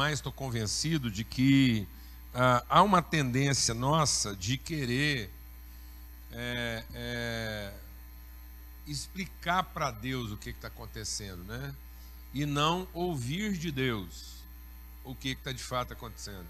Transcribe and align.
mais 0.00 0.14
estou 0.14 0.32
convencido 0.32 1.10
de 1.10 1.24
que 1.24 1.86
ah, 2.32 2.64
há 2.70 2.82
uma 2.82 3.02
tendência 3.02 3.74
nossa 3.74 4.34
de 4.34 4.56
querer 4.56 5.30
é, 6.32 6.84
é, 6.94 7.74
explicar 8.86 9.62
para 9.62 9.90
Deus 9.90 10.32
o 10.32 10.38
que 10.38 10.48
está 10.48 10.68
acontecendo, 10.68 11.44
né? 11.44 11.74
E 12.32 12.46
não 12.46 12.88
ouvir 12.94 13.52
de 13.58 13.70
Deus 13.70 14.36
o 15.04 15.14
que 15.14 15.32
está 15.32 15.52
de 15.52 15.62
fato 15.62 15.92
acontecendo. 15.92 16.48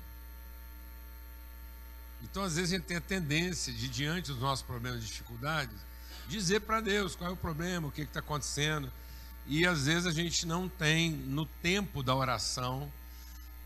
Então, 2.22 2.44
às 2.44 2.54
vezes, 2.54 2.72
a 2.72 2.76
gente 2.76 2.86
tem 2.86 2.98
a 2.98 3.00
tendência 3.00 3.72
de, 3.72 3.88
diante 3.88 4.30
dos 4.30 4.40
nossos 4.40 4.64
problemas 4.64 5.02
e 5.02 5.06
dificuldades, 5.06 5.76
dizer 6.28 6.60
para 6.60 6.80
Deus 6.80 7.16
qual 7.16 7.30
é 7.30 7.32
o 7.32 7.36
problema, 7.36 7.88
o 7.88 7.90
que 7.90 8.02
está 8.02 8.20
acontecendo. 8.20 8.92
E 9.44 9.66
às 9.66 9.86
vezes 9.86 10.06
a 10.06 10.12
gente 10.12 10.46
não 10.46 10.68
tem, 10.68 11.10
no 11.10 11.46
tempo 11.46 12.00
da 12.00 12.14
oração, 12.14 12.88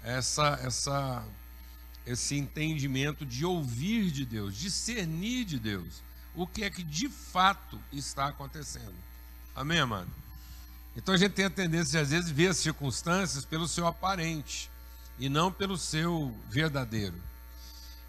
essa, 0.04 0.60
essa, 0.62 1.24
esse 2.06 2.36
entendimento 2.36 3.24
de 3.24 3.44
ouvir 3.44 4.10
de 4.10 4.24
Deus, 4.24 4.54
discernir 4.56 5.44
de 5.44 5.58
Deus 5.58 6.02
o 6.34 6.46
que 6.46 6.62
é 6.62 6.70
que 6.70 6.82
de 6.82 7.08
fato 7.08 7.80
está 7.92 8.26
acontecendo. 8.26 8.94
Amém, 9.56 9.78
amado? 9.78 10.10
Então 10.96 11.14
a 11.14 11.16
gente 11.16 11.32
tem 11.32 11.46
a 11.46 11.50
tendência 11.50 11.92
de, 11.92 11.98
às 11.98 12.10
vezes, 12.10 12.30
ver 12.30 12.48
as 12.48 12.58
circunstâncias 12.58 13.44
pelo 13.44 13.66
seu 13.66 13.86
aparente 13.86 14.70
e 15.18 15.28
não 15.28 15.50
pelo 15.50 15.78
seu 15.78 16.36
verdadeiro. 16.48 17.20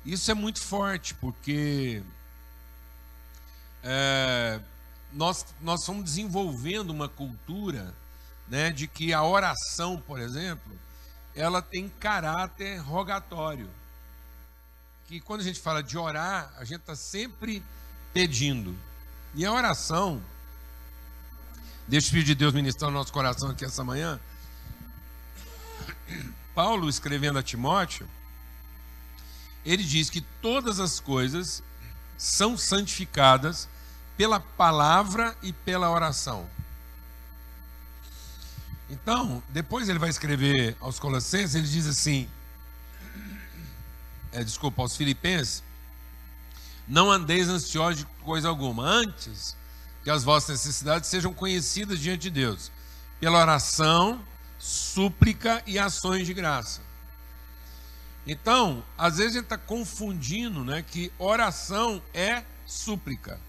Isso 0.05 0.29
é 0.29 0.33
muito 0.33 0.59
forte, 0.59 1.13
porque 1.15 2.03
é, 3.83 4.59
nós, 5.13 5.45
nós 5.61 5.85
fomos 5.85 6.03
desenvolvendo 6.03 6.89
uma 6.89 7.07
cultura 7.07 7.93
né, 8.47 8.71
de 8.71 8.87
que 8.87 9.13
a 9.13 9.23
oração, 9.23 10.01
por 10.05 10.19
exemplo, 10.19 10.77
ela 11.35 11.61
tem 11.61 11.89
caráter 11.89 12.77
rogatório. 12.77 13.69
Que 15.07 15.19
quando 15.19 15.41
a 15.41 15.43
gente 15.43 15.59
fala 15.59 15.83
de 15.83 15.97
orar, 15.97 16.51
a 16.57 16.63
gente 16.63 16.79
está 16.79 16.95
sempre 16.95 17.61
pedindo. 18.13 18.75
E 19.35 19.45
a 19.45 19.51
oração, 19.51 20.23
deixa 21.87 22.07
o 22.07 22.11
Filho 22.11 22.23
de 22.23 22.35
Deus 22.35 22.53
ministrar 22.53 22.89
no 22.89 22.97
nosso 22.97 23.11
coração 23.11 23.49
aqui 23.49 23.65
essa 23.65 23.83
manhã. 23.83 24.19
Paulo, 26.55 26.87
escrevendo 26.87 27.37
a 27.37 27.43
Timóteo, 27.43 28.07
ele 29.65 29.83
diz 29.83 30.09
que 30.09 30.21
todas 30.21 30.79
as 30.79 30.99
coisas 30.99 31.61
são 32.17 32.57
santificadas 32.57 33.67
pela 34.15 34.39
palavra 34.39 35.35
e 35.43 35.51
pela 35.51 35.89
oração. 35.89 36.49
Então, 38.89 39.41
depois 39.49 39.89
ele 39.89 39.99
vai 39.99 40.09
escrever 40.09 40.75
aos 40.79 40.99
Colossenses, 40.99 41.55
ele 41.55 41.67
diz 41.67 41.87
assim: 41.87 42.29
é, 44.31 44.43
desculpa, 44.43 44.81
aos 44.81 44.95
Filipenses, 44.95 45.63
não 46.87 47.11
andeis 47.11 47.47
ansiosos 47.47 47.99
de 47.99 48.05
coisa 48.23 48.47
alguma, 48.47 48.83
antes 48.83 49.55
que 50.03 50.09
as 50.09 50.23
vossas 50.23 50.49
necessidades 50.49 51.09
sejam 51.09 51.33
conhecidas 51.33 51.99
diante 51.99 52.23
de 52.23 52.29
Deus, 52.29 52.71
pela 53.19 53.39
oração, 53.39 54.23
súplica 54.59 55.63
e 55.65 55.79
ações 55.79 56.27
de 56.27 56.33
graça. 56.33 56.81
Então, 58.27 58.83
às 58.97 59.17
vezes 59.17 59.31
a 59.31 59.39
gente 59.39 59.45
está 59.45 59.57
confundindo 59.57 60.63
né, 60.63 60.83
que 60.83 61.11
oração 61.17 62.01
é 62.13 62.43
súplica. 62.65 63.39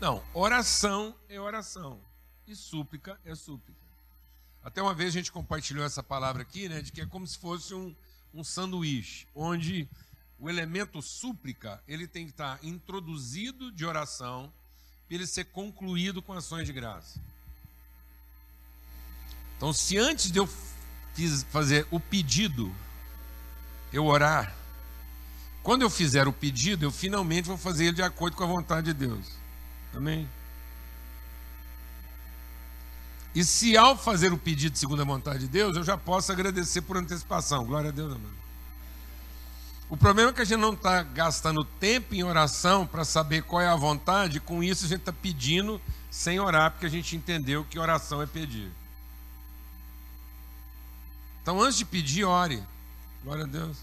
Não, 0.00 0.22
oração 0.34 1.14
é 1.28 1.40
oração 1.40 2.00
e 2.46 2.54
súplica 2.54 3.18
é 3.24 3.34
súplica. 3.34 3.85
Até 4.66 4.82
uma 4.82 4.92
vez 4.92 5.10
a 5.10 5.18
gente 5.18 5.30
compartilhou 5.30 5.84
essa 5.84 6.02
palavra 6.02 6.42
aqui, 6.42 6.68
né, 6.68 6.82
de 6.82 6.90
que 6.90 7.00
é 7.00 7.06
como 7.06 7.24
se 7.24 7.38
fosse 7.38 7.72
um, 7.72 7.94
um 8.34 8.42
sanduíche, 8.42 9.24
onde 9.32 9.88
o 10.40 10.50
elemento 10.50 11.00
súplica 11.00 11.80
ele 11.86 12.08
tem 12.08 12.24
que 12.24 12.32
estar 12.32 12.58
introduzido 12.64 13.70
de 13.70 13.86
oração 13.86 14.52
para 15.06 15.14
ele 15.14 15.24
ser 15.24 15.44
concluído 15.44 16.20
com 16.20 16.32
ações 16.32 16.66
de 16.66 16.72
graça. 16.72 17.20
Então, 19.56 19.72
se 19.72 19.98
antes 19.98 20.32
de 20.32 20.40
eu 20.40 20.48
fazer 21.48 21.86
o 21.88 22.00
pedido, 22.00 22.74
eu 23.92 24.04
orar, 24.04 24.52
quando 25.62 25.82
eu 25.82 25.90
fizer 25.90 26.26
o 26.26 26.32
pedido, 26.32 26.84
eu 26.84 26.90
finalmente 26.90 27.46
vou 27.46 27.56
fazer 27.56 27.84
ele 27.84 27.94
de 27.94 28.02
acordo 28.02 28.36
com 28.36 28.42
a 28.42 28.48
vontade 28.48 28.86
de 28.86 28.94
Deus. 28.94 29.28
Amém? 29.94 30.28
E 33.36 33.44
se 33.44 33.76
ao 33.76 33.98
fazer 33.98 34.32
o 34.32 34.38
pedido 34.38 34.78
segundo 34.78 35.02
a 35.02 35.04
vontade 35.04 35.40
de 35.40 35.48
Deus, 35.48 35.76
eu 35.76 35.84
já 35.84 35.98
posso 35.98 36.32
agradecer 36.32 36.80
por 36.80 36.96
antecipação. 36.96 37.66
Glória 37.66 37.90
a 37.90 37.92
Deus, 37.92 38.14
amém. 38.14 38.32
O 39.90 39.96
problema 39.96 40.30
é 40.30 40.32
que 40.32 40.40
a 40.40 40.44
gente 40.46 40.58
não 40.58 40.72
está 40.72 41.02
gastando 41.02 41.62
tempo 41.62 42.14
em 42.14 42.24
oração 42.24 42.86
para 42.86 43.04
saber 43.04 43.42
qual 43.42 43.60
é 43.60 43.68
a 43.68 43.76
vontade, 43.76 44.40
com 44.40 44.64
isso 44.64 44.86
a 44.86 44.88
gente 44.88 45.00
está 45.00 45.12
pedindo 45.12 45.78
sem 46.10 46.40
orar, 46.40 46.70
porque 46.70 46.86
a 46.86 46.88
gente 46.88 47.14
entendeu 47.14 47.62
que 47.62 47.78
oração 47.78 48.22
é 48.22 48.26
pedir. 48.26 48.72
Então, 51.42 51.60
antes 51.60 51.76
de 51.76 51.84
pedir, 51.84 52.24
ore. 52.24 52.62
Glória 53.22 53.44
a 53.44 53.46
Deus. 53.46 53.76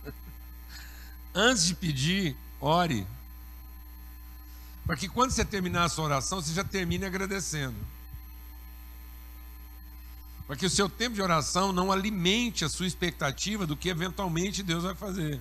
antes 1.34 1.66
de 1.66 1.74
pedir, 1.74 2.34
ore. 2.58 3.06
Para 4.86 4.96
que 4.96 5.10
quando 5.10 5.30
você 5.30 5.44
terminar 5.44 5.84
a 5.84 5.88
sua 5.90 6.06
oração, 6.06 6.40
você 6.40 6.54
já 6.54 6.64
termine 6.64 7.04
agradecendo. 7.04 7.76
Para 10.46 10.56
que 10.56 10.66
o 10.66 10.70
seu 10.70 10.88
tempo 10.88 11.14
de 11.14 11.22
oração 11.22 11.72
não 11.72 11.90
alimente 11.90 12.64
a 12.64 12.68
sua 12.68 12.86
expectativa 12.86 13.66
do 13.66 13.76
que 13.76 13.88
eventualmente 13.88 14.62
Deus 14.62 14.84
vai 14.84 14.94
fazer. 14.94 15.40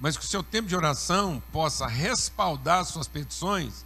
Mas 0.00 0.16
que 0.16 0.24
o 0.24 0.28
seu 0.28 0.42
tempo 0.42 0.68
de 0.68 0.76
oração 0.76 1.42
possa 1.52 1.86
respaldar 1.86 2.84
suas 2.84 3.08
petições 3.08 3.84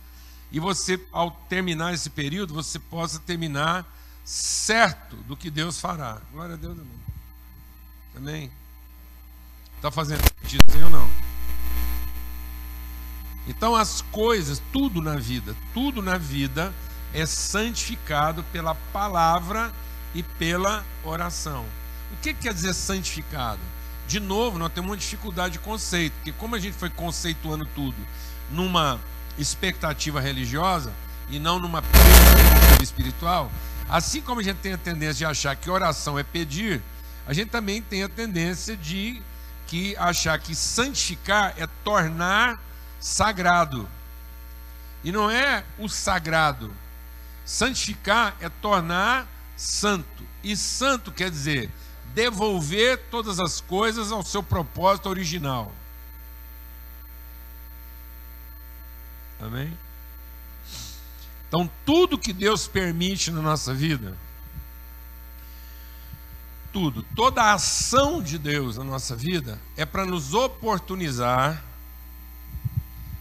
e 0.52 0.60
você, 0.60 1.00
ao 1.10 1.30
terminar 1.48 1.94
esse 1.94 2.10
período, 2.10 2.52
você 2.52 2.78
possa 2.78 3.18
terminar 3.18 3.86
certo 4.22 5.16
do 5.16 5.34
que 5.34 5.50
Deus 5.50 5.80
fará. 5.80 6.20
Glória 6.30 6.54
a 6.54 6.58
Deus, 6.58 6.78
amém. 6.78 7.00
Amém? 8.14 8.52
Está 9.76 9.90
fazendo 9.90 10.22
sentido 10.40 10.62
ou 10.84 10.90
não? 10.90 11.10
Então 13.48 13.74
as 13.74 14.02
coisas, 14.02 14.62
tudo 14.72 15.00
na 15.00 15.16
vida, 15.16 15.56
tudo 15.72 16.02
na 16.02 16.18
vida 16.18 16.72
é 17.14 17.24
santificado 17.24 18.44
pela 18.44 18.74
palavra 18.74 19.72
e 20.14 20.22
pela 20.22 20.84
oração. 21.04 21.64
O 22.12 22.16
que 22.22 22.34
quer 22.34 22.52
dizer 22.52 22.74
santificado? 22.74 23.60
De 24.06 24.20
novo, 24.20 24.58
nós 24.58 24.72
temos 24.72 24.90
uma 24.90 24.96
dificuldade 24.96 25.54
de 25.54 25.58
conceito, 25.58 26.12
porque 26.14 26.32
como 26.32 26.54
a 26.54 26.58
gente 26.58 26.76
foi 26.76 26.90
conceituando 26.90 27.64
tudo 27.74 27.96
numa 28.50 29.00
expectativa 29.38 30.20
religiosa 30.20 30.92
e 31.30 31.38
não 31.38 31.58
numa 31.58 31.80
perspectiva 31.80 32.82
espiritual, 32.82 33.50
assim 33.88 34.20
como 34.20 34.40
a 34.40 34.44
gente 34.44 34.58
tem 34.58 34.74
a 34.74 34.78
tendência 34.78 35.14
de 35.14 35.24
achar 35.24 35.56
que 35.56 35.70
oração 35.70 36.18
é 36.18 36.22
pedir, 36.22 36.82
a 37.26 37.32
gente 37.32 37.50
também 37.50 37.80
tem 37.80 38.02
a 38.02 38.08
tendência 38.08 38.76
de 38.76 39.22
que 39.66 39.96
achar 39.96 40.38
que 40.38 40.54
santificar 40.54 41.54
é 41.56 41.66
tornar 41.82 42.60
sagrado. 43.00 43.88
E 45.02 45.10
não 45.10 45.30
é 45.30 45.64
o 45.78 45.88
sagrado. 45.88 46.70
Santificar 47.44 48.36
é 48.40 48.48
tornar 48.48 49.26
santo. 49.56 50.24
E 50.42 50.56
santo 50.56 51.12
quer 51.12 51.30
dizer 51.30 51.70
devolver 52.14 52.98
todas 53.10 53.40
as 53.40 53.60
coisas 53.60 54.12
ao 54.12 54.22
seu 54.22 54.42
propósito 54.42 55.08
original. 55.08 55.72
Amém? 59.40 59.76
Então, 61.48 61.70
tudo 61.84 62.18
que 62.18 62.32
Deus 62.32 62.66
permite 62.66 63.30
na 63.30 63.42
nossa 63.42 63.74
vida, 63.74 64.16
tudo, 66.72 67.02
toda 67.14 67.42
a 67.42 67.54
ação 67.54 68.22
de 68.22 68.38
Deus 68.38 68.78
na 68.78 68.84
nossa 68.84 69.14
vida 69.14 69.60
é 69.76 69.84
para 69.84 70.06
nos 70.06 70.32
oportunizar 70.32 71.62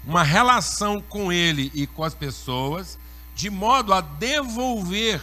uma 0.05 0.23
relação 0.23 1.01
com 1.01 1.31
Ele 1.31 1.71
e 1.73 1.85
com 1.85 2.03
as 2.03 2.13
pessoas, 2.13 2.97
de 3.35 3.49
modo 3.49 3.93
a 3.93 3.99
devolver 3.99 5.21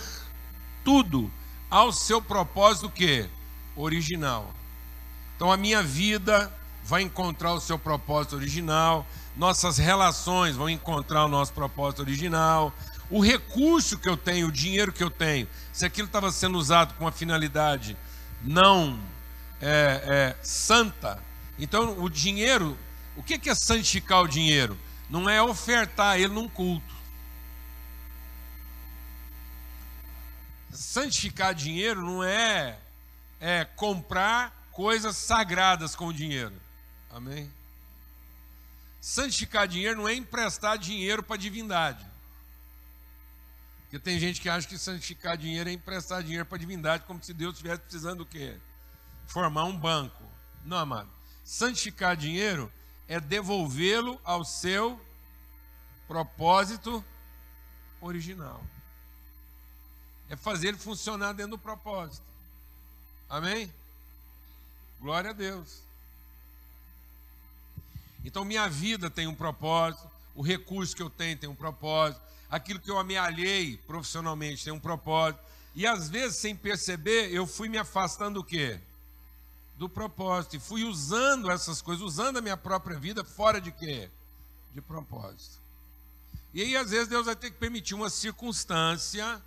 tudo 0.89 1.31
ao 1.69 1.93
seu 1.93 2.23
propósito 2.23 2.89
que 2.89 3.29
original. 3.77 4.55
Então 5.37 5.53
a 5.53 5.57
minha 5.59 5.83
vida 5.83 6.51
vai 6.83 7.03
encontrar 7.03 7.53
o 7.53 7.61
seu 7.61 7.79
propósito 7.79 8.37
original, 8.37 9.07
nossas 9.37 9.77
relações 9.77 10.57
vão 10.57 10.71
encontrar 10.71 11.27
o 11.27 11.29
nosso 11.29 11.53
propósito 11.53 12.01
original, 12.01 12.73
o 13.11 13.21
recurso 13.21 13.99
que 13.99 14.09
eu 14.09 14.17
tenho, 14.17 14.49
o 14.49 14.53
dinheiro 14.53 14.91
que 14.91 15.05
eu 15.05 15.11
tenho, 15.11 15.47
se 15.75 15.85
aquilo 15.85 16.07
estava 16.07 16.33
sendo 16.33 16.57
usado 16.57 16.95
com 16.95 17.05
uma 17.05 17.13
finalidade 17.13 17.95
não 18.43 18.99
é, 19.61 20.03
é, 20.07 20.37
santa, 20.43 21.23
então 21.59 22.03
o 22.03 22.09
dinheiro, 22.09 22.79
o 23.15 23.23
que 23.23 23.51
é 23.51 23.55
santificar 23.55 24.23
o 24.23 24.27
dinheiro? 24.27 24.75
Não 25.11 25.29
é 25.29 25.43
ofertar 25.43 26.19
ele 26.19 26.29
num 26.29 26.49
culto. 26.49 26.88
Santificar 30.79 31.55
dinheiro 31.55 32.01
não 32.03 32.23
é 32.23 32.79
é 33.41 33.65
comprar 33.65 34.53
coisas 34.71 35.17
sagradas 35.17 35.97
com 35.97 36.13
dinheiro. 36.13 36.55
Amém? 37.11 37.51
Santificar 39.01 39.67
dinheiro 39.67 39.97
não 39.97 40.09
é 40.09 40.15
emprestar 40.15 40.79
dinheiro 40.79 41.23
para 41.23 41.37
divindade. 41.37 42.07
Porque 43.83 43.99
tem 43.99 44.21
gente 44.21 44.41
que 44.41 44.49
acha 44.49 44.69
que 44.69 44.79
santificar 44.79 45.37
dinheiro 45.37 45.69
é 45.69 45.73
emprestar 45.73 46.23
dinheiro 46.23 46.47
para 46.47 46.59
divindade, 46.59 47.05
como 47.05 47.23
se 47.23 47.35
Deus 47.35 47.55
estivesse 47.55 47.83
precisando 47.83 48.19
do 48.19 48.27
quê? 48.27 48.57
Formar 49.27 49.65
um 49.65 49.77
banco. 49.77 50.23
Não, 50.65 50.77
amado. 50.77 51.09
Santificar 51.45 52.17
dinheiro 52.17 52.73
é 53.09 53.19
devolvê-lo 53.19 54.21
ao 54.25 54.45
seu 54.45 55.01
propósito 56.07 57.05
original. 58.01 58.63
É 60.29 60.37
fazer 60.37 60.69
ele 60.69 60.79
funcionar 60.79 61.33
dentro 61.33 61.53
do 61.53 61.59
propósito. 61.59 62.25
Amém? 63.29 63.73
Glória 65.01 65.31
a 65.31 65.33
Deus. 65.33 65.83
Então, 68.25 68.45
minha 68.45 68.69
vida 68.69 69.09
tem 69.09 69.27
um 69.27 69.35
propósito, 69.35 70.11
o 70.35 70.43
recurso 70.43 70.95
que 70.95 71.03
eu 71.03 71.11
tenho 71.11 71.39
tem 71.39 71.49
um 71.49 71.55
propósito, 71.55 72.21
aquilo 72.51 72.81
que 72.81 72.91
eu 72.91 72.99
amealhei 72.99 73.77
profissionalmente 73.87 74.65
tem 74.65 74.73
um 74.73 74.81
propósito. 74.81 75.43
E 75.75 75.87
às 75.87 76.09
vezes, 76.09 76.39
sem 76.39 76.57
perceber, 76.57 77.33
eu 77.33 77.47
fui 77.47 77.69
me 77.69 77.79
afastando 77.79 78.41
do 78.41 78.45
quê? 78.45 78.81
Do 79.77 79.89
propósito. 79.89 80.57
E 80.57 80.61
fui 80.61 80.85
usando 80.85 81.51
essas 81.51 81.81
coisas, 81.81 82.05
usando 82.05 82.39
a 82.39 82.41
minha 82.41 82.57
própria 82.57 82.99
vida 82.99 83.25
fora 83.25 83.61
de 83.61 83.71
quê? 83.71 84.11
De 84.75 84.81
propósito. 84.81 85.57
E 86.53 86.63
aí, 86.63 86.77
às 86.77 86.91
vezes, 86.91 87.09
Deus 87.09 87.27
vai 87.27 87.37
ter 87.37 87.51
que 87.51 87.59
permitir 87.59 87.95
uma 87.95 88.11
circunstância 88.11 89.41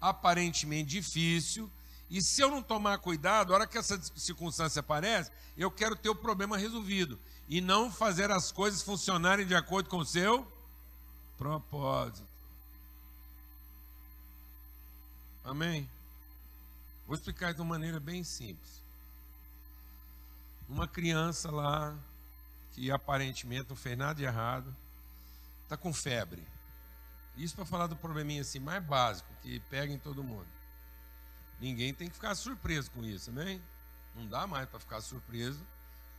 aparentemente 0.00 0.90
difícil. 0.90 1.70
E 2.10 2.22
se 2.22 2.40
eu 2.40 2.50
não 2.50 2.62
tomar 2.62 2.98
cuidado, 2.98 3.52
a 3.52 3.56
hora 3.56 3.66
que 3.66 3.76
essa 3.76 4.00
circunstância 4.16 4.80
aparece, 4.80 5.30
eu 5.56 5.70
quero 5.70 5.94
ter 5.94 6.08
o 6.08 6.14
problema 6.14 6.56
resolvido. 6.56 7.18
E 7.48 7.60
não 7.60 7.90
fazer 7.90 8.30
as 8.30 8.50
coisas 8.52 8.82
funcionarem 8.82 9.46
de 9.46 9.54
acordo 9.54 9.88
com 9.88 9.98
o 9.98 10.06
seu 10.06 10.46
propósito. 11.36 12.26
Amém? 15.44 15.88
Vou 17.06 17.14
explicar 17.14 17.54
de 17.54 17.60
uma 17.60 17.70
maneira 17.70 17.98
bem 17.98 18.22
simples. 18.22 18.82
Uma 20.68 20.86
criança 20.86 21.50
lá, 21.50 21.96
que 22.74 22.90
aparentemente 22.90 23.70
não 23.70 23.76
fez 23.76 23.96
nada 23.96 24.14
de 24.14 24.24
errado, 24.24 24.74
está 25.62 25.74
com 25.74 25.92
febre. 25.92 26.42
Isso 27.38 27.54
para 27.54 27.64
falar 27.64 27.86
do 27.86 27.94
probleminha 27.94 28.42
assim 28.42 28.58
mais 28.58 28.84
básico, 28.84 29.32
que 29.42 29.60
pega 29.70 29.92
em 29.92 29.98
todo 29.98 30.24
mundo. 30.24 30.48
Ninguém 31.60 31.94
tem 31.94 32.08
que 32.08 32.14
ficar 32.14 32.34
surpreso 32.34 32.90
com 32.90 33.04
isso, 33.04 33.30
né? 33.30 33.60
Não 34.14 34.26
dá 34.26 34.44
mais 34.44 34.68
para 34.68 34.80
ficar 34.80 35.00
surpreso 35.00 35.64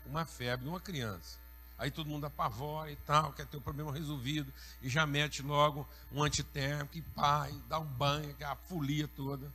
com 0.04 0.10
uma 0.10 0.26
febre 0.26 0.64
de 0.64 0.70
uma 0.70 0.80
criança. 0.80 1.38
Aí 1.78 1.92
todo 1.92 2.10
mundo 2.10 2.26
apavora 2.26 2.90
e 2.92 2.96
tal, 2.96 3.34
quer 3.34 3.46
ter 3.46 3.58
o 3.58 3.62
problema 3.62 3.92
resolvido, 3.92 4.52
e 4.82 4.90
já 4.90 5.06
mete 5.06 5.42
logo 5.42 5.88
um 6.12 6.24
antitérmico, 6.24 6.98
e 6.98 7.02
pá, 7.02 7.50
e 7.50 7.60
dá 7.70 7.80
um 7.80 7.86
banho, 7.86 8.36
é 8.40 8.46
a 8.46 8.56
folia 8.56 9.08
toda. 9.08 9.52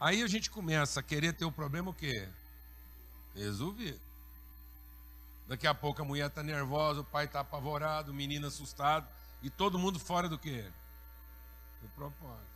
Aí 0.00 0.22
a 0.22 0.26
gente 0.26 0.50
começa 0.50 1.00
a 1.00 1.02
querer 1.02 1.34
ter 1.34 1.44
o 1.44 1.52
problema 1.52 1.90
o 1.90 1.94
quê? 1.94 2.28
Resolvido. 3.34 4.00
Daqui 5.46 5.66
a 5.66 5.74
pouco 5.74 6.00
a 6.00 6.04
mulher 6.04 6.28
está 6.28 6.42
nervosa, 6.42 7.00
o 7.00 7.04
pai 7.04 7.24
está 7.24 7.40
apavorado, 7.40 8.12
o 8.12 8.14
menino 8.14 8.46
assustado, 8.46 9.08
e 9.42 9.50
todo 9.50 9.78
mundo 9.78 9.98
fora 9.98 10.28
do 10.28 10.38
quê? 10.38 10.64
Do 11.82 11.88
propósito. 11.90 12.48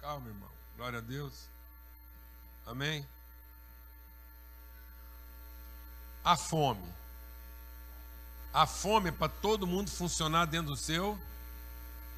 Calma, 0.00 0.28
irmão. 0.28 0.50
Glória 0.76 0.98
a 0.98 1.02
Deus. 1.02 1.48
Amém? 2.66 3.06
A 6.24 6.36
fome. 6.36 6.88
A 8.52 8.66
fome 8.66 9.08
é 9.08 9.12
para 9.12 9.28
todo 9.28 9.66
mundo 9.66 9.90
funcionar 9.90 10.46
dentro 10.46 10.72
do 10.72 10.76
seu 10.76 11.18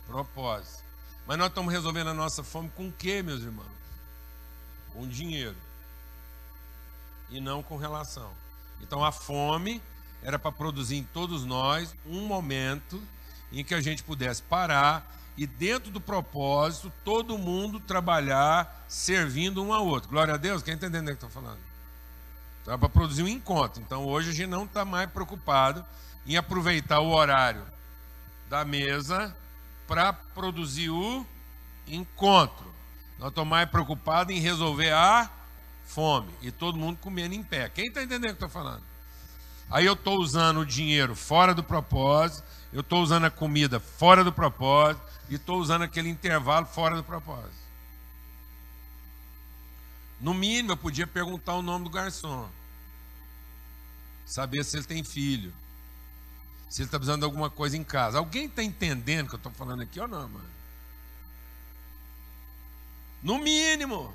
propósito. 0.07 0.85
Mas 1.27 1.39
nós 1.39 1.49
estamos 1.49 1.73
resolvendo 1.73 2.09
a 2.11 2.15
nossa 2.15 2.45
fome 2.45 2.71
com 2.71 2.89
o 2.89 2.93
que, 2.93 3.23
meus 3.23 3.43
irmãos? 3.43 3.67
Com 4.93 5.09
dinheiro. 5.09 5.57
E 7.31 7.41
não 7.41 7.63
com 7.63 7.77
relação. 7.77 8.33
Então 8.81 9.05
a 9.05 9.11
fome 9.11 9.83
era 10.23 10.39
para 10.39 10.53
produzir 10.53 10.97
em 10.97 11.05
todos 11.05 11.45
nós 11.45 11.95
um 12.07 12.27
momento 12.27 13.03
em 13.53 13.65
que 13.65 13.75
a 13.75 13.81
gente 13.81 14.03
pudesse 14.03 14.43
parar 14.43 15.15
e 15.37 15.47
dentro 15.47 15.91
do 15.91 16.01
propósito 16.01 16.93
todo 17.05 17.37
mundo 17.37 17.79
trabalhar 17.79 18.85
servindo 18.89 19.63
um 19.63 19.73
ao 19.73 19.87
outro. 19.87 20.09
Glória 20.09 20.35
a 20.35 20.39
Deus, 20.39 20.63
quem 20.63 20.75
está 20.75 20.87
entendendo 20.87 21.09
o 21.09 21.17
que 21.17 21.25
estou 21.25 21.31
falando? 21.31 21.61
Então 22.63 22.75
é 22.75 22.79
para 22.79 22.89
produzir 22.89 23.23
um 23.23 23.29
encontro. 23.29 23.83
Então 23.83 24.05
hoje 24.07 24.31
a 24.31 24.33
gente 24.33 24.49
não 24.49 24.65
está 24.65 24.85
mais 24.85 25.11
preocupado 25.11 25.85
em 26.27 26.37
aproveitar 26.37 27.01
o 27.01 27.11
horário 27.11 27.63
da 28.49 28.65
mesa 28.65 29.37
para 29.87 30.13
produzir 30.13 30.91
o 30.91 31.25
encontro. 31.87 32.75
Nós 33.19 33.29
estamos 33.29 33.51
mais 33.51 33.69
preocupados 33.71 34.35
em 34.35 34.41
resolver 34.41 34.93
a 34.93 35.31
fome 35.85 36.33
e 36.43 36.51
todo 36.51 36.77
mundo 36.77 36.99
comendo 37.01 37.35
em 37.35 37.43
pé. 37.43 37.69
Quem 37.69 37.87
está 37.87 38.03
entendendo 38.03 38.33
o 38.33 38.37
que 38.37 38.45
estou 38.45 38.49
falando? 38.49 38.83
Aí 39.71 39.87
eu 39.87 39.95
estou 39.95 40.19
usando 40.19 40.61
o 40.61 40.67
dinheiro 40.67 41.15
fora 41.15 41.55
do 41.55 41.63
propósito, 41.63 42.45
eu 42.77 42.83
estou 42.83 43.03
usando 43.03 43.25
a 43.25 43.31
comida 43.31 43.81
fora 43.81 44.23
do 44.23 44.31
propósito 44.31 45.03
e 45.31 45.37
estou 45.37 45.59
usando 45.59 45.81
aquele 45.81 46.11
intervalo 46.11 46.67
fora 46.67 46.95
do 46.95 47.03
propósito. 47.03 47.57
No 50.21 50.35
mínimo, 50.35 50.73
eu 50.73 50.77
podia 50.77 51.07
perguntar 51.07 51.55
o 51.55 51.63
nome 51.63 51.85
do 51.85 51.91
garçom, 51.91 52.47
saber 54.27 54.63
se 54.63 54.77
ele 54.77 54.85
tem 54.85 55.03
filho, 55.03 55.55
se 56.69 56.83
ele 56.83 56.89
está 56.89 56.99
precisando 56.99 57.21
de 57.21 57.25
alguma 57.25 57.49
coisa 57.49 57.79
em 57.79 57.83
casa. 57.83 58.19
Alguém 58.19 58.45
está 58.45 58.63
entendendo 58.63 59.25
o 59.25 59.29
que 59.31 59.35
eu 59.37 59.39
estou 59.39 59.53
falando 59.53 59.81
aqui 59.81 59.99
ou 59.99 60.07
não, 60.07 60.29
mano? 60.29 60.51
No 63.23 63.39
mínimo. 63.39 64.15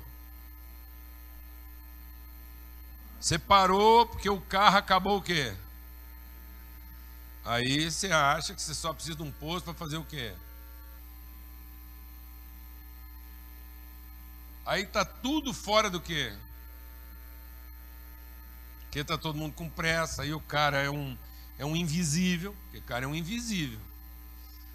Você 3.18 3.40
parou 3.40 4.06
porque 4.06 4.30
o 4.30 4.40
carro 4.40 4.76
acabou 4.76 5.18
o 5.18 5.22
quê? 5.22 5.52
Aí 7.44 7.90
você 7.90 8.12
acha 8.12 8.54
que 8.54 8.62
você 8.62 8.74
só 8.74 8.92
precisa 8.92 9.16
de 9.16 9.22
um 9.22 9.32
posto 9.32 9.64
para 9.64 9.74
fazer 9.74 9.96
o 9.96 10.04
quê? 10.04 10.32
Aí 14.64 14.86
tá 14.86 15.04
tudo 15.04 15.52
fora 15.52 15.90
do 15.90 16.00
quê? 16.00 16.32
Porque 18.82 19.02
tá 19.02 19.18
todo 19.18 19.38
mundo 19.38 19.54
com 19.54 19.68
pressa, 19.68 20.22
aí 20.22 20.32
o 20.32 20.40
cara 20.40 20.78
é 20.78 20.90
um 20.90 21.16
é 21.58 21.64
um 21.64 21.76
invisível, 21.76 22.54
porque 22.64 22.78
o 22.78 22.82
cara 22.82 23.04
é 23.04 23.08
um 23.08 23.14
invisível. 23.14 23.78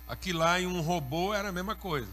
Aqui 0.07 0.31
lá 0.31 0.59
em 0.59 0.67
um 0.67 0.81
robô 0.81 1.33
era 1.33 1.50
a 1.50 1.51
mesma 1.51 1.75
coisa. 1.75 2.12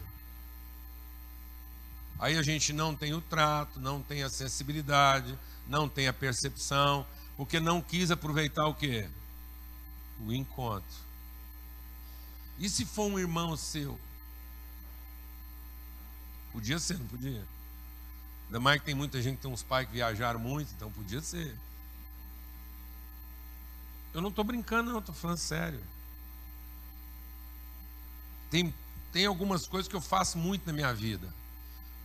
Aí 2.18 2.36
a 2.36 2.42
gente 2.42 2.72
não 2.72 2.94
tem 2.94 3.12
o 3.12 3.20
trato, 3.20 3.80
não 3.80 4.02
tem 4.02 4.22
a 4.22 4.28
sensibilidade, 4.28 5.36
não 5.66 5.88
tem 5.88 6.08
a 6.08 6.12
percepção, 6.12 7.06
porque 7.36 7.58
não 7.58 7.80
quis 7.80 8.10
aproveitar 8.10 8.66
o 8.66 8.74
quê? 8.74 9.08
O 10.26 10.32
encontro. 10.32 11.04
E 12.58 12.68
se 12.68 12.84
for 12.84 13.06
um 13.06 13.18
irmão 13.18 13.56
seu? 13.56 13.98
Podia 16.52 16.78
ser, 16.78 16.98
não 16.98 17.06
podia? 17.06 17.44
Ainda 18.46 18.60
mais 18.60 18.78
que 18.78 18.86
tem 18.86 18.94
muita 18.94 19.20
gente 19.20 19.36
que 19.36 19.42
tem 19.42 19.50
uns 19.50 19.62
pais 19.62 19.86
que 19.86 19.94
viajaram 19.94 20.38
muito, 20.38 20.72
então 20.72 20.90
podia 20.92 21.20
ser. 21.20 21.58
Eu 24.12 24.20
não 24.22 24.28
estou 24.28 24.44
brincando, 24.44 24.92
não, 24.92 25.00
estou 25.00 25.14
falando 25.14 25.38
sério. 25.38 25.82
Tem, 28.50 28.72
tem 29.12 29.26
algumas 29.26 29.66
coisas 29.66 29.88
que 29.88 29.96
eu 29.96 30.00
faço 30.00 30.38
muito 30.38 30.64
na 30.64 30.72
minha 30.72 30.94
vida: 30.94 31.28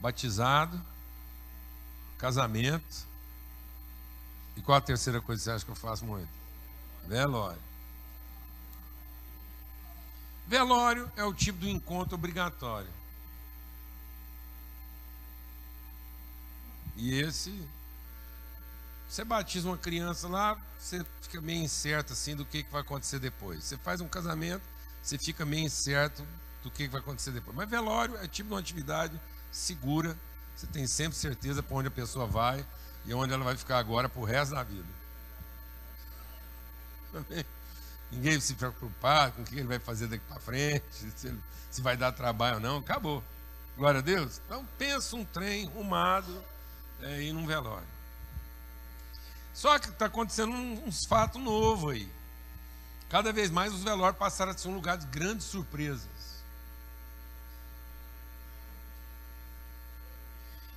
batizado, 0.02 0.84
casamento, 2.18 3.08
e 4.58 4.62
qual 4.62 4.80
a 4.80 4.82
terceira 4.82 5.22
coisa 5.22 5.40
que 5.40 5.44
você 5.44 5.52
acha 5.52 5.66
que 5.66 5.72
eu 5.72 5.76
faço 5.76 6.04
muito? 6.04 6.30
Velório. 7.08 7.69
Velório 10.50 11.12
é 11.16 11.24
o 11.24 11.32
tipo 11.32 11.60
do 11.60 11.70
encontro 11.70 12.16
obrigatório. 12.16 12.90
E 16.98 17.14
esse. 17.20 17.54
Você 19.08 19.24
batiza 19.24 19.68
uma 19.68 19.78
criança 19.78 20.28
lá, 20.28 20.58
você 20.80 21.06
fica 21.22 21.40
meio 21.40 21.64
incerto 21.64 22.14
assim 22.14 22.36
do 22.36 22.44
que, 22.44 22.64
que 22.64 22.72
vai 22.72 22.82
acontecer 22.82 23.20
depois. 23.20 23.64
Você 23.64 23.78
faz 23.78 24.02
um 24.02 24.08
casamento, 24.08 24.64
você 25.04 25.20
fica 25.20 25.46
meio 25.46 25.68
incerto 25.68 26.26
do 26.64 26.72
que, 26.72 26.86
que 26.86 26.90
vai 26.90 27.02
acontecer 27.02 27.30
depois. 27.30 27.56
Mas 27.56 27.70
velório 27.70 28.18
é 28.18 28.28
tipo 28.28 28.50
de 28.50 28.56
uma 28.56 28.60
atividade 28.60 29.22
segura, 29.52 30.18
você 30.56 30.66
tem 30.66 30.88
sempre 30.88 31.16
certeza 31.16 31.62
para 31.62 31.78
onde 31.78 31.90
a 31.90 31.92
pessoa 31.92 32.26
vai 32.26 32.66
e 33.06 33.14
onde 33.14 33.32
ela 33.32 33.44
vai 33.44 33.56
ficar 33.56 33.78
agora 33.78 34.10
para 34.10 34.20
o 34.20 34.26
resto 34.26 34.56
da 34.56 34.64
vida. 34.64 34.90
Ninguém 38.12 38.40
se 38.40 38.56
preocupar 38.56 39.32
com 39.32 39.42
o 39.42 39.46
que 39.46 39.56
ele 39.56 39.68
vai 39.68 39.80
fazer 39.80 40.08
daqui 40.08 40.24
para 40.28 40.40
frente, 40.40 40.84
se, 41.16 41.28
ele, 41.28 41.40
se 41.70 41.82
vai 41.82 41.96
dar 41.96 42.12
trabalho 42.12 42.56
ou 42.56 42.62
não, 42.62 42.78
acabou. 42.78 43.24
Glória 43.78 44.00
a 44.00 44.04
Deus. 44.04 44.42
Então 44.46 44.68
pensa 44.78 45.16
um 45.16 45.24
trem 45.24 45.68
arrumado, 45.68 46.44
é 47.02 47.22
ir 47.22 47.34
num 47.34 47.46
velório. 47.46 47.88
Só 49.54 49.78
que 49.78 49.90
está 49.90 50.06
acontecendo 50.06 50.52
uns 50.52 51.06
fatos 51.06 51.42
novos 51.42 51.94
aí. 51.94 52.12
Cada 53.10 53.34
vez 53.34 53.50
mais 53.50 53.74
os 53.74 53.84
velórios 53.84 54.18
passaram 54.18 54.52
a 54.52 54.58
ser 54.58 54.68
um 54.70 54.76
lugar 54.76 54.98
de 54.98 55.06
grandes 55.08 55.46
surpresas. 55.46 56.08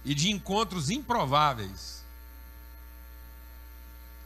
E 0.04 0.14
de 0.14 0.30
encontros 0.30 0.90
improváveis. 0.90 2.02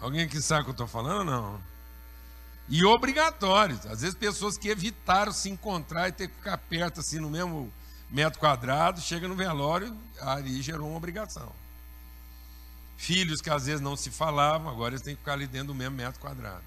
Alguém 0.01 0.23
aqui 0.23 0.41
sabe 0.41 0.63
o 0.63 0.65
que 0.65 0.71
eu 0.71 0.73
estou 0.73 0.87
falando 0.87 1.19
ou 1.19 1.25
não? 1.25 1.76
E 2.69 2.85
obrigatórios. 2.85 3.87
Às 3.87 4.01
vezes 4.01 4.15
pessoas 4.15 4.59
que 4.59 4.69
evitaram 4.69 5.33
se 5.33 5.49
encontrar 5.49 6.09
e 6.09 6.13
ter 6.13 6.29
que 6.29 6.35
ficar 6.35 6.59
perto 6.59 7.01
assim 7.01 7.19
no 7.19 7.31
mesmo 7.31 7.73
metro 8.11 8.39
quadrado, 8.39 9.01
chega 9.01 9.29
no 9.29 9.35
velório, 9.35 9.97
ali 10.21 10.61
gerou 10.63 10.89
uma 10.89 10.97
obrigação. 10.97 11.53
Filhos 12.97 13.41
que 13.41 13.51
às 13.51 13.67
vezes 13.67 13.81
não 13.81 13.97
se 13.97 14.11
falavam, 14.11 14.71
agora 14.71 14.95
eles 14.95 15.03
têm 15.03 15.15
que 15.15 15.21
ficar 15.21 15.35
ali 15.35 15.47
dentro 15.47 15.69
do 15.69 15.75
mesmo 15.75 15.97
metro 15.97 16.21
quadrado. 16.21 16.65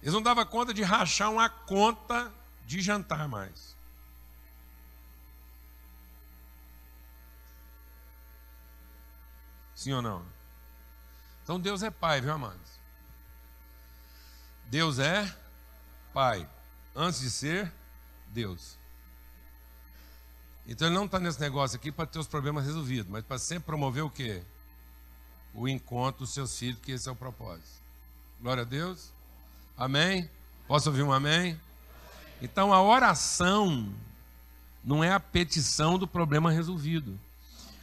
Eles 0.00 0.14
não 0.14 0.22
davam 0.22 0.46
conta 0.46 0.72
de 0.72 0.82
rachar 0.82 1.30
uma 1.30 1.48
conta 1.48 2.32
de 2.64 2.80
jantar 2.80 3.26
mais. 3.28 3.76
Sim 9.74 9.92
ou 9.92 10.02
não? 10.02 10.24
Então 11.42 11.58
Deus 11.58 11.82
é 11.82 11.90
pai, 11.90 12.20
viu, 12.20 12.32
amados? 12.32 12.77
Deus 14.68 14.98
é 14.98 15.34
pai, 16.12 16.48
antes 16.94 17.20
de 17.20 17.30
ser 17.30 17.72
Deus. 18.28 18.76
Então 20.66 20.86
ele 20.86 20.94
não 20.94 21.06
está 21.06 21.18
nesse 21.18 21.40
negócio 21.40 21.76
aqui 21.76 21.90
para 21.90 22.06
ter 22.06 22.18
os 22.18 22.26
problemas 22.26 22.66
resolvidos, 22.66 23.10
mas 23.10 23.24
para 23.24 23.38
sempre 23.38 23.64
promover 23.64 24.04
o 24.04 24.10
quê? 24.10 24.42
O 25.54 25.66
encontro 25.66 26.20
dos 26.20 26.34
seus 26.34 26.58
filhos, 26.58 26.78
que 26.82 26.92
esse 26.92 27.08
é 27.08 27.12
o 27.12 27.16
propósito. 27.16 27.82
Glória 28.38 28.62
a 28.62 28.66
Deus. 28.66 29.10
Amém? 29.74 30.30
Posso 30.66 30.90
ouvir 30.90 31.02
um 31.02 31.12
amém? 31.12 31.58
Então 32.42 32.72
a 32.72 32.82
oração 32.82 33.90
não 34.84 35.02
é 35.02 35.10
a 35.10 35.18
petição 35.18 35.98
do 35.98 36.06
problema 36.06 36.50
resolvido. 36.50 37.18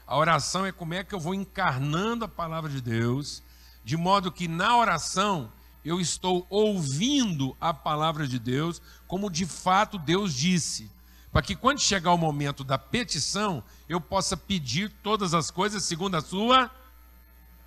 A 0.05 0.15
oração 0.15 0.67
é 0.67 0.71
como 0.71 0.93
é 0.93 1.03
que 1.03 1.15
eu 1.15 1.19
vou 1.19 1.33
encarnando 1.33 2.25
a 2.25 2.27
palavra 2.27 2.69
de 2.69 2.79
Deus, 2.79 3.41
de 3.83 3.97
modo 3.97 4.31
que 4.31 4.47
na 4.47 4.77
oração 4.77 5.51
eu 5.85 6.01
estou 6.01 6.45
ouvindo 6.49 7.55
a 7.61 7.73
palavra 7.73 8.27
de 8.27 8.39
Deus 8.39 8.81
como 9.07 9.29
de 9.29 9.45
fato 9.45 9.99
Deus 9.99 10.33
disse 10.33 10.89
para 11.31 11.41
que 11.41 11.53
quando 11.53 11.79
chegar 11.79 12.13
o 12.13 12.17
momento 12.17 12.63
da 12.63 12.77
petição, 12.77 13.61
eu 13.89 13.99
possa 13.99 14.37
pedir 14.37 14.89
todas 15.03 15.33
as 15.33 15.51
coisas 15.51 15.83
segundo 15.83 16.15
a 16.15 16.21
sua 16.21 16.71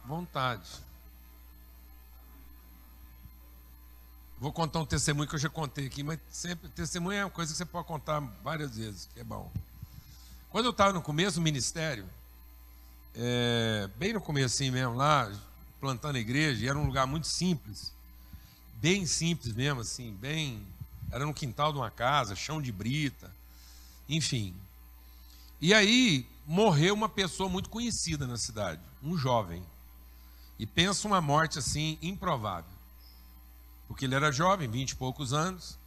vontade. 0.07 0.71
Vou 4.41 4.51
contar 4.51 4.79
um 4.79 4.87
testemunho 4.87 5.29
que 5.29 5.35
eu 5.35 5.39
já 5.39 5.51
contei 5.51 5.87
aqui, 5.87 6.03
mas 6.03 6.19
sempre 6.31 6.71
testemunho 6.71 7.19
é 7.19 7.25
uma 7.27 7.31
coisa 7.31 7.53
que 7.53 7.59
você 7.59 7.67
pode 7.67 7.87
contar 7.87 8.21
várias 8.43 8.75
vezes, 8.75 9.07
que 9.13 9.21
é 9.21 9.25
bom. 9.25 9.53
Quando 10.49 10.65
eu 10.65 10.71
estava 10.71 10.95
no 10.95 11.03
começo 11.03 11.39
do 11.39 11.43
ministério, 11.43 12.09
é, 13.15 13.91
bem 13.99 14.15
no 14.15 14.21
começo 14.23 14.63
mesmo, 14.63 14.95
lá, 14.95 15.31
plantando 15.79 16.17
a 16.17 16.21
igreja, 16.21 16.65
e 16.65 16.69
era 16.69 16.79
um 16.79 16.87
lugar 16.87 17.07
muito 17.07 17.27
simples, 17.27 17.93
bem 18.81 19.07
simples 19.07 19.55
mesmo, 19.55 19.81
assim, 19.81 20.13
bem. 20.15 20.63
Era 21.11 21.25
no 21.25 21.35
quintal 21.35 21.73
de 21.73 21.79
uma 21.79 21.91
casa, 21.91 22.37
chão 22.37 22.61
de 22.61 22.73
brita. 22.73 23.31
Enfim. 24.09 24.55
E 25.61 25.75
aí 25.75 26.27
morreu 26.47 26.95
uma 26.95 27.09
pessoa 27.09 27.49
muito 27.49 27.69
conhecida 27.69 28.27
na 28.27 28.37
cidade, 28.37 28.81
um 29.03 29.17
jovem. 29.17 29.63
E 30.59 30.67
pensa 30.67 31.07
uma 31.07 31.21
morte 31.21 31.59
assim 31.59 31.99
improvável. 32.01 32.71
Porque 33.87 34.05
ele 34.05 34.15
era 34.15 34.31
jovem, 34.31 34.69
vinte 34.69 34.91
e 34.91 34.97
poucos 34.97 35.33
anos, 35.33 35.79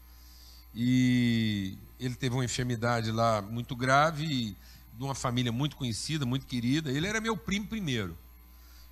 e 0.74 1.78
ele 2.00 2.16
teve 2.16 2.36
uma 2.36 2.46
enfermidade 2.46 3.12
lá 3.12 3.42
muito 3.42 3.76
grave, 3.76 4.56
de 4.98 5.04
uma 5.04 5.14
família 5.14 5.52
muito 5.52 5.76
conhecida, 5.76 6.26
muito 6.26 6.46
querida. 6.46 6.92
Ele 6.92 7.08
era 7.08 7.22
meu 7.22 7.38
primo 7.38 7.68
primeiro. 7.68 8.18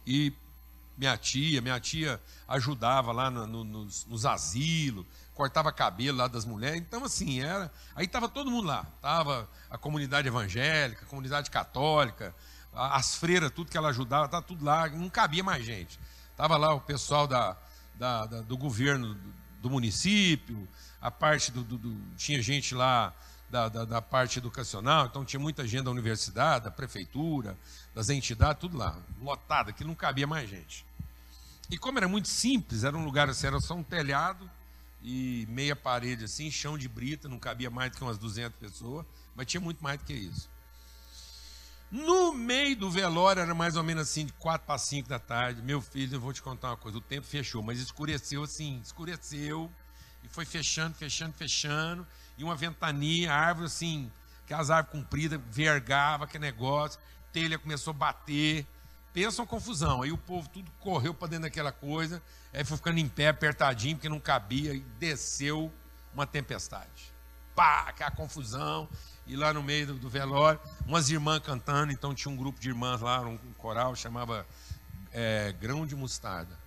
E 0.06 0.34
minha 1.00 1.18
tia, 1.18 1.62
minha 1.62 1.79
tia 1.79 2.22
ajudava 2.46 3.13
lá 3.13 3.32
no, 3.32 3.48
no, 3.48 3.63
nos, 3.63 4.06
nos 4.06 4.25
asilos, 4.25 5.06
cortava 5.34 5.72
cabelo 5.72 6.18
lá 6.18 6.27
das 6.27 6.44
mulheres. 6.44 6.77
Então, 6.77 7.06
assim, 7.06 7.39
era. 7.39 7.72
Aí 7.96 8.06
estava 8.06 8.27
todo 8.27 8.51
mundo 8.51 8.68
lá. 8.68 8.86
Estava 8.98 9.50
a 9.70 9.77
comunidade 9.77 10.27
evangélica, 10.27 11.06
a 11.06 11.08
comunidade 11.08 11.50
católica, 11.50 12.36
as 12.74 13.15
freiras, 13.15 13.50
tudo 13.50 13.72
que 13.72 13.77
ela 13.77 13.89
ajudava, 13.89 14.25
estava 14.25 14.44
tudo 14.44 14.65
lá, 14.65 14.89
não 14.89 15.10
cabia 15.10 15.41
mais 15.41 15.63
gente. 15.63 15.98
Estava 16.32 16.58
lá 16.58 16.74
o 16.74 16.82
pessoal 16.82 17.25
da, 17.25 17.56
da, 17.96 18.25
da, 18.25 18.41
do 18.41 18.58
governo 18.58 19.18
do, 19.62 19.70
município, 19.70 20.68
a 21.01 21.10
parte 21.10 21.50
do, 21.50 21.63
do, 21.63 21.77
do 21.77 22.15
Tinha 22.18 22.41
gente 22.41 22.75
lá 22.75 23.13
da, 23.50 23.70
da, 23.70 23.86
da, 23.86 24.01
parte 24.01 24.39
educacional, 24.39 25.06
então 25.06 25.24
tinha 25.25 25.39
muita 25.39 25.65
gente 25.65 25.84
da 25.84 25.91
universidade, 25.91 26.65
da 26.65 26.72
prefeitura, 26.72 27.58
das 27.96 28.10
entidades, 28.10 28.60
tudo 28.60 28.77
lá, 28.77 28.98
lotada, 29.22 29.72
que 29.72 29.84
não 29.84 29.96
cabia 29.96 30.27
mais 30.27 30.50
gente. 30.50 30.88
E 31.69 31.77
como 31.77 31.99
era 31.99 32.07
muito 32.07 32.27
simples, 32.27 32.83
era 32.83 32.97
um 32.97 33.05
lugar 33.05 33.29
assim, 33.29 33.47
era 33.47 33.59
só 33.59 33.75
um 33.75 33.83
telhado, 33.83 34.49
e 35.01 35.45
meia 35.49 35.75
parede 35.75 36.25
assim, 36.25 36.49
chão 36.49 36.77
de 36.77 36.88
brita, 36.88 37.29
não 37.29 37.39
cabia 37.39 37.69
mais 37.69 37.91
do 37.91 37.97
que 37.97 38.03
umas 38.03 38.17
200 38.17 38.57
pessoas, 38.59 39.05
mas 39.35 39.45
tinha 39.45 39.61
muito 39.61 39.81
mais 39.83 39.99
do 39.99 40.05
que 40.05 40.13
isso. 40.13 40.49
No 41.91 42.33
meio 42.33 42.75
do 42.75 42.91
velório, 42.91 43.41
era 43.41 43.55
mais 43.55 43.75
ou 43.75 43.83
menos 43.83 44.09
assim, 44.09 44.25
de 44.25 44.33
4 44.33 44.65
para 44.65 44.77
5 44.77 45.09
da 45.09 45.17
tarde. 45.17 45.61
Meu 45.61 45.81
filho, 45.81 46.15
eu 46.15 46.19
vou 46.19 46.31
te 46.31 46.41
contar 46.41 46.69
uma 46.69 46.77
coisa: 46.77 46.99
o 46.99 47.01
tempo 47.01 47.25
fechou, 47.25 47.63
mas 47.63 47.79
escureceu 47.79 48.43
assim, 48.43 48.79
escureceu, 48.83 49.71
e 50.23 50.27
foi 50.27 50.45
fechando, 50.45 50.95
fechando, 50.95 51.33
fechando, 51.33 52.05
e 52.38 52.43
uma 52.43 52.55
ventania, 52.55 53.33
árvore 53.33 53.65
assim, 53.67 54.11
que 54.45 54.53
as 54.53 54.69
árvores 54.69 54.99
compridas, 54.99 55.41
vergava, 55.49 56.27
que 56.27 56.38
negócio, 56.38 56.99
telha 57.33 57.57
começou 57.57 57.91
a 57.91 57.97
bater. 57.97 58.67
Pensa 59.19 59.41
uma 59.41 59.47
confusão. 59.49 60.01
Aí 60.01 60.13
o 60.13 60.17
povo 60.17 60.47
tudo 60.47 60.71
correu 60.79 61.13
para 61.13 61.27
dentro 61.27 61.43
daquela 61.43 61.73
coisa, 61.73 62.23
aí 62.53 62.63
foi 62.63 62.77
ficando 62.77 62.99
em 62.99 63.09
pé, 63.09 63.27
apertadinho, 63.27 63.97
porque 63.97 64.07
não 64.07 64.17
cabia, 64.17 64.73
e 64.73 64.79
desceu 64.97 65.69
uma 66.13 66.25
tempestade. 66.25 67.11
Pá, 67.53 67.89
aquela 67.89 68.11
confusão. 68.11 68.88
E 69.27 69.35
lá 69.35 69.53
no 69.53 69.61
meio 69.61 69.88
do, 69.93 70.09
velório, 70.09 70.57
umas 70.88 71.09
irmãs 71.09 71.41
cantando, 71.41 71.91
então 71.91 72.15
tinha 72.15 72.33
um 72.33 72.38
grupo 72.38 72.61
de 72.61 72.69
irmãs 72.69 73.01
lá, 73.01 73.19
um, 73.19 73.38
coral, 73.57 73.93
chamava 73.93 74.47
é, 75.11 75.53
Grão 75.59 75.85
de 75.85 75.97
Mostarda. 75.97 76.57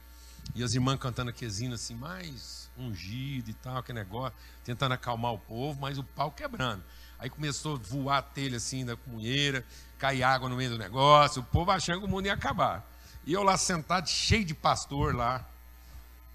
E 0.55 0.63
as 0.63 0.75
irmãs 0.75 0.99
cantando 0.99 1.31
aquezinho 1.31 1.73
assim, 1.73 1.95
mais 1.95 2.71
ungido 2.77 3.49
e 3.49 3.55
tal, 3.55 3.79
aquele 3.79 4.01
negócio, 4.01 4.37
tentando 4.63 4.93
acalmar 4.93 5.33
o 5.33 5.39
povo, 5.39 5.81
mas 5.81 5.97
o 5.97 6.05
pau 6.05 6.31
quebrando. 6.31 6.85
Aí 7.19 7.31
começou 7.31 7.77
a 7.77 7.79
voar 7.79 8.19
a 8.19 8.23
telha 8.23 8.59
assim 8.59 8.85
da 8.85 8.95
comunheira, 8.95 9.65
cair 10.03 10.25
água 10.25 10.49
no 10.49 10.57
meio 10.57 10.71
do 10.71 10.79
negócio, 10.79 11.43
o 11.43 11.45
povo 11.45 11.71
achando 11.71 12.01
que 12.01 12.07
o 12.07 12.09
mundo 12.09 12.27
ia 12.27 12.35
acabar. 12.35 12.85
E 13.25 13.33
eu 13.33 13.45
lá 13.45 13.57
sentado, 13.57 14.09
cheio 14.09 14.45
de 14.45 14.53
pastor 14.53 15.15
lá, 15.15 15.49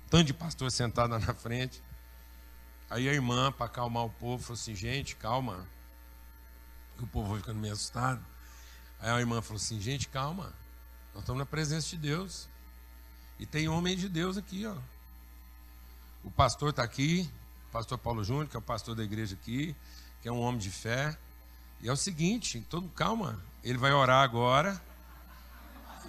tanto 0.09 0.27
de 0.27 0.33
pastor 0.33 0.71
sentado 0.71 1.12
lá 1.12 1.19
na 1.19 1.33
frente. 1.33 1.83
Aí 2.89 3.09
a 3.09 3.13
irmã, 3.13 3.51
para 3.51 3.65
acalmar 3.65 4.05
o 4.05 4.09
povo, 4.09 4.41
falou 4.41 4.53
assim: 4.53 4.74
gente, 4.74 5.17
calma. 5.17 5.67
E 6.97 7.03
o 7.03 7.07
povo 7.07 7.36
ficando 7.36 7.59
meio 7.59 7.74
assustado. 7.74 8.25
Aí 9.01 9.09
a 9.09 9.19
irmã 9.19 9.41
falou 9.41 9.57
assim: 9.57 9.81
gente, 9.81 10.07
calma. 10.07 10.53
Nós 11.13 11.24
estamos 11.24 11.39
na 11.39 11.45
presença 11.45 11.89
de 11.89 11.97
Deus. 11.97 12.47
E 13.38 13.45
tem 13.45 13.67
homem 13.67 13.97
de 13.97 14.07
Deus 14.07 14.38
aqui, 14.38 14.65
ó. 14.65 14.77
O 16.24 16.31
pastor 16.31 16.69
está 16.69 16.83
aqui, 16.83 17.29
o 17.67 17.71
pastor 17.74 17.97
Paulo 17.97 18.24
Júnior, 18.24 18.47
que 18.47 18.55
é 18.55 18.59
o 18.59 18.62
pastor 18.62 18.95
da 18.95 19.03
igreja 19.03 19.36
aqui, 19.36 19.75
que 20.21 20.29
é 20.29 20.31
um 20.31 20.39
homem 20.39 20.57
de 20.57 20.71
fé. 20.71 21.17
E 21.81 21.89
é 21.89 21.91
o 21.91 21.97
seguinte, 21.97 22.65
todo 22.69 22.88
calma, 22.89 23.43
ele 23.69 23.77
vai 23.77 23.91
orar 23.91 24.24
agora, 24.24 24.81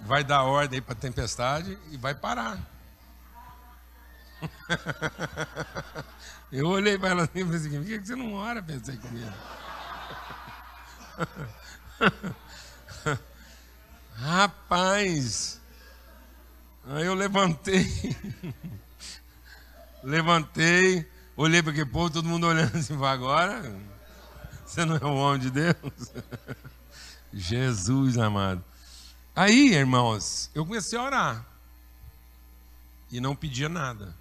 vai 0.05 0.23
dar 0.23 0.43
ordem 0.43 0.81
para 0.81 0.93
a 0.93 0.97
tempestade 0.97 1.77
e 1.91 1.97
vai 1.97 2.15
parar. 2.15 2.57
Eu 6.51 6.67
olhei 6.67 6.97
para 6.97 7.09
ela 7.09 7.23
assim 7.23 7.39
e 7.39 7.43
falei 7.43 7.59
assim, 7.59 7.77
por 7.77 7.85
que 7.85 7.99
você 7.99 8.15
não 8.15 8.33
ora? 8.33 8.63
Pensei 8.63 8.97
comigo. 8.97 9.29
Rapaz, 14.15 15.61
aí 16.85 17.05
eu 17.05 17.13
levantei, 17.13 17.87
levantei, 20.03 21.09
olhei 21.37 21.63
para 21.63 21.71
aquele 21.71 21.89
povo, 21.89 22.09
todo 22.09 22.27
mundo 22.27 22.45
olhando 22.45 22.77
assim, 22.77 23.01
agora, 23.05 23.63
você 24.65 24.83
não 24.83 24.97
é 24.97 25.05
um 25.05 25.15
homem 25.15 25.39
de 25.39 25.51
Deus? 25.51 26.11
Jesus 27.33 28.17
amado. 28.17 28.63
Aí, 29.35 29.73
irmãos, 29.73 30.49
eu 30.53 30.65
comecei 30.65 30.97
a 30.97 31.03
orar. 31.03 31.45
E 33.11 33.19
não 33.19 33.35
pedia 33.35 33.69
nada. 33.69 34.15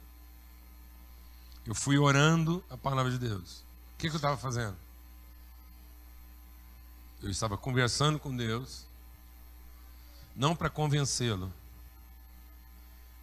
Eu 1.66 1.74
fui 1.74 1.98
orando 1.98 2.64
a 2.70 2.76
palavra 2.76 3.10
de 3.10 3.18
Deus. 3.18 3.60
O 3.94 3.98
que, 3.98 4.08
que 4.08 4.14
eu 4.14 4.18
estava 4.18 4.36
fazendo? 4.36 4.76
Eu 7.22 7.30
estava 7.30 7.58
conversando 7.58 8.18
com 8.18 8.34
Deus 8.34 8.86
não 10.36 10.54
para 10.54 10.70
convencê-lo, 10.70 11.52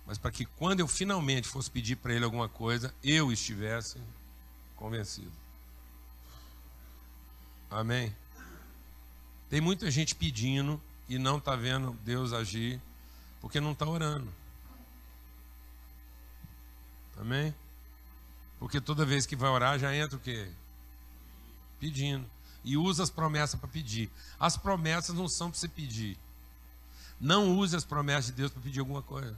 mas 0.06 0.18
para 0.18 0.32
que 0.32 0.46
quando 0.46 0.82
eu 0.82 0.88
finalmente 0.88 1.48
fosse 1.48 1.72
pedir 1.72 1.96
para 1.96 2.14
ele 2.14 2.26
alguma 2.26 2.50
coisa, 2.50 2.94
eu 3.02 3.32
estivesse 3.32 3.98
convencido. 4.76 5.32
Amém? 7.72 8.14
Tem 9.50 9.62
muita 9.62 9.90
gente 9.92 10.16
pedindo 10.16 10.82
e 11.08 11.18
não 11.18 11.38
está 11.38 11.56
vendo 11.56 11.94
Deus 12.04 12.34
agir 12.34 12.82
porque 13.40 13.60
não 13.60 13.74
está 13.74 13.86
orando. 13.86 14.28
Amém? 17.18 17.54
Porque 18.60 18.82
toda 18.82 19.06
vez 19.06 19.26
que 19.26 19.36
vai 19.36 19.50
orar 19.50 19.78
já 19.78 19.96
entra 19.96 20.18
o 20.18 20.20
quê? 20.20 20.50
Pedindo. 21.80 22.26
E 22.64 22.76
usa 22.76 23.04
as 23.04 23.10
promessas 23.10 23.60
para 23.60 23.70
pedir. 23.70 24.10
As 24.40 24.58
promessas 24.58 25.16
não 25.16 25.28
são 25.28 25.52
para 25.52 25.60
você 25.60 25.68
pedir. 25.68 26.18
Não 27.22 27.56
use 27.58 27.76
as 27.76 27.86
promessas 27.86 28.28
de 28.28 28.32
Deus 28.32 28.52
para 28.52 28.62
pedir 28.62 28.80
alguma 28.80 29.04
coisa. 29.04 29.38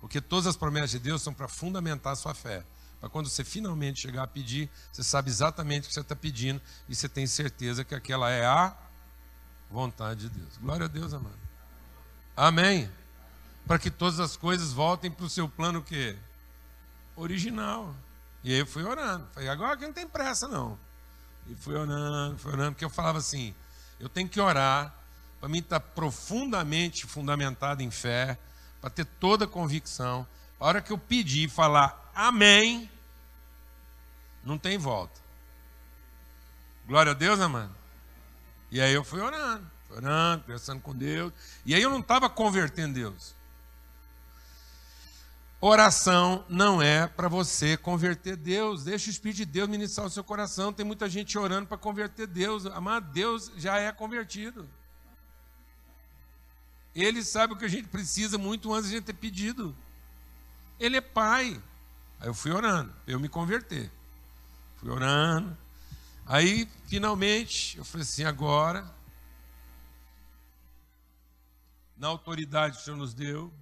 Porque 0.00 0.20
todas 0.20 0.46
as 0.46 0.56
promessas 0.56 0.90
de 0.90 0.98
Deus 0.98 1.22
são 1.22 1.32
para 1.32 1.48
fundamentar 1.48 2.12
a 2.12 2.16
sua 2.16 2.34
fé. 2.34 2.62
Para 3.00 3.08
quando 3.08 3.28
você 3.28 3.42
finalmente 3.42 4.02
chegar 4.02 4.24
a 4.24 4.26
pedir, 4.26 4.68
você 4.92 5.02
sabe 5.02 5.30
exatamente 5.30 5.84
o 5.84 5.88
que 5.88 5.94
você 5.94 6.00
está 6.00 6.14
pedindo 6.14 6.60
e 6.88 6.94
você 6.94 7.08
tem 7.08 7.26
certeza 7.26 7.84
que 7.84 7.94
aquela 7.94 8.30
é 8.30 8.44
a 8.44 8.76
vontade 9.70 10.28
de 10.28 10.38
Deus. 10.38 10.56
Glória 10.58 10.86
a 10.86 10.88
Deus, 10.88 11.12
amado. 11.12 11.38
Amém. 12.36 12.90
Para 13.66 13.78
que 13.78 13.90
todas 13.90 14.20
as 14.20 14.36
coisas 14.36 14.72
voltem 14.72 15.10
para 15.10 15.24
o 15.24 15.30
seu 15.30 15.48
plano 15.48 15.82
que 15.82 16.16
original. 17.16 17.94
E 18.42 18.52
aí 18.52 18.58
eu 18.58 18.66
fui 18.66 18.82
orando. 18.82 19.26
Falei, 19.32 19.48
agora 19.48 19.76
que 19.76 19.86
não 19.86 19.92
tem 19.92 20.06
pressa, 20.06 20.46
não. 20.48 20.78
E 21.46 21.54
fui 21.54 21.74
orando, 21.74 22.38
fui 22.38 22.52
orando, 22.52 22.72
porque 22.72 22.84
eu 22.84 22.90
falava 22.90 23.18
assim: 23.18 23.54
eu 23.98 24.08
tenho 24.08 24.28
que 24.28 24.40
orar 24.40 24.94
para 25.40 25.48
mim 25.48 25.58
estar 25.58 25.80
profundamente 25.80 27.06
fundamentado 27.06 27.82
em 27.82 27.90
fé, 27.90 28.38
para 28.80 28.88
ter 28.88 29.04
toda 29.04 29.44
a 29.44 29.48
convicção. 29.48 30.26
A 30.58 30.66
hora 30.66 30.80
que 30.80 30.90
eu 30.90 30.98
pedir 30.98 31.44
e 31.44 31.48
falar 31.48 32.10
amém, 32.14 32.90
não 34.42 34.56
tem 34.56 34.78
volta. 34.78 35.20
Glória 36.86 37.12
a 37.12 37.14
Deus, 37.14 37.40
amado. 37.40 37.74
E 38.74 38.80
aí 38.80 38.92
eu 38.92 39.04
fui 39.04 39.20
orando, 39.20 39.64
orando, 39.88 40.42
conversando 40.42 40.80
com 40.80 40.92
Deus. 40.92 41.32
E 41.64 41.76
aí 41.76 41.80
eu 41.80 41.90
não 41.90 42.00
estava 42.00 42.28
convertendo 42.28 42.94
Deus. 42.94 43.32
Oração 45.60 46.44
não 46.48 46.82
é 46.82 47.06
para 47.06 47.28
você 47.28 47.76
converter 47.76 48.34
Deus. 48.34 48.82
Deixa 48.82 49.06
o 49.06 49.12
Espírito 49.12 49.36
de 49.36 49.44
Deus 49.44 49.68
ministrar 49.68 50.08
o 50.08 50.10
seu 50.10 50.24
coração. 50.24 50.72
Tem 50.72 50.84
muita 50.84 51.08
gente 51.08 51.38
orando 51.38 51.68
para 51.68 51.78
converter 51.78 52.26
Deus. 52.26 52.66
Amado, 52.66 53.12
Deus 53.12 53.52
já 53.56 53.78
é 53.78 53.92
convertido. 53.92 54.68
Ele 56.92 57.22
sabe 57.22 57.52
o 57.52 57.56
que 57.56 57.66
a 57.66 57.68
gente 57.68 57.86
precisa 57.86 58.36
muito 58.38 58.74
antes 58.74 58.90
de 58.90 58.96
a 58.96 58.98
gente 58.98 59.06
ter 59.06 59.12
pedido. 59.12 59.72
Ele 60.80 60.96
é 60.96 61.00
pai. 61.00 61.62
Aí 62.18 62.26
eu 62.26 62.34
fui 62.34 62.50
orando, 62.50 62.92
eu 63.06 63.20
me 63.20 63.28
converter. 63.28 63.88
Fui 64.78 64.90
orando. 64.90 65.56
Aí, 66.26 66.66
finalmente, 66.86 67.76
eu 67.76 67.84
falei 67.84 68.02
assim: 68.02 68.24
agora, 68.24 68.90
na 71.96 72.08
autoridade 72.08 72.76
que 72.76 72.82
o 72.82 72.84
Senhor 72.84 72.96
nos 72.96 73.12
deu, 73.12 73.52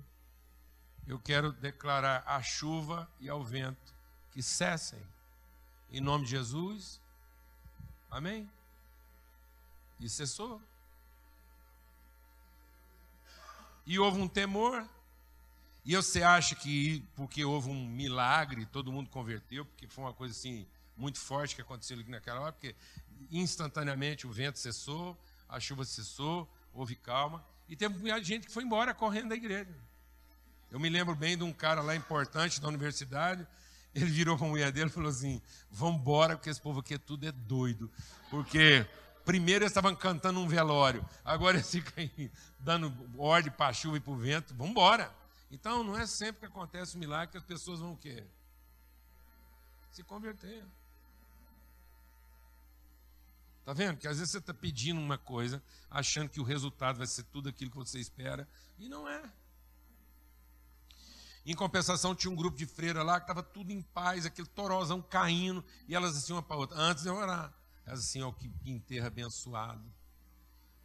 eu 1.06 1.18
quero 1.18 1.52
declarar 1.52 2.22
à 2.24 2.40
chuva 2.40 3.10
e 3.18 3.28
ao 3.28 3.42
vento 3.42 3.92
que 4.30 4.42
cessem. 4.42 5.00
Em 5.90 6.00
nome 6.00 6.24
de 6.24 6.30
Jesus. 6.30 7.00
Amém? 8.10 8.48
E 9.98 10.08
cessou. 10.08 10.60
E 13.84 13.98
houve 13.98 14.20
um 14.20 14.28
temor. 14.28 14.88
E 15.84 15.96
você 15.96 16.22
acha 16.22 16.54
que 16.54 17.04
porque 17.16 17.44
houve 17.44 17.68
um 17.68 17.88
milagre, 17.88 18.64
todo 18.66 18.92
mundo 18.92 19.10
converteu, 19.10 19.66
porque 19.66 19.88
foi 19.88 20.04
uma 20.04 20.14
coisa 20.14 20.32
assim 20.32 20.64
muito 20.96 21.18
forte 21.18 21.54
que 21.54 21.62
aconteceu 21.62 21.96
ali 21.98 22.08
naquela 22.08 22.40
hora, 22.40 22.52
porque 22.52 22.74
instantaneamente 23.30 24.26
o 24.26 24.32
vento 24.32 24.58
cessou, 24.58 25.18
a 25.48 25.58
chuva 25.60 25.84
cessou, 25.84 26.48
houve 26.72 26.94
calma. 26.96 27.44
E 27.68 27.76
teve 27.76 27.96
muita 27.98 28.22
gente 28.22 28.46
que 28.46 28.52
foi 28.52 28.64
embora 28.64 28.94
correndo 28.94 29.30
da 29.30 29.34
igreja. 29.34 29.74
Eu 30.70 30.80
me 30.80 30.88
lembro 30.88 31.14
bem 31.14 31.36
de 31.36 31.44
um 31.44 31.52
cara 31.52 31.82
lá 31.82 31.94
importante 31.94 32.60
da 32.60 32.68
universidade. 32.68 33.46
Ele 33.94 34.06
virou 34.06 34.38
para 34.38 34.46
a 34.46 34.48
mulher 34.48 34.72
dele 34.72 34.88
e 34.88 34.92
falou 34.92 35.10
assim: 35.10 35.40
Vamos 35.70 36.00
embora, 36.00 36.36
porque 36.36 36.48
esse 36.48 36.60
povo 36.60 36.80
aqui 36.80 36.94
é 36.94 36.98
tudo 36.98 37.26
é 37.26 37.32
doido. 37.32 37.90
Porque 38.30 38.86
primeiro 39.24 39.64
eles 39.64 39.70
estavam 39.70 39.94
cantando 39.94 40.40
um 40.40 40.48
velório, 40.48 41.06
agora 41.24 41.56
eles 41.58 41.70
ficam 41.70 42.10
dando 42.58 42.92
ordem 43.18 43.52
para 43.52 43.66
a 43.66 43.72
chuva 43.72 43.98
e 43.98 44.00
para 44.00 44.12
o 44.12 44.16
vento. 44.16 44.54
Vamos 44.54 44.70
embora. 44.70 45.12
Então 45.50 45.84
não 45.84 45.98
é 45.98 46.06
sempre 46.06 46.40
que 46.40 46.46
acontece 46.46 46.96
um 46.96 47.00
milagre 47.00 47.32
que 47.32 47.36
as 47.36 47.44
pessoas 47.44 47.80
vão 47.80 47.92
o 47.92 47.96
quê? 47.96 48.24
Se 49.92 50.02
converter. 50.02 50.64
Está 53.60 53.72
vendo? 53.72 53.98
Que 53.98 54.08
às 54.08 54.18
vezes 54.18 54.32
você 54.32 54.38
está 54.38 54.52
pedindo 54.52 55.00
uma 55.00 55.16
coisa, 55.16 55.62
achando 55.88 56.28
que 56.28 56.40
o 56.40 56.42
resultado 56.42 56.98
vai 56.98 57.06
ser 57.06 57.22
tudo 57.24 57.48
aquilo 57.48 57.70
que 57.70 57.76
você 57.76 58.00
espera, 58.00 58.48
e 58.78 58.88
não 58.88 59.08
é. 59.08 59.22
Em 61.44 61.54
compensação, 61.54 62.14
tinha 62.14 62.30
um 62.30 62.36
grupo 62.36 62.56
de 62.56 62.66
freiras 62.66 63.04
lá 63.04 63.20
que 63.20 63.24
estava 63.24 63.42
tudo 63.42 63.70
em 63.70 63.82
paz, 63.82 64.26
aquele 64.26 64.48
torozão 64.48 65.00
caindo, 65.00 65.64
e 65.86 65.94
elas 65.94 66.16
assim 66.16 66.32
uma 66.32 66.42
para 66.42 66.56
outra, 66.56 66.76
antes 66.76 67.04
de 67.04 67.08
eu 67.08 67.14
orar, 67.14 67.52
elas 67.84 68.00
assim, 68.00 68.22
ó, 68.22 68.32
que 68.32 68.50
enterra 68.64 69.08
abençoado. 69.08 69.84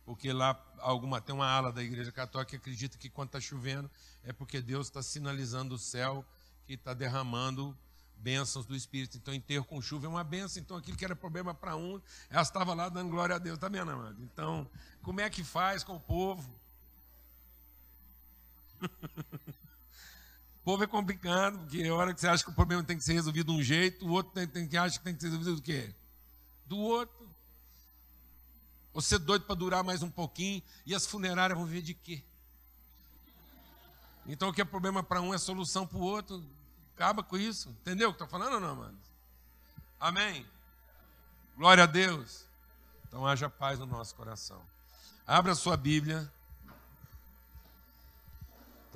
Porque 0.05 0.31
lá 0.31 0.59
alguma, 0.79 1.19
tem 1.19 1.33
uma 1.33 1.47
ala 1.47 1.71
da 1.71 1.83
igreja 1.83 2.11
católica 2.11 2.51
que 2.51 2.55
acredita 2.55 2.97
que 2.97 3.09
quando 3.09 3.29
está 3.29 3.41
chovendo 3.41 3.89
é 4.23 4.31
porque 4.31 4.61
Deus 4.61 4.87
está 4.87 5.01
sinalizando 5.01 5.75
o 5.75 5.79
céu 5.79 6.25
que 6.65 6.73
está 6.73 6.93
derramando 6.93 7.77
bênçãos 8.19 8.65
do 8.65 8.75
Espírito. 8.75 9.17
Então, 9.17 9.33
enterro 9.33 9.65
com 9.65 9.81
chuva 9.81 10.05
é 10.05 10.09
uma 10.09 10.23
bênção. 10.23 10.61
Então, 10.61 10.77
aquilo 10.77 10.97
que 10.97 11.05
era 11.05 11.15
problema 11.15 11.53
para 11.53 11.75
um, 11.75 12.01
ela 12.29 12.41
estava 12.41 12.73
lá 12.73 12.89
dando 12.89 13.09
glória 13.09 13.35
a 13.35 13.39
Deus. 13.39 13.55
Está 13.55 13.69
vendo, 13.69 13.91
amado? 13.91 14.21
Então, 14.21 14.69
como 15.01 15.21
é 15.21 15.29
que 15.29 15.43
faz 15.43 15.83
com 15.83 15.95
o 15.95 15.99
povo? 15.99 16.49
povo 20.67 20.83
é 20.83 20.87
complicado, 20.87 21.59
porque 21.59 21.81
a 21.83 21.95
hora 21.95 22.13
que 22.13 22.19
você 22.19 22.27
acha 22.27 22.43
que 22.43 22.49
o 22.49 22.53
problema 22.53 22.83
tem 22.83 22.97
que 22.97 23.03
ser 23.03 23.13
resolvido 23.13 23.53
de 23.53 23.59
um 23.59 23.63
jeito, 23.63 24.05
o 24.05 24.11
outro 24.11 24.33
tem, 24.33 24.45
tem 24.45 24.67
que 24.67 24.75
acha 24.75 24.97
que 24.97 25.03
tem 25.05 25.15
que 25.15 25.21
ser 25.21 25.27
resolvido 25.27 25.55
do 25.55 25.61
quê? 25.61 25.95
Do 26.65 26.77
outro. 26.77 27.25
Você 28.93 29.15
é 29.15 29.19
doido 29.19 29.45
para 29.45 29.55
durar 29.55 29.83
mais 29.83 30.03
um 30.03 30.09
pouquinho 30.09 30.61
e 30.85 30.93
as 30.93 31.05
funerárias 31.05 31.57
vão 31.57 31.65
ver 31.65 31.81
de 31.81 31.93
quê? 31.93 32.21
Então 34.27 34.49
o 34.49 34.53
que 34.53 34.59
é 34.59 34.65
problema 34.65 35.01
para 35.01 35.21
um 35.21 35.33
é 35.33 35.37
solução 35.37 35.87
para 35.87 35.97
o 35.97 36.01
outro. 36.01 36.43
Acaba 36.97 37.23
com 37.23 37.37
isso. 37.37 37.69
Entendeu 37.69 38.09
o 38.09 38.11
que 38.11 38.23
estou 38.23 38.27
falando 38.27 38.55
ou 38.55 38.59
não, 38.59 38.75
mano? 38.75 38.97
Amém? 39.99 40.45
Glória 41.55 41.83
a 41.83 41.87
Deus. 41.87 42.45
Então 43.07 43.25
haja 43.25 43.49
paz 43.49 43.77
no 43.79 43.85
nosso 43.85 44.15
coração. 44.15 44.61
Abra 45.25 45.55
sua 45.55 45.77
Bíblia 45.77 46.29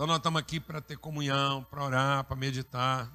então 0.02 0.08
nós 0.08 0.18
estamos 0.18 0.40
aqui 0.40 0.60
para 0.60 0.82
ter 0.82 0.98
comunhão, 0.98 1.64
para 1.66 1.84
orar, 1.84 2.24
para 2.24 2.36
meditar. 2.36 3.08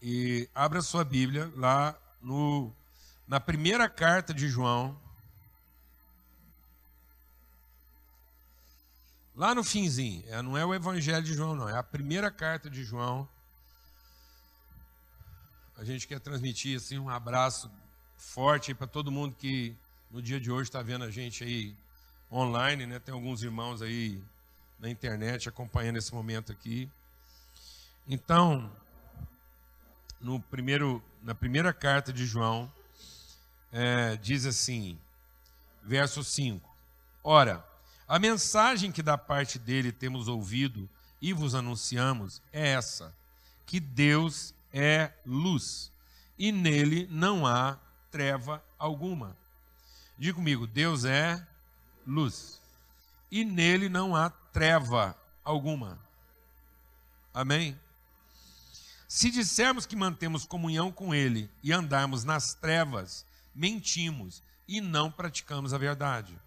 E 0.00 0.48
abra 0.54 0.80
sua 0.80 1.04
Bíblia 1.04 1.52
lá 1.54 1.94
no, 2.22 2.72
na 3.28 3.38
primeira 3.38 3.90
carta 3.90 4.32
de 4.32 4.48
João. 4.48 4.98
Lá 9.36 9.52
no 9.52 9.64
finzinho, 9.64 10.22
é, 10.28 10.40
não 10.42 10.56
é 10.56 10.64
o 10.64 10.72
Evangelho 10.72 11.24
de 11.24 11.34
João, 11.34 11.56
não, 11.56 11.68
é 11.68 11.76
a 11.76 11.82
primeira 11.82 12.30
carta 12.30 12.70
de 12.70 12.84
João. 12.84 13.28
A 15.76 15.82
gente 15.82 16.06
quer 16.06 16.20
transmitir 16.20 16.76
assim 16.76 17.00
um 17.00 17.08
abraço 17.08 17.68
forte 18.16 18.72
para 18.74 18.86
todo 18.86 19.10
mundo 19.10 19.34
que 19.34 19.76
no 20.08 20.22
dia 20.22 20.38
de 20.38 20.52
hoje 20.52 20.68
está 20.68 20.82
vendo 20.82 21.04
a 21.04 21.10
gente 21.10 21.42
aí 21.42 21.74
online, 22.30 22.86
né? 22.86 23.00
Tem 23.00 23.12
alguns 23.12 23.42
irmãos 23.42 23.82
aí 23.82 24.22
na 24.78 24.88
internet 24.88 25.48
acompanhando 25.48 25.96
esse 25.96 26.14
momento 26.14 26.52
aqui. 26.52 26.88
Então, 28.06 28.70
no 30.20 30.40
primeiro, 30.40 31.02
na 31.20 31.34
primeira 31.34 31.72
carta 31.72 32.12
de 32.12 32.24
João, 32.24 32.72
é, 33.72 34.14
diz 34.16 34.46
assim, 34.46 34.96
verso 35.82 36.22
5: 36.22 36.72
Ora, 37.24 37.64
a 38.06 38.18
mensagem 38.18 38.92
que 38.92 39.02
da 39.02 39.16
parte 39.16 39.58
dele 39.58 39.90
temos 39.90 40.28
ouvido 40.28 40.88
e 41.20 41.32
vos 41.32 41.54
anunciamos 41.54 42.42
é 42.52 42.68
essa: 42.68 43.14
que 43.66 43.80
Deus 43.80 44.54
é 44.72 45.12
luz 45.24 45.90
e 46.38 46.52
nele 46.52 47.08
não 47.10 47.46
há 47.46 47.78
treva 48.10 48.62
alguma. 48.78 49.36
Diga 50.18 50.34
comigo: 50.34 50.66
Deus 50.66 51.04
é 51.04 51.44
luz 52.06 52.60
e 53.30 53.44
nele 53.44 53.88
não 53.88 54.14
há 54.14 54.30
treva 54.30 55.16
alguma. 55.42 55.98
Amém? 57.32 57.78
Se 59.08 59.30
dissermos 59.30 59.86
que 59.86 59.96
mantemos 59.96 60.44
comunhão 60.44 60.90
com 60.90 61.14
Ele 61.14 61.50
e 61.62 61.72
andarmos 61.72 62.24
nas 62.24 62.54
trevas, 62.54 63.24
mentimos 63.54 64.42
e 64.66 64.80
não 64.80 65.10
praticamos 65.10 65.72
a 65.74 65.78
verdade. 65.78 66.38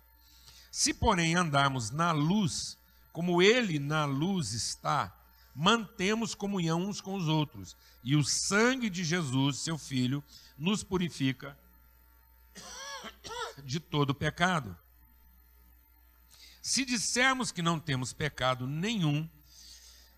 Se, 0.77 0.93
porém, 0.93 1.33
andarmos 1.33 1.89
na 1.89 2.11
luz, 2.11 2.77
como 3.11 3.41
ele 3.41 3.79
na 3.79 4.05
luz 4.05 4.53
está, 4.53 5.11
mantemos 5.55 6.35
comunhão 6.35 6.83
uns 6.83 7.01
com 7.01 7.15
os 7.15 7.27
outros, 7.27 7.75
e 8.03 8.15
o 8.15 8.23
sangue 8.23 8.87
de 8.87 9.03
Jesus, 9.03 9.57
seu 9.57 9.75
Filho, 9.75 10.23
nos 10.55 10.83
purifica 10.83 11.57
de 13.63 13.79
todo 13.79 14.13
pecado. 14.13 14.77
Se 16.61 16.85
dissermos 16.85 17.51
que 17.51 17.63
não 17.63 17.79
temos 17.79 18.13
pecado 18.13 18.67
nenhum, 18.67 19.27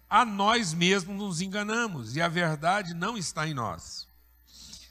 a 0.10 0.26
nós 0.26 0.74
mesmos 0.74 1.16
nos 1.16 1.40
enganamos 1.40 2.18
e 2.18 2.22
a 2.22 2.28
verdade 2.28 2.94
não 2.94 3.18
está 3.18 3.48
em 3.48 3.54
nós. 3.54 4.10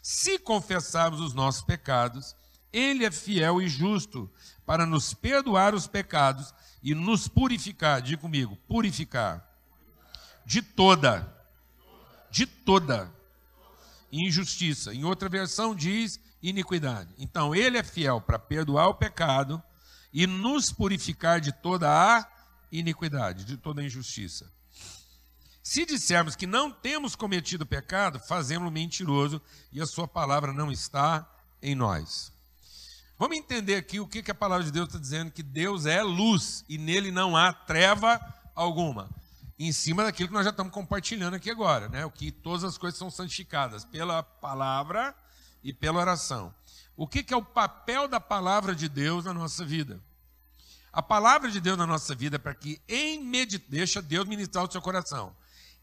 Se 0.02 0.38
confessarmos 0.38 1.20
os 1.20 1.34
nossos 1.34 1.60
pecados, 1.60 2.34
Ele 2.72 3.04
é 3.04 3.10
fiel 3.10 3.60
e 3.60 3.68
justo 3.68 4.32
para 4.68 4.84
nos 4.84 5.14
perdoar 5.14 5.74
os 5.74 5.86
pecados 5.86 6.52
e 6.82 6.94
nos 6.94 7.26
purificar. 7.26 8.02
Diga 8.02 8.20
comigo, 8.20 8.54
purificar. 8.68 9.42
De 10.44 10.60
toda, 10.60 11.26
de 12.30 12.44
toda 12.44 13.10
injustiça. 14.12 14.92
Em 14.92 15.04
outra 15.04 15.26
versão 15.26 15.74
diz 15.74 16.20
iniquidade. 16.42 17.08
Então, 17.16 17.54
Ele 17.54 17.78
é 17.78 17.82
fiel 17.82 18.20
para 18.20 18.38
perdoar 18.38 18.88
o 18.88 18.94
pecado 18.94 19.62
e 20.12 20.26
nos 20.26 20.70
purificar 20.70 21.40
de 21.40 21.50
toda 21.50 21.88
a 21.88 22.30
iniquidade, 22.70 23.46
de 23.46 23.56
toda 23.56 23.82
injustiça. 23.82 24.52
Se 25.62 25.86
dissermos 25.86 26.36
que 26.36 26.46
não 26.46 26.70
temos 26.70 27.16
cometido 27.16 27.64
pecado, 27.64 28.20
fazemos-lo 28.20 28.70
mentiroso 28.70 29.40
e 29.72 29.80
a 29.80 29.86
sua 29.86 30.06
palavra 30.06 30.52
não 30.52 30.70
está 30.70 31.26
em 31.62 31.74
nós. 31.74 32.36
Vamos 33.18 33.36
entender 33.36 33.76
aqui 33.76 33.98
o 33.98 34.06
que, 34.06 34.30
a 34.30 34.34
palavra 34.34 34.64
de 34.64 34.70
Deus 34.70 34.88
está 34.88 34.98
dizendo, 34.98 35.30
que 35.30 35.42
Deus 35.42 35.86
é 35.86 36.02
luz 36.02 36.64
e 36.68 36.78
nele 36.78 37.10
não 37.10 37.36
há 37.36 37.52
treva 37.52 38.20
alguma. 38.54 39.10
Em 39.58 39.72
cima 39.72 40.04
daquilo 40.04 40.28
que 40.28 40.34
nós 40.34 40.44
já 40.44 40.50
estamos 40.50 40.72
compartilhando 40.72 41.34
aqui 41.34 41.50
agora, 41.50 41.88
né? 41.88 42.06
O 42.06 42.10
que 42.10 42.30
todas 42.30 42.62
as 42.62 42.78
coisas 42.78 42.96
são 42.96 43.10
santificadas 43.10 43.84
pela 43.84 44.22
palavra 44.22 45.14
e 45.64 45.72
pela 45.72 45.98
oração. 45.98 46.54
O 46.96 47.08
que, 47.08 47.24
é 47.32 47.36
o 47.36 47.44
papel 47.44 48.06
da 48.06 48.20
palavra 48.20 48.74
de 48.74 48.88
Deus 48.88 49.24
na 49.24 49.34
nossa 49.34 49.64
vida? 49.64 50.00
A 50.92 51.02
palavra 51.02 51.50
de 51.50 51.60
Deus 51.60 51.76
na 51.76 51.86
nossa 51.86 52.14
vida 52.14 52.36
é 52.36 52.38
para 52.38 52.54
que, 52.54 52.80
em 52.88 53.22
medit... 53.22 53.64
deixa 53.68 54.00
Deus 54.00 54.28
ministrar 54.28 54.64
o 54.64 54.70
seu 54.70 54.80
coração 54.80 55.34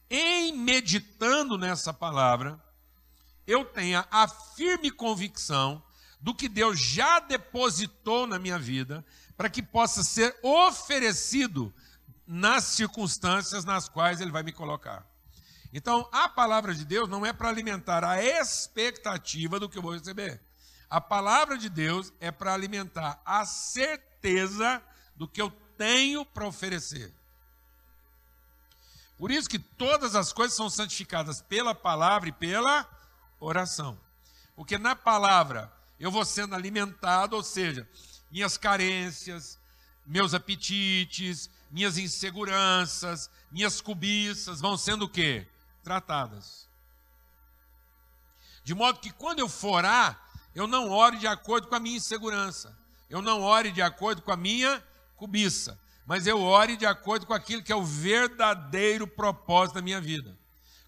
em 0.09 0.53
meditando 0.53 1.57
nessa 1.57 1.93
palavra, 1.93 2.59
eu 3.47 3.65
tenha 3.65 4.07
a 4.11 4.27
firme 4.27 4.91
convicção 4.91 5.83
do 6.25 6.33
que 6.33 6.49
Deus 6.49 6.79
já 6.79 7.19
depositou 7.19 8.25
na 8.25 8.39
minha 8.39 8.57
vida, 8.57 9.05
para 9.37 9.47
que 9.47 9.61
possa 9.61 10.03
ser 10.03 10.35
oferecido 10.41 11.71
nas 12.25 12.63
circunstâncias 12.63 13.63
nas 13.63 13.87
quais 13.87 14.19
Ele 14.19 14.31
vai 14.31 14.41
me 14.41 14.51
colocar. 14.51 15.05
Então, 15.71 16.09
a 16.11 16.27
palavra 16.27 16.73
de 16.73 16.83
Deus 16.83 17.07
não 17.07 17.23
é 17.23 17.31
para 17.31 17.47
alimentar 17.47 18.03
a 18.03 18.23
expectativa 18.23 19.59
do 19.59 19.69
que 19.69 19.77
eu 19.77 19.83
vou 19.83 19.93
receber. 19.93 20.41
A 20.89 20.99
palavra 20.99 21.59
de 21.59 21.69
Deus 21.69 22.11
é 22.19 22.31
para 22.31 22.55
alimentar 22.55 23.21
a 23.23 23.45
certeza 23.45 24.81
do 25.15 25.27
que 25.27 25.39
eu 25.39 25.51
tenho 25.77 26.25
para 26.25 26.47
oferecer. 26.47 27.13
Por 29.15 29.29
isso 29.29 29.47
que 29.47 29.59
todas 29.59 30.15
as 30.15 30.33
coisas 30.33 30.57
são 30.57 30.71
santificadas 30.71 31.39
pela 31.39 31.75
palavra 31.75 32.29
e 32.29 32.31
pela 32.31 32.89
oração. 33.39 33.95
Porque 34.55 34.79
na 34.79 34.95
palavra 34.95 35.74
eu 35.99 36.11
vou 36.11 36.25
sendo 36.25 36.55
alimentado, 36.55 37.35
ou 37.35 37.43
seja, 37.43 37.87
minhas 38.29 38.57
carências, 38.57 39.59
meus 40.05 40.33
apetites, 40.33 41.49
minhas 41.71 41.97
inseguranças, 41.97 43.29
minhas 43.51 43.81
cobiças 43.81 44.61
vão 44.61 44.77
sendo 44.77 45.05
o 45.05 45.09
quê? 45.09 45.47
Tratadas. 45.83 46.67
De 48.63 48.73
modo 48.73 48.99
que 48.99 49.11
quando 49.11 49.39
eu 49.39 49.47
for 49.47 49.77
orar, 49.77 50.21
eu 50.53 50.67
não 50.67 50.89
ore 50.89 51.17
de 51.17 51.27
acordo 51.27 51.67
com 51.67 51.75
a 51.75 51.79
minha 51.79 51.97
insegurança. 51.97 52.77
Eu 53.09 53.21
não 53.21 53.41
ore 53.41 53.71
de 53.71 53.81
acordo 53.81 54.21
com 54.21 54.31
a 54.31 54.37
minha 54.37 54.83
cobiça 55.15 55.79
mas 56.05 56.27
eu 56.27 56.41
ore 56.41 56.77
de 56.77 56.85
acordo 56.85 57.25
com 57.25 57.33
aquilo 57.33 57.63
que 57.63 57.71
é 57.71 57.75
o 57.75 57.83
verdadeiro 57.83 59.07
propósito 59.07 59.75
da 59.75 59.81
minha 59.81 59.99
vida. 59.99 60.37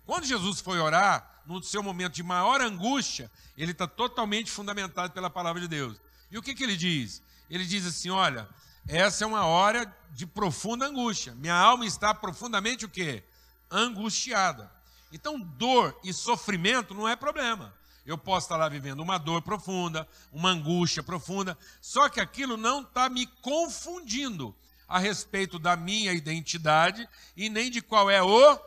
Quando 0.05 0.25
Jesus 0.25 0.61
foi 0.61 0.79
orar, 0.79 1.37
no 1.47 1.63
seu 1.63 1.81
momento 1.81 2.13
de 2.13 2.23
maior 2.23 2.62
angústia, 2.62 3.31
ele 3.57 3.71
está 3.71 3.88
totalmente 3.88 4.51
fundamentado 4.51 5.13
pela 5.13 5.29
palavra 5.29 5.62
de 5.62 5.67
Deus. 5.67 5.97
E 6.29 6.38
o 6.38 6.41
que, 6.41 6.53
que 6.53 6.63
ele 6.63 6.75
diz? 6.75 7.21
Ele 7.49 7.65
diz 7.65 7.86
assim: 7.86 8.10
olha, 8.10 8.47
essa 8.88 9.23
é 9.23 9.27
uma 9.27 9.45
hora 9.45 9.91
de 10.12 10.27
profunda 10.27 10.86
angústia. 10.86 11.33
Minha 11.36 11.55
alma 11.55 11.86
está 11.86 12.13
profundamente 12.13 12.86
o 12.86 12.89
quê? 12.89 13.23
Angustiada. 13.71 14.69
Então, 15.12 15.39
dor 15.39 15.97
e 16.03 16.13
sofrimento 16.13 16.93
não 16.93 17.07
é 17.07 17.15
problema. 17.15 17.73
Eu 18.05 18.17
posso 18.17 18.45
estar 18.45 18.57
lá 18.57 18.69
vivendo 18.69 19.01
uma 19.01 19.17
dor 19.17 19.41
profunda, 19.41 20.07
uma 20.31 20.49
angústia 20.49 21.03
profunda, 21.03 21.57
só 21.81 22.07
que 22.07 22.21
aquilo 22.21 22.55
não 22.55 22.81
está 22.81 23.10
me 23.10 23.25
confundindo 23.41 24.55
a 24.88 24.97
respeito 24.97 25.60
da 25.60 25.75
minha 25.75 26.13
identidade 26.13 27.07
e 27.36 27.49
nem 27.49 27.69
de 27.69 27.81
qual 27.81 28.10
é 28.10 28.21
o 28.21 28.57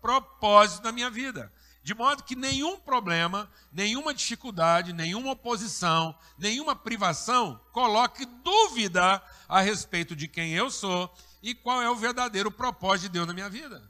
propósito 0.00 0.82
da 0.82 0.92
minha 0.92 1.08
vida. 1.08 1.50
De 1.82 1.94
modo 1.94 2.22
que 2.22 2.36
nenhum 2.36 2.78
problema, 2.78 3.50
nenhuma 3.72 4.14
dificuldade, 4.14 4.92
nenhuma 4.92 5.32
oposição, 5.32 6.16
nenhuma 6.38 6.76
privação 6.76 7.60
coloque 7.72 8.24
dúvida 8.24 9.20
a 9.48 9.60
respeito 9.60 10.14
de 10.14 10.28
quem 10.28 10.52
eu 10.52 10.70
sou 10.70 11.12
e 11.42 11.54
qual 11.54 11.82
é 11.82 11.90
o 11.90 11.96
verdadeiro 11.96 12.52
propósito 12.52 13.02
de 13.02 13.08
Deus 13.08 13.26
na 13.26 13.34
minha 13.34 13.50
vida. 13.50 13.82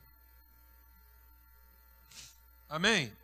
Amém? 2.68 3.14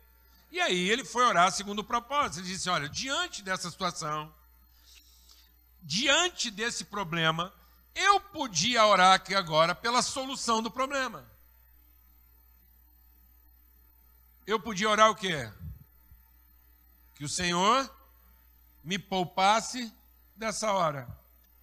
E 0.51 0.59
aí 0.59 0.89
ele 0.89 1.03
foi 1.03 1.23
orar 1.23 1.51
segundo 1.51 1.79
o 1.79 1.83
propósito. 1.83 2.41
Ele 2.41 2.53
disse: 2.53 2.69
Olha, 2.69 2.87
diante 2.87 3.41
dessa 3.41 3.71
situação, 3.71 4.31
diante 5.81 6.51
desse 6.51 6.85
problema, 6.85 7.51
eu 7.95 8.19
podia 8.19 8.85
orar 8.85 9.13
aqui 9.13 9.33
agora 9.33 9.73
pela 9.73 10.03
solução 10.03 10.61
do 10.61 10.69
problema. 10.69 11.25
Eu 14.49 14.59
podia 14.59 14.89
orar 14.89 15.11
o 15.11 15.15
quê? 15.15 15.47
Que 17.13 17.23
o 17.23 17.29
Senhor 17.29 17.87
me 18.83 18.97
poupasse 18.97 19.93
dessa 20.35 20.71
hora. 20.71 21.07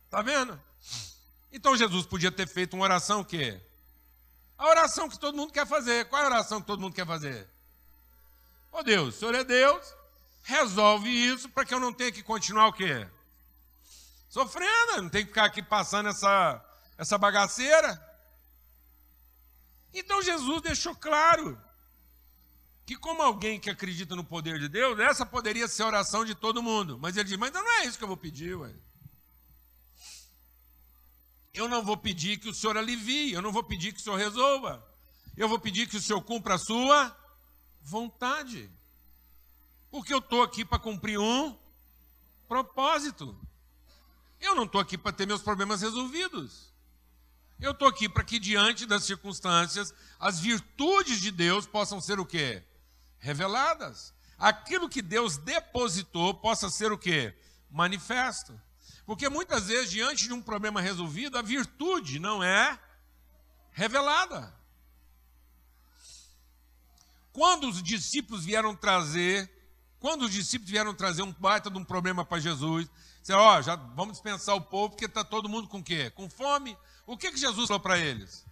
Tá 0.09 0.23
vendo? 0.23 0.57
Então 1.51 1.77
Jesus 1.77 2.07
podia 2.07 2.31
ter 2.31 2.47
feito 2.47 2.75
uma 2.75 2.85
oração 2.85 3.23
o 3.23 3.25
quê? 3.25 3.61
A 4.57 4.69
oração 4.69 5.09
que 5.09 5.19
todo 5.19 5.37
mundo 5.37 5.53
quer 5.53 5.67
fazer. 5.67 6.09
Qual 6.09 6.23
é 6.23 6.27
a 6.27 6.29
oração 6.29 6.61
que 6.61 6.67
todo 6.69 6.81
mundo 6.81 6.95
quer 6.95 7.05
fazer? 7.05 7.49
Ô 8.71 8.79
oh 8.79 8.83
Deus, 8.85 9.17
o 9.17 9.19
Senhor 9.19 9.35
é 9.35 9.43
Deus, 9.43 9.93
resolve 10.45 11.09
isso 11.09 11.49
para 11.49 11.65
que 11.65 11.75
eu 11.75 11.81
não 11.81 11.93
tenha 11.93 12.13
que 12.13 12.23
continuar 12.23 12.69
o 12.69 12.73
quê? 12.73 13.05
Sofrendo, 14.29 15.03
não 15.03 15.09
tem 15.09 15.25
que 15.25 15.31
ficar 15.31 15.47
aqui 15.47 15.61
passando 15.61 16.09
essa, 16.09 16.65
essa 16.97 17.19
bagaceira. 17.19 18.01
Então 19.93 20.23
Jesus 20.23 20.63
deixou 20.63 20.95
claro 20.95 21.66
que, 22.87 22.95
como 22.97 23.21
alguém 23.21 23.59
que 23.59 23.69
acredita 23.69 24.15
no 24.15 24.23
poder 24.23 24.61
de 24.61 24.69
Deus, 24.69 24.97
essa 25.01 25.27
poderia 25.27 25.67
ser 25.67 25.83
a 25.83 25.89
oração 25.89 26.25
de 26.25 26.37
todo 26.37 26.63
mundo. 26.63 26.97
Mas 26.97 27.17
ele 27.17 27.29
diz: 27.29 27.37
Mas 27.37 27.53
não 27.53 27.69
é 27.81 27.85
isso 27.85 27.99
que 27.99 28.05
eu 28.05 28.09
vou 28.09 28.17
pedir, 28.17 28.55
ué. 28.55 28.73
Eu 31.53 31.69
não 31.69 31.83
vou 31.83 31.97
pedir 31.97 32.39
que 32.39 32.49
o 32.49 32.55
Senhor 32.55 32.77
alivie, 32.77 33.33
eu 33.33 33.43
não 33.43 33.51
vou 33.51 33.65
pedir 33.65 33.93
que 33.93 33.99
o 33.99 34.03
Senhor 34.03 34.17
resolva. 34.17 34.87
Eu 35.37 35.49
vou 35.49 35.59
pedir 35.59 35.89
que 35.89 35.97
o 35.97 36.01
Senhor 36.01 36.23
cumpra 36.23 36.55
a 36.55 36.59
sua 36.59 37.15
vontade. 37.83 38.71
Porque 39.91 40.15
eu 40.15 40.19
estou 40.19 40.43
aqui 40.43 40.65
para 40.65 40.79
cumprir 40.79 41.19
um 41.19 41.59
propósito. 42.47 43.37
Eu 44.41 44.55
não 44.55 44.65
estou 44.65 44.81
aqui 44.81 44.97
para 44.97 45.13
ter 45.13 45.27
meus 45.27 45.43
problemas 45.43 45.81
resolvidos. 45.81 46.73
Eu 47.59 47.73
estou 47.73 47.89
aqui 47.89 48.09
para 48.09 48.23
que, 48.23 48.39
diante 48.39 48.87
das 48.87 49.05
circunstâncias, 49.05 49.93
as 50.21 50.39
virtudes 50.39 51.21
de 51.21 51.33
Deus 51.33 51.67
possam 51.67 52.01
ser 52.01 52.21
o 52.21 52.27
quê? 52.27 52.63
Reveladas. 53.19 54.15
Aquilo 54.39 54.89
que 54.89 55.01
Deus 55.01 55.37
depositou 55.37 56.35
possa 56.35 56.69
ser 56.69 56.93
o 56.93 56.99
quê? 56.99 57.35
Manifesto. 57.71 58.59
Porque 59.07 59.29
muitas 59.29 59.69
vezes, 59.69 59.91
diante 59.91 60.25
de 60.25 60.33
um 60.33 60.43
problema 60.43 60.81
resolvido, 60.81 61.39
a 61.39 61.43
virtude 61.43 62.19
não 62.19 62.43
é 62.43 62.79
revelada. 63.71 64.55
Quando 67.33 67.69
os 67.69 67.83
discípulos 67.83 68.45
vieram 68.45 68.75
trazer, 68.75 69.51
quando 70.01 70.23
os 70.23 70.31
discípulos 70.31 70.71
vieram 70.71 70.95
trazer 70.95 71.23
um 71.23 71.33
baita 71.33 71.71
de 71.71 71.79
um 71.79 71.85
problema 71.85 72.25
para 72.25 72.41
Jesus, 72.41 72.89
você, 73.23 73.33
ó, 73.33 73.61
já 73.61 73.77
vamos 73.77 74.15
dispensar 74.15 74.55
o 74.55 74.61
povo, 74.61 74.91
porque 74.91 75.05
está 75.05 75.25
todo 75.25 75.49
mundo 75.49 75.69
com 75.69 75.83
quê? 75.83 76.11
Com 76.11 76.31
fome. 76.31 76.77
O 77.07 77.17
que, 77.17 77.31
que 77.31 77.37
Jesus 77.37 77.67
falou 77.67 77.81
para 77.81 77.99
eles? 77.99 78.45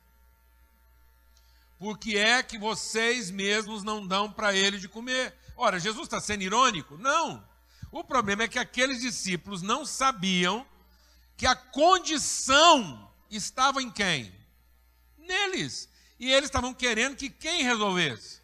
Porque 1.79 2.17
é 2.17 2.43
que 2.43 2.59
vocês 2.59 3.31
mesmos 3.31 3.83
não 3.83 4.07
dão 4.07 4.31
para 4.31 4.55
ele 4.55 4.79
de 4.79 4.89
comer. 4.89 5.35
Ora, 5.57 5.79
Jesus 5.79 6.05
está 6.05 6.21
sendo 6.21 6.43
irônico? 6.43 6.97
Não. 6.97 7.47
O 7.91 8.03
problema 8.03 8.45
é 8.45 8.49
que 8.49 8.59
aqueles 8.59 9.01
discípulos 9.01 9.63
não 9.63 9.85
sabiam 9.85 10.67
que 11.37 11.47
a 11.47 11.55
condição 11.55 13.11
estava 13.31 13.83
em 13.83 13.91
quem? 13.91 14.35
Neles. 15.19 15.89
E 16.19 16.31
eles 16.33 16.49
estavam 16.49 16.73
querendo 16.73 17.17
que 17.17 17.29
quem 17.29 17.63
resolvesse? 17.63 18.41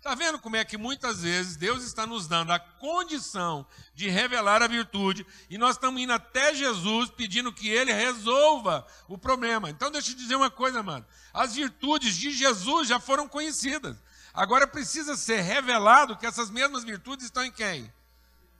Está 0.00 0.14
vendo 0.14 0.38
como 0.38 0.56
é 0.56 0.64
que 0.64 0.78
muitas 0.78 1.20
vezes 1.20 1.56
Deus 1.56 1.84
está 1.84 2.06
nos 2.06 2.26
dando 2.26 2.52
a 2.52 2.58
condição 2.58 3.66
de 3.94 4.08
revelar 4.08 4.62
a 4.62 4.66
virtude 4.66 5.26
e 5.50 5.58
nós 5.58 5.76
estamos 5.76 6.00
indo 6.00 6.14
até 6.14 6.54
Jesus 6.54 7.10
pedindo 7.10 7.52
que 7.52 7.68
ele 7.68 7.92
resolva 7.92 8.86
o 9.06 9.18
problema. 9.18 9.68
Então, 9.68 9.90
deixa 9.90 10.10
eu 10.10 10.14
te 10.14 10.22
dizer 10.22 10.36
uma 10.36 10.50
coisa, 10.50 10.82
mano. 10.82 11.06
As 11.34 11.54
virtudes 11.54 12.16
de 12.16 12.32
Jesus 12.32 12.88
já 12.88 12.98
foram 12.98 13.28
conhecidas. 13.28 13.94
Agora 14.32 14.66
precisa 14.66 15.18
ser 15.18 15.42
revelado 15.42 16.16
que 16.16 16.24
essas 16.24 16.48
mesmas 16.48 16.82
virtudes 16.82 17.26
estão 17.26 17.44
em 17.44 17.52
quem? 17.52 17.92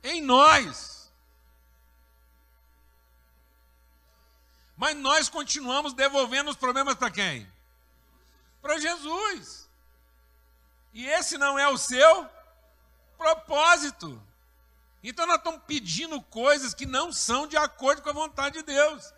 Em 0.03 0.21
nós. 0.21 1.11
Mas 4.77 4.95
nós 4.95 5.27
continuamos 5.27 5.93
devolvendo 5.93 6.51
os 6.51 6.55
problemas 6.55 6.93
para 6.93 7.09
quem? 7.09 7.51
Para 8.61 8.77
Jesus. 8.77 9.60
E 10.93 11.05
esse 11.07 11.37
não 11.37 11.57
é 11.57 11.67
o 11.67 11.77
seu 11.77 12.29
propósito. 13.17 14.21
Então 15.03 15.25
nós 15.25 15.37
estamos 15.37 15.61
pedindo 15.65 16.21
coisas 16.21 16.73
que 16.73 16.85
não 16.85 17.11
são 17.11 17.47
de 17.47 17.57
acordo 17.57 18.01
com 18.01 18.09
a 18.09 18.13
vontade 18.13 18.59
de 18.59 18.63
Deus. 18.63 19.13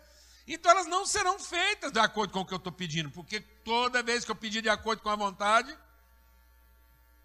Então 0.46 0.70
elas 0.70 0.86
não 0.86 1.06
serão 1.06 1.38
feitas 1.38 1.90
de 1.90 1.98
acordo 1.98 2.32
com 2.32 2.40
o 2.40 2.46
que 2.46 2.52
eu 2.52 2.58
estou 2.58 2.72
pedindo, 2.72 3.10
porque 3.10 3.40
toda 3.40 4.02
vez 4.02 4.24
que 4.24 4.30
eu 4.30 4.36
pedir 4.36 4.62
de 4.62 4.68
acordo 4.68 5.02
com 5.02 5.08
a 5.08 5.16
vontade, 5.16 5.76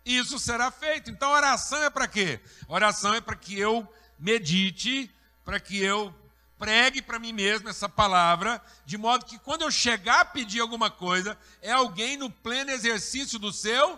isso 0.06 0.40
será 0.40 0.72
feito. 0.72 1.10
Então 1.10 1.32
oração 1.32 1.84
é 1.84 1.90
para 1.90 2.08
quê? 2.08 2.40
Oração 2.68 3.14
é 3.14 3.22
para 3.22 3.36
que 3.36 3.58
eu 3.60 3.88
medite, 4.18 5.14
para 5.44 5.60
que 5.60 5.82
eu 5.82 6.14
pregue 6.58 7.02
para 7.02 7.20
mim 7.20 7.32
mesmo 7.32 7.70
essa 7.70 7.88
palavra, 7.88 8.62
de 8.86 8.98
modo 8.98 9.26
que 9.26 9.40
quando 9.40 9.62
eu 9.62 9.72
chegar 9.72 10.22
a 10.22 10.26
pedir 10.26 10.60
alguma 10.60 10.92
coisa, 10.92 11.38
é 11.62 11.72
alguém 11.72 12.18
no 12.18 12.30
pleno 12.30 12.72
exercício 12.72 13.40
do 13.40 13.54
seu 13.54 13.98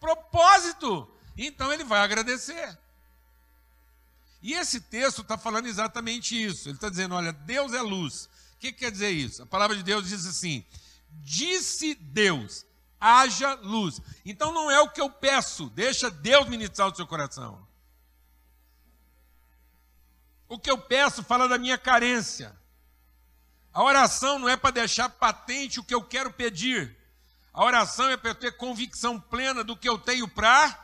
propósito. 0.00 1.08
Então 1.36 1.72
ele 1.72 1.84
vai 1.84 2.00
agradecer. 2.00 2.78
E 4.42 4.54
esse 4.54 4.80
texto 4.80 5.20
está 5.20 5.36
falando 5.36 5.66
exatamente 5.66 6.42
isso. 6.42 6.68
Ele 6.68 6.76
está 6.76 6.88
dizendo: 6.88 7.14
olha, 7.14 7.32
Deus 7.32 7.72
é 7.72 7.82
luz. 7.82 8.28
O 8.54 8.58
que, 8.58 8.72
que 8.72 8.80
quer 8.80 8.90
dizer 8.90 9.10
isso? 9.10 9.42
A 9.42 9.46
palavra 9.46 9.76
de 9.76 9.82
Deus 9.82 10.08
diz 10.08 10.26
assim: 10.26 10.64
disse 11.22 11.94
Deus, 11.94 12.64
haja 12.98 13.54
luz. 13.54 14.00
Então 14.24 14.52
não 14.52 14.70
é 14.70 14.80
o 14.80 14.90
que 14.90 15.00
eu 15.00 15.10
peço, 15.10 15.70
deixa 15.70 16.10
Deus 16.10 16.48
ministrar 16.48 16.88
o 16.88 16.94
seu 16.94 17.06
coração. 17.06 17.66
O 20.48 20.58
que 20.58 20.70
eu 20.70 20.78
peço 20.78 21.22
fala 21.22 21.48
da 21.48 21.58
minha 21.58 21.78
carência. 21.78 22.58
A 23.72 23.84
oração 23.84 24.38
não 24.38 24.48
é 24.48 24.56
para 24.56 24.72
deixar 24.72 25.08
patente 25.08 25.78
o 25.78 25.84
que 25.84 25.94
eu 25.94 26.02
quero 26.02 26.32
pedir. 26.32 26.96
A 27.52 27.64
oração 27.64 28.08
é 28.10 28.16
para 28.16 28.30
eu 28.30 28.34
ter 28.34 28.56
convicção 28.56 29.20
plena 29.20 29.64
do 29.64 29.76
que 29.76 29.88
eu 29.88 29.98
tenho 29.98 30.28
para 30.28 30.78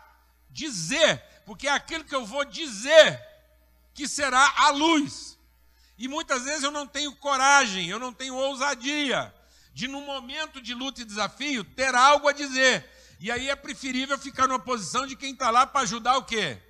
dizer, 0.50 1.22
porque 1.44 1.68
é 1.68 1.70
aquilo 1.70 2.05
que 2.05 2.14
eu 2.14 2.26
vou 2.26 2.44
dizer 2.44 3.24
que 3.94 4.09
será 4.09 4.52
a 4.57 4.70
luz. 4.70 5.38
E 5.96 6.09
muitas 6.09 6.44
vezes 6.44 6.62
eu 6.62 6.70
não 6.70 6.87
tenho 6.87 7.14
coragem, 7.16 7.88
eu 7.88 7.98
não 7.98 8.12
tenho 8.12 8.35
ousadia 8.35 9.33
de, 9.72 9.87
num 9.88 10.05
momento 10.05 10.61
de 10.61 10.74
luta 10.74 11.02
e 11.02 11.05
desafio, 11.05 11.62
ter 11.62 11.94
algo 11.94 12.29
a 12.29 12.33
dizer. 12.33 12.90
E 13.20 13.31
aí 13.31 13.48
é 13.48 13.57
preferível 13.57 14.18
ficar 14.18 14.46
numa 14.46 14.59
posição 14.59 15.07
de 15.07 15.16
quem 15.16 15.33
está 15.33 15.50
lá 15.50 15.66
para 15.66 15.83
ajudar 15.83 16.18
o 16.18 16.24
quê? 16.24 16.61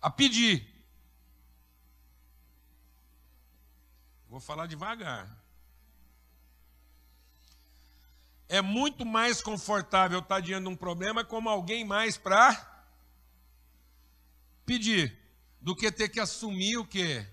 A 0.00 0.10
pedir. 0.10 0.68
Vou 4.28 4.40
falar 4.40 4.66
devagar. 4.66 5.41
É 8.52 8.60
muito 8.60 9.06
mais 9.06 9.40
confortável 9.40 10.18
estar 10.18 10.40
diante 10.40 10.64
de 10.64 10.68
um 10.68 10.76
problema 10.76 11.24
como 11.24 11.48
alguém 11.48 11.86
mais 11.86 12.18
para 12.18 12.84
pedir, 14.66 15.18
do 15.58 15.74
que 15.74 15.90
ter 15.90 16.10
que 16.10 16.20
assumir 16.20 16.76
o 16.76 16.84
que? 16.84 17.26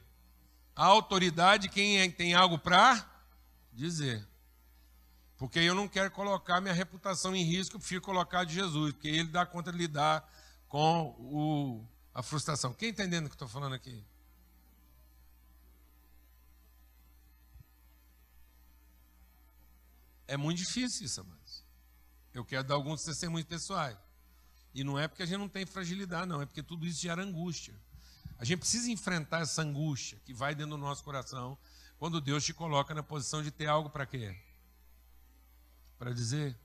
A 0.74 0.86
autoridade, 0.86 1.68
quem 1.68 2.00
é, 2.00 2.10
tem 2.10 2.34
algo 2.34 2.58
para 2.58 3.06
dizer. 3.74 4.26
Porque 5.36 5.60
eu 5.60 5.76
não 5.76 5.90
quero 5.90 6.10
colocar 6.10 6.62
minha 6.62 6.74
reputação 6.74 7.36
em 7.36 7.44
risco, 7.44 7.76
eu 7.76 7.80
prefiro 7.82 8.02
colocar 8.02 8.46
de 8.46 8.54
Jesus, 8.54 8.94
porque 8.94 9.10
ele 9.10 9.28
dá 9.28 9.46
conta 9.46 9.74
de 9.74 9.78
lidar 9.78 10.26
com 10.70 11.14
o, 11.20 11.86
a 12.14 12.24
frustração. 12.24 12.72
Quem 12.72 12.92
está 12.92 13.04
entendendo 13.04 13.26
o 13.26 13.30
que 13.30 13.36
estou 13.36 13.50
falando 13.50 13.76
aqui? 13.76 14.06
É 20.30 20.38
muito 20.38 20.60
difícil 20.60 21.08
isso, 21.08 21.22
amados. 21.22 21.66
Eu 22.32 22.46
quero 22.46 22.64
dar 22.64 22.76
alguns 22.76 23.04
testemunhos 23.04 23.48
pessoais. 23.48 23.98
E 24.76 24.84
não 24.84 25.00
é 25.00 25.08
porque 25.08 25.24
a 25.24 25.26
gente 25.26 25.40
não 25.40 25.50
tem 25.50 25.66
fragilidade, 25.66 26.28
não. 26.28 26.40
É 26.40 26.46
porque 26.46 26.62
tudo 26.62 26.86
isso 26.86 27.02
gera 27.02 27.24
angústia. 27.24 27.74
A 28.38 28.46
gente 28.46 28.60
precisa 28.60 28.92
enfrentar 28.92 29.42
essa 29.42 29.64
angústia 29.64 30.22
que 30.24 30.32
vai 30.32 30.54
dentro 30.54 30.70
do 30.70 30.78
nosso 30.78 31.04
coração 31.04 31.58
quando 31.98 32.22
Deus 32.22 32.46
te 32.46 32.54
coloca 32.54 32.94
na 32.94 33.02
posição 33.02 33.42
de 33.42 33.50
ter 33.50 33.66
algo 33.66 33.90
para 33.90 34.06
quê? 34.06 34.38
Para 35.98 36.14
dizer. 36.14 36.56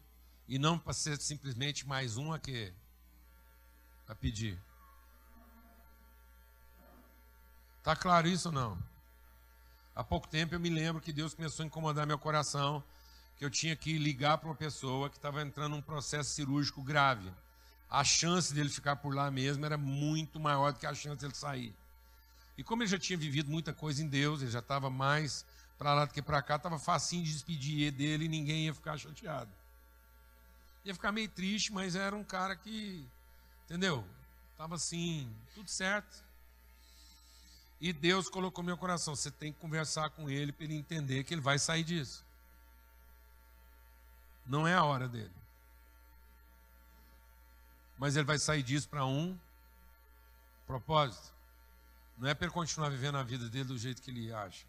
E 0.46 0.58
não 0.58 0.78
para 0.78 0.92
ser 0.92 1.18
simplesmente 1.18 1.86
mais 1.86 2.18
um 2.18 2.34
a 2.34 2.38
quê? 2.38 2.70
A 4.06 4.14
pedir. 4.14 4.62
Está 7.78 7.96
claro 7.96 8.28
isso 8.28 8.48
ou 8.48 8.54
não? 8.54 8.78
Há 9.94 10.04
pouco 10.04 10.28
tempo 10.28 10.54
eu 10.54 10.60
me 10.60 10.68
lembro 10.68 11.00
que 11.00 11.14
Deus 11.14 11.32
começou 11.32 11.62
a 11.62 11.66
incomodar 11.66 12.06
meu 12.06 12.18
coração 12.18 12.84
que 13.44 13.46
eu 13.46 13.50
tinha 13.50 13.76
que 13.76 13.98
ligar 13.98 14.38
para 14.38 14.48
uma 14.48 14.54
pessoa 14.54 15.10
que 15.10 15.16
estava 15.16 15.42
entrando 15.42 15.72
num 15.72 15.82
processo 15.82 16.30
cirúrgico 16.30 16.82
grave. 16.82 17.30
A 17.90 18.02
chance 18.02 18.54
dele 18.54 18.70
ficar 18.70 18.96
por 18.96 19.14
lá 19.14 19.30
mesmo 19.30 19.66
era 19.66 19.76
muito 19.76 20.40
maior 20.40 20.72
do 20.72 20.78
que 20.78 20.86
a 20.86 20.94
chance 20.94 21.20
dele 21.20 21.34
sair. 21.34 21.74
E 22.56 22.64
como 22.64 22.82
ele 22.82 22.88
já 22.88 22.98
tinha 22.98 23.18
vivido 23.18 23.50
muita 23.50 23.74
coisa 23.74 24.02
em 24.02 24.08
Deus, 24.08 24.40
ele 24.40 24.50
já 24.50 24.60
estava 24.60 24.88
mais 24.88 25.44
para 25.76 25.92
lá 25.92 26.06
do 26.06 26.14
que 26.14 26.22
para 26.22 26.40
cá, 26.40 26.56
estava 26.56 26.78
facinho 26.78 27.22
de 27.22 27.32
despedir 27.32 27.92
dele 27.92 28.24
e 28.24 28.28
ninguém 28.28 28.64
ia 28.64 28.72
ficar 28.72 28.96
chateado. 28.96 29.50
Ia 30.82 30.94
ficar 30.94 31.12
meio 31.12 31.28
triste, 31.28 31.70
mas 31.70 31.94
era 31.94 32.16
um 32.16 32.24
cara 32.24 32.56
que, 32.56 33.06
entendeu? 33.66 34.06
Estava 34.52 34.76
assim, 34.76 35.30
tudo 35.54 35.70
certo. 35.70 36.24
E 37.78 37.92
Deus 37.92 38.26
colocou 38.30 38.64
meu 38.64 38.78
coração: 38.78 39.14
você 39.14 39.30
tem 39.30 39.52
que 39.52 39.58
conversar 39.58 40.08
com 40.10 40.30
ele 40.30 40.50
para 40.50 40.64
ele 40.64 40.76
entender 40.76 41.24
que 41.24 41.34
ele 41.34 41.42
vai 41.42 41.58
sair 41.58 41.84
disso. 41.84 42.23
Não 44.46 44.66
é 44.66 44.74
a 44.74 44.84
hora 44.84 45.08
dele. 45.08 45.34
Mas 47.96 48.16
ele 48.16 48.24
vai 48.24 48.38
sair 48.38 48.62
disso 48.62 48.88
para 48.88 49.06
um 49.06 49.38
propósito. 50.66 51.32
Não 52.18 52.28
é 52.28 52.34
para 52.34 52.46
ele 52.46 52.54
continuar 52.54 52.90
vivendo 52.90 53.16
a 53.18 53.22
vida 53.22 53.48
dele 53.48 53.64
do 53.64 53.78
jeito 53.78 54.02
que 54.02 54.10
ele 54.10 54.32
acha. 54.32 54.66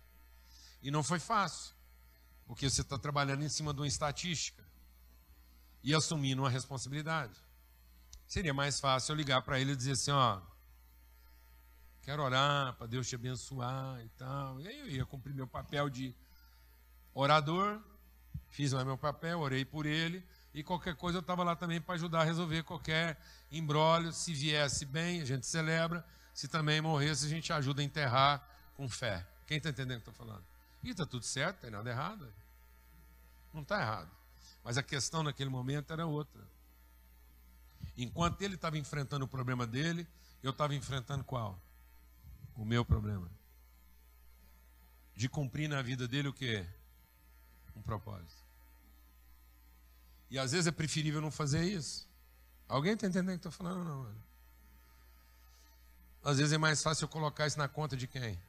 E 0.81 0.89
não 0.89 1.03
foi 1.03 1.19
fácil. 1.19 1.73
Porque 2.47 2.69
você 2.69 2.81
está 2.81 2.97
trabalhando 2.97 3.43
em 3.43 3.49
cima 3.49 3.73
de 3.73 3.79
uma 3.79 3.87
estatística 3.87 4.63
e 5.83 5.93
assumindo 5.93 6.41
uma 6.41 6.49
responsabilidade. 6.49 7.33
Seria 8.27 8.53
mais 8.53 8.79
fácil 8.79 9.13
eu 9.13 9.17
ligar 9.17 9.41
para 9.41 9.59
ele 9.59 9.73
e 9.73 9.75
dizer 9.75 9.93
assim: 9.93 10.11
ó, 10.11 10.41
quero 12.01 12.23
orar 12.23 12.73
para 12.75 12.87
Deus 12.87 13.07
te 13.07 13.15
abençoar 13.15 13.99
e 14.03 14.09
tal. 14.09 14.61
E 14.61 14.67
aí 14.67 14.79
eu 14.79 14.87
ia 14.87 15.05
cumprir 15.05 15.33
meu 15.33 15.47
papel 15.47 15.89
de 15.89 16.15
orador 17.13 17.81
Fiz 18.49 18.71
lá 18.71 18.85
meu 18.85 18.97
papel, 18.97 19.39
orei 19.39 19.65
por 19.65 19.85
ele 19.85 20.23
e 20.55 20.63
qualquer 20.63 20.95
coisa 20.95 21.17
eu 21.17 21.21
estava 21.21 21.43
lá 21.43 21.53
também 21.53 21.81
para 21.81 21.95
ajudar 21.95 22.21
a 22.21 22.23
resolver 22.23 22.63
qualquer 22.63 23.19
embrólio. 23.51 24.13
Se 24.13 24.33
viesse 24.33 24.85
bem, 24.85 25.21
a 25.21 25.25
gente 25.25 25.45
celebra. 25.45 26.05
Se 26.33 26.47
também 26.47 26.79
morresse, 26.79 27.25
a 27.25 27.29
gente 27.29 27.51
ajuda 27.51 27.81
a 27.81 27.85
enterrar 27.85 28.41
com 28.73 28.87
fé. 28.87 29.27
Quem 29.45 29.57
está 29.57 29.69
entendendo 29.69 29.97
o 29.97 30.01
que 30.01 30.09
estou 30.09 30.25
falando? 30.25 30.45
E 30.81 30.91
está 30.91 31.05
tudo 31.05 31.25
certo, 31.25 31.55
não 31.55 31.61
tem 31.61 31.71
nada 31.71 31.89
errado. 31.89 32.33
Não 33.53 33.63
está 33.63 33.81
errado. 33.81 34.09
Mas 34.63 34.77
a 34.77 34.83
questão 34.83 35.23
naquele 35.23 35.49
momento 35.49 35.91
era 35.91 36.05
outra. 36.05 36.41
Enquanto 37.97 38.41
ele 38.41 38.55
estava 38.55 38.77
enfrentando 38.77 39.25
o 39.25 39.27
problema 39.27 39.67
dele, 39.67 40.07
eu 40.41 40.51
estava 40.51 40.73
enfrentando 40.73 41.23
qual? 41.25 41.59
O 42.55 42.63
meu 42.63 42.85
problema. 42.85 43.29
De 45.13 45.27
cumprir 45.27 45.67
na 45.67 45.81
vida 45.81 46.07
dele 46.07 46.29
o 46.29 46.33
quê? 46.33 46.65
Um 47.75 47.81
propósito. 47.81 48.43
E 50.29 50.39
às 50.39 50.51
vezes 50.51 50.67
é 50.67 50.71
preferível 50.71 51.21
não 51.21 51.31
fazer 51.31 51.63
isso. 51.63 52.07
Alguém 52.67 52.93
está 52.93 53.07
entendendo 53.07 53.35
o 53.35 53.39
que 53.39 53.47
estou 53.47 53.51
falando 53.51 53.83
não? 53.83 54.03
Mano? 54.03 54.23
Às 56.23 56.37
vezes 56.39 56.53
é 56.53 56.57
mais 56.57 56.81
fácil 56.81 57.05
eu 57.05 57.09
colocar 57.09 57.45
isso 57.45 57.57
na 57.59 57.67
conta 57.67 57.95
de 57.95 58.07
quem? 58.07 58.39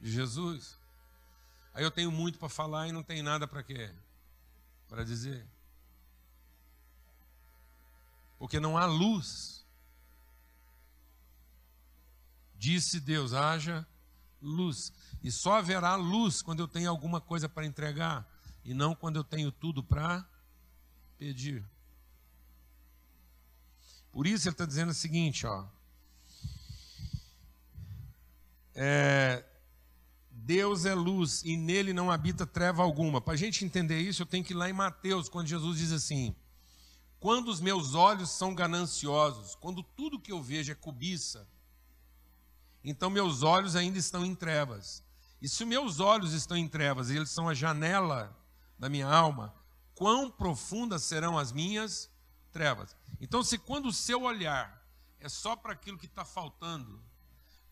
De 0.00 0.10
Jesus. 0.10 0.76
Aí 1.72 1.84
eu 1.84 1.90
tenho 1.90 2.10
muito 2.10 2.38
para 2.38 2.48
falar 2.48 2.88
e 2.88 2.92
não 2.92 3.04
tenho 3.04 3.22
nada 3.22 3.46
para 3.46 3.62
quê? 3.62 3.90
Para 4.88 5.04
dizer. 5.04 5.46
Porque 8.38 8.58
não 8.58 8.76
há 8.76 8.84
luz. 8.84 9.64
Disse 12.56 12.98
Deus: 12.98 13.32
haja 13.32 13.86
luz. 14.40 14.92
E 15.22 15.30
só 15.30 15.58
haverá 15.58 15.94
luz 15.94 16.42
quando 16.42 16.60
eu 16.60 16.68
tenho 16.68 16.90
alguma 16.90 17.20
coisa 17.20 17.48
para 17.48 17.64
entregar 17.64 18.28
e 18.64 18.74
não 18.74 18.94
quando 18.94 19.16
eu 19.16 19.24
tenho 19.24 19.52
tudo 19.52 19.82
para 19.82 20.26
pedir. 21.16 21.64
Por 24.10 24.26
isso 24.26 24.48
ele 24.48 24.54
está 24.54 24.66
dizendo 24.66 24.90
o 24.90 24.94
seguinte, 24.94 25.46
ó. 25.46 25.66
É, 28.74 29.44
Deus 30.30 30.84
é 30.84 30.94
luz 30.94 31.42
e 31.44 31.56
nele 31.56 31.92
não 31.92 32.10
habita 32.10 32.44
treva 32.44 32.82
alguma. 32.82 33.20
Para 33.20 33.34
a 33.34 33.36
gente 33.36 33.64
entender 33.64 34.00
isso, 34.00 34.22
eu 34.22 34.26
tenho 34.26 34.44
que 34.44 34.52
ir 34.52 34.56
lá 34.56 34.68
em 34.68 34.72
Mateus, 34.72 35.28
quando 35.28 35.46
Jesus 35.46 35.78
diz 35.78 35.92
assim: 35.92 36.34
Quando 37.20 37.48
os 37.48 37.60
meus 37.60 37.94
olhos 37.94 38.30
são 38.30 38.54
gananciosos, 38.54 39.54
quando 39.54 39.82
tudo 39.82 40.20
que 40.20 40.32
eu 40.32 40.42
vejo 40.42 40.72
é 40.72 40.74
cobiça, 40.74 41.46
então 42.82 43.08
meus 43.08 43.42
olhos 43.42 43.76
ainda 43.76 43.98
estão 43.98 44.26
em 44.26 44.34
trevas. 44.34 45.02
E 45.42 45.48
se 45.48 45.64
meus 45.64 45.98
olhos 45.98 46.32
estão 46.34 46.56
em 46.56 46.68
trevas 46.68 47.10
e 47.10 47.16
eles 47.16 47.30
são 47.30 47.48
a 47.48 47.54
janela 47.54 48.32
da 48.78 48.88
minha 48.88 49.08
alma, 49.08 49.52
quão 49.92 50.30
profundas 50.30 51.02
serão 51.02 51.36
as 51.36 51.50
minhas 51.50 52.08
trevas? 52.52 52.94
Então, 53.20 53.42
se 53.42 53.58
quando 53.58 53.86
o 53.86 53.92
seu 53.92 54.22
olhar 54.22 54.80
é 55.18 55.28
só 55.28 55.56
para 55.56 55.72
aquilo 55.72 55.98
que 55.98 56.06
está 56.06 56.24
faltando, 56.24 57.02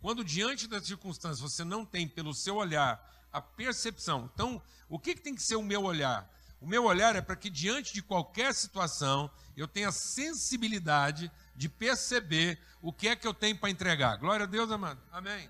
quando 0.00 0.24
diante 0.24 0.66
das 0.66 0.84
circunstâncias 0.84 1.38
você 1.38 1.62
não 1.62 1.86
tem 1.86 2.08
pelo 2.08 2.34
seu 2.34 2.56
olhar 2.56 3.08
a 3.32 3.40
percepção, 3.40 4.28
então 4.34 4.60
o 4.88 4.98
que, 4.98 5.14
que 5.14 5.22
tem 5.22 5.36
que 5.36 5.42
ser 5.42 5.54
o 5.54 5.62
meu 5.62 5.84
olhar? 5.84 6.28
O 6.60 6.66
meu 6.66 6.84
olhar 6.84 7.14
é 7.14 7.22
para 7.22 7.36
que 7.36 7.48
diante 7.48 7.94
de 7.94 8.02
qualquer 8.02 8.52
situação 8.52 9.30
eu 9.56 9.68
tenha 9.68 9.92
sensibilidade 9.92 11.30
de 11.54 11.68
perceber 11.68 12.58
o 12.82 12.92
que 12.92 13.06
é 13.06 13.14
que 13.14 13.28
eu 13.28 13.32
tenho 13.32 13.56
para 13.56 13.70
entregar. 13.70 14.16
Glória 14.16 14.42
a 14.42 14.48
Deus, 14.48 14.72
amado. 14.72 15.00
Amém. 15.12 15.48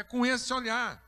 É 0.00 0.02
com 0.02 0.24
esse 0.24 0.50
olhar. 0.50 0.98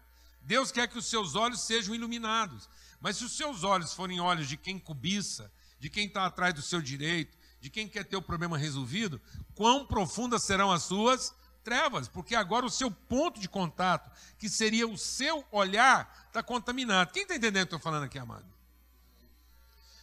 Deus 0.42 0.70
quer 0.70 0.86
que 0.86 0.98
os 0.98 1.06
seus 1.06 1.34
olhos 1.34 1.62
sejam 1.62 1.94
iluminados. 1.94 2.68
Mas 3.00 3.16
se 3.16 3.24
os 3.24 3.32
seus 3.32 3.64
olhos 3.64 3.94
forem 3.94 4.20
olhos 4.20 4.46
de 4.46 4.58
quem 4.58 4.78
cobiça, 4.78 5.50
de 5.80 5.88
quem 5.88 6.06
está 6.06 6.26
atrás 6.26 6.52
do 6.52 6.60
seu 6.60 6.82
direito, 6.82 7.34
de 7.58 7.70
quem 7.70 7.88
quer 7.88 8.04
ter 8.04 8.16
o 8.16 8.22
problema 8.22 8.58
resolvido, 8.58 9.18
quão 9.54 9.86
profundas 9.86 10.42
serão 10.42 10.70
as 10.70 10.82
suas 10.82 11.34
trevas, 11.64 12.06
porque 12.06 12.34
agora 12.34 12.66
o 12.66 12.70
seu 12.70 12.90
ponto 12.90 13.40
de 13.40 13.48
contato, 13.48 14.10
que 14.38 14.46
seria 14.46 14.86
o 14.86 14.98
seu 14.98 15.42
olhar, 15.50 16.26
está 16.26 16.42
contaminado. 16.42 17.12
Quem 17.12 17.22
está 17.22 17.34
entendendo 17.34 17.64
o 17.64 17.68
que 17.68 17.74
eu 17.74 17.78
estou 17.78 17.90
falando 17.90 18.04
aqui, 18.04 18.18
amado? 18.18 18.44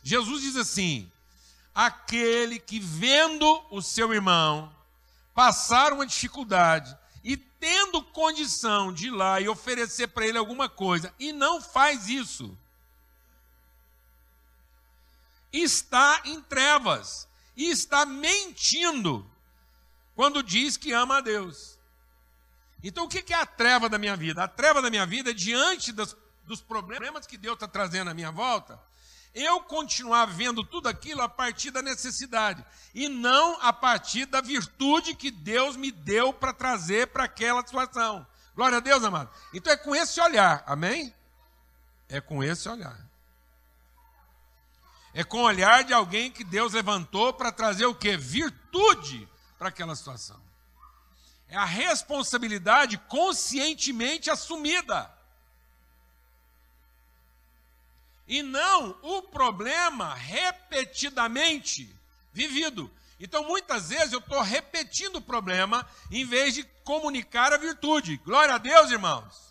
Jesus 0.01 0.41
diz 0.41 0.55
assim: 0.55 1.11
aquele 1.75 2.57
que 2.57 2.79
vendo 2.79 3.45
o 3.69 3.83
seu 3.83 4.11
irmão 4.15 4.75
passar 5.35 5.93
uma 5.93 6.07
dificuldade 6.07 6.97
tendo 7.59 8.01
condição 8.01 8.93
de 8.93 9.07
ir 9.07 9.11
lá 9.11 9.39
e 9.41 9.49
oferecer 9.49 10.07
para 10.07 10.25
ele 10.25 10.37
alguma 10.37 10.69
coisa 10.69 11.13
e 11.19 11.31
não 11.31 11.61
faz 11.61 12.07
isso, 12.07 12.57
está 15.51 16.21
em 16.25 16.41
trevas 16.41 17.27
e 17.55 17.69
está 17.69 18.05
mentindo 18.05 19.29
quando 20.15 20.41
diz 20.41 20.77
que 20.77 20.93
ama 20.93 21.17
a 21.17 21.21
Deus. 21.21 21.77
Então, 22.83 23.05
o 23.05 23.09
que 23.09 23.33
é 23.33 23.37
a 23.37 23.45
treva 23.45 23.89
da 23.89 23.97
minha 23.97 24.15
vida? 24.15 24.43
A 24.43 24.47
treva 24.47 24.81
da 24.81 24.89
minha 24.89 25.05
vida 25.05 25.31
é 25.31 25.33
diante 25.33 25.91
das, 25.91 26.15
dos 26.45 26.61
problemas 26.61 27.27
que 27.27 27.37
Deus 27.37 27.55
está 27.55 27.67
trazendo 27.67 28.09
à 28.09 28.13
minha 28.13 28.31
volta, 28.31 28.81
eu 29.33 29.61
continuar 29.61 30.25
vendo 30.25 30.63
tudo 30.63 30.89
aquilo 30.89 31.21
a 31.21 31.29
partir 31.29 31.71
da 31.71 31.81
necessidade 31.81 32.65
e 32.93 33.07
não 33.07 33.61
a 33.61 33.71
partir 33.71 34.25
da 34.25 34.41
virtude 34.41 35.15
que 35.15 35.29
Deus 35.29 35.75
me 35.75 35.91
deu 35.91 36.33
para 36.33 36.53
trazer 36.53 37.07
para 37.07 37.25
aquela 37.25 37.65
situação. 37.65 38.25
Glória 38.55 38.77
a 38.77 38.81
Deus, 38.81 39.03
amado. 39.03 39.29
Então 39.53 39.71
é 39.71 39.77
com 39.77 39.95
esse 39.95 40.19
olhar, 40.19 40.63
amém? 40.65 41.13
É 42.09 42.19
com 42.19 42.43
esse 42.43 42.67
olhar. 42.67 42.99
É 45.13 45.23
com 45.23 45.39
o 45.39 45.45
olhar 45.45 45.83
de 45.83 45.93
alguém 45.93 46.31
que 46.31 46.43
Deus 46.43 46.73
levantou 46.73 47.33
para 47.33 47.51
trazer 47.51 47.85
o 47.85 47.95
que? 47.95 48.17
Virtude 48.17 49.27
para 49.57 49.69
aquela 49.69 49.95
situação. 49.95 50.39
É 51.47 51.57
a 51.57 51.65
responsabilidade 51.65 52.97
conscientemente 52.97 54.29
assumida. 54.29 55.11
E 58.29 58.41
não 58.41 58.95
o 59.01 59.23
problema 59.23 60.13
repetidamente 60.13 61.93
vivido. 62.31 62.89
Então, 63.19 63.43
muitas 63.43 63.89
vezes 63.89 64.13
eu 64.13 64.19
estou 64.19 64.39
repetindo 64.39 65.17
o 65.17 65.21
problema 65.21 65.85
em 66.09 66.23
vez 66.23 66.53
de 66.53 66.63
comunicar 66.85 67.51
a 67.51 67.57
virtude. 67.57 68.15
Glória 68.17 68.55
a 68.55 68.57
Deus, 68.57 68.91
irmãos. 68.91 69.49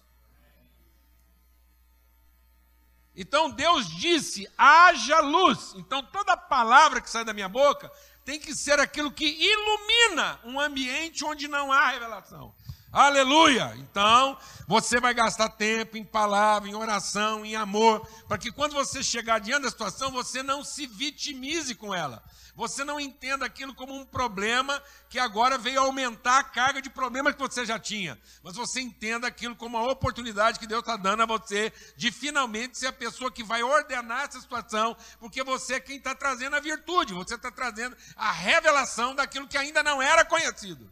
Então 3.18 3.50
Deus 3.50 3.88
disse: 3.96 4.48
haja 4.56 5.18
luz. 5.18 5.74
Então 5.74 6.00
toda 6.04 6.36
palavra 6.36 7.00
que 7.00 7.10
sai 7.10 7.24
da 7.24 7.34
minha 7.34 7.48
boca 7.48 7.90
tem 8.24 8.38
que 8.38 8.54
ser 8.54 8.78
aquilo 8.78 9.10
que 9.10 9.26
ilumina 9.26 10.38
um 10.44 10.60
ambiente 10.60 11.24
onde 11.24 11.48
não 11.48 11.72
há 11.72 11.88
revelação. 11.88 12.54
Aleluia! 12.90 13.74
Então, 13.76 14.38
você 14.66 14.98
vai 14.98 15.12
gastar 15.12 15.50
tempo 15.50 15.98
em 15.98 16.04
palavra, 16.04 16.70
em 16.70 16.74
oração, 16.74 17.44
em 17.44 17.54
amor, 17.54 18.00
para 18.26 18.38
que 18.38 18.50
quando 18.50 18.72
você 18.72 19.02
chegar 19.02 19.40
diante 19.40 19.64
da 19.64 19.70
situação, 19.70 20.10
você 20.10 20.42
não 20.42 20.64
se 20.64 20.86
vitimize 20.86 21.74
com 21.74 21.94
ela. 21.94 22.22
Você 22.54 22.84
não 22.84 22.98
entenda 22.98 23.44
aquilo 23.44 23.74
como 23.74 23.94
um 23.94 24.06
problema 24.06 24.82
que 25.10 25.18
agora 25.18 25.58
veio 25.58 25.80
aumentar 25.80 26.38
a 26.38 26.42
carga 26.42 26.80
de 26.80 26.88
problemas 26.88 27.34
que 27.34 27.40
você 27.40 27.64
já 27.66 27.78
tinha. 27.78 28.18
Mas 28.42 28.56
você 28.56 28.80
entenda 28.80 29.26
aquilo 29.26 29.54
como 29.54 29.76
uma 29.76 29.92
oportunidade 29.92 30.58
que 30.58 30.66
Deus 30.66 30.80
está 30.80 30.96
dando 30.96 31.22
a 31.22 31.26
você 31.26 31.70
de 31.94 32.10
finalmente 32.10 32.78
ser 32.78 32.86
a 32.86 32.92
pessoa 32.92 33.30
que 33.30 33.44
vai 33.44 33.62
ordenar 33.62 34.24
essa 34.24 34.40
situação, 34.40 34.96
porque 35.20 35.44
você 35.44 35.74
é 35.74 35.80
quem 35.80 35.98
está 35.98 36.14
trazendo 36.14 36.56
a 36.56 36.60
virtude, 36.60 37.12
você 37.12 37.34
está 37.34 37.50
trazendo 37.50 37.94
a 38.16 38.32
revelação 38.32 39.14
daquilo 39.14 39.46
que 39.46 39.58
ainda 39.58 39.82
não 39.82 40.00
era 40.00 40.24
conhecido. 40.24 40.90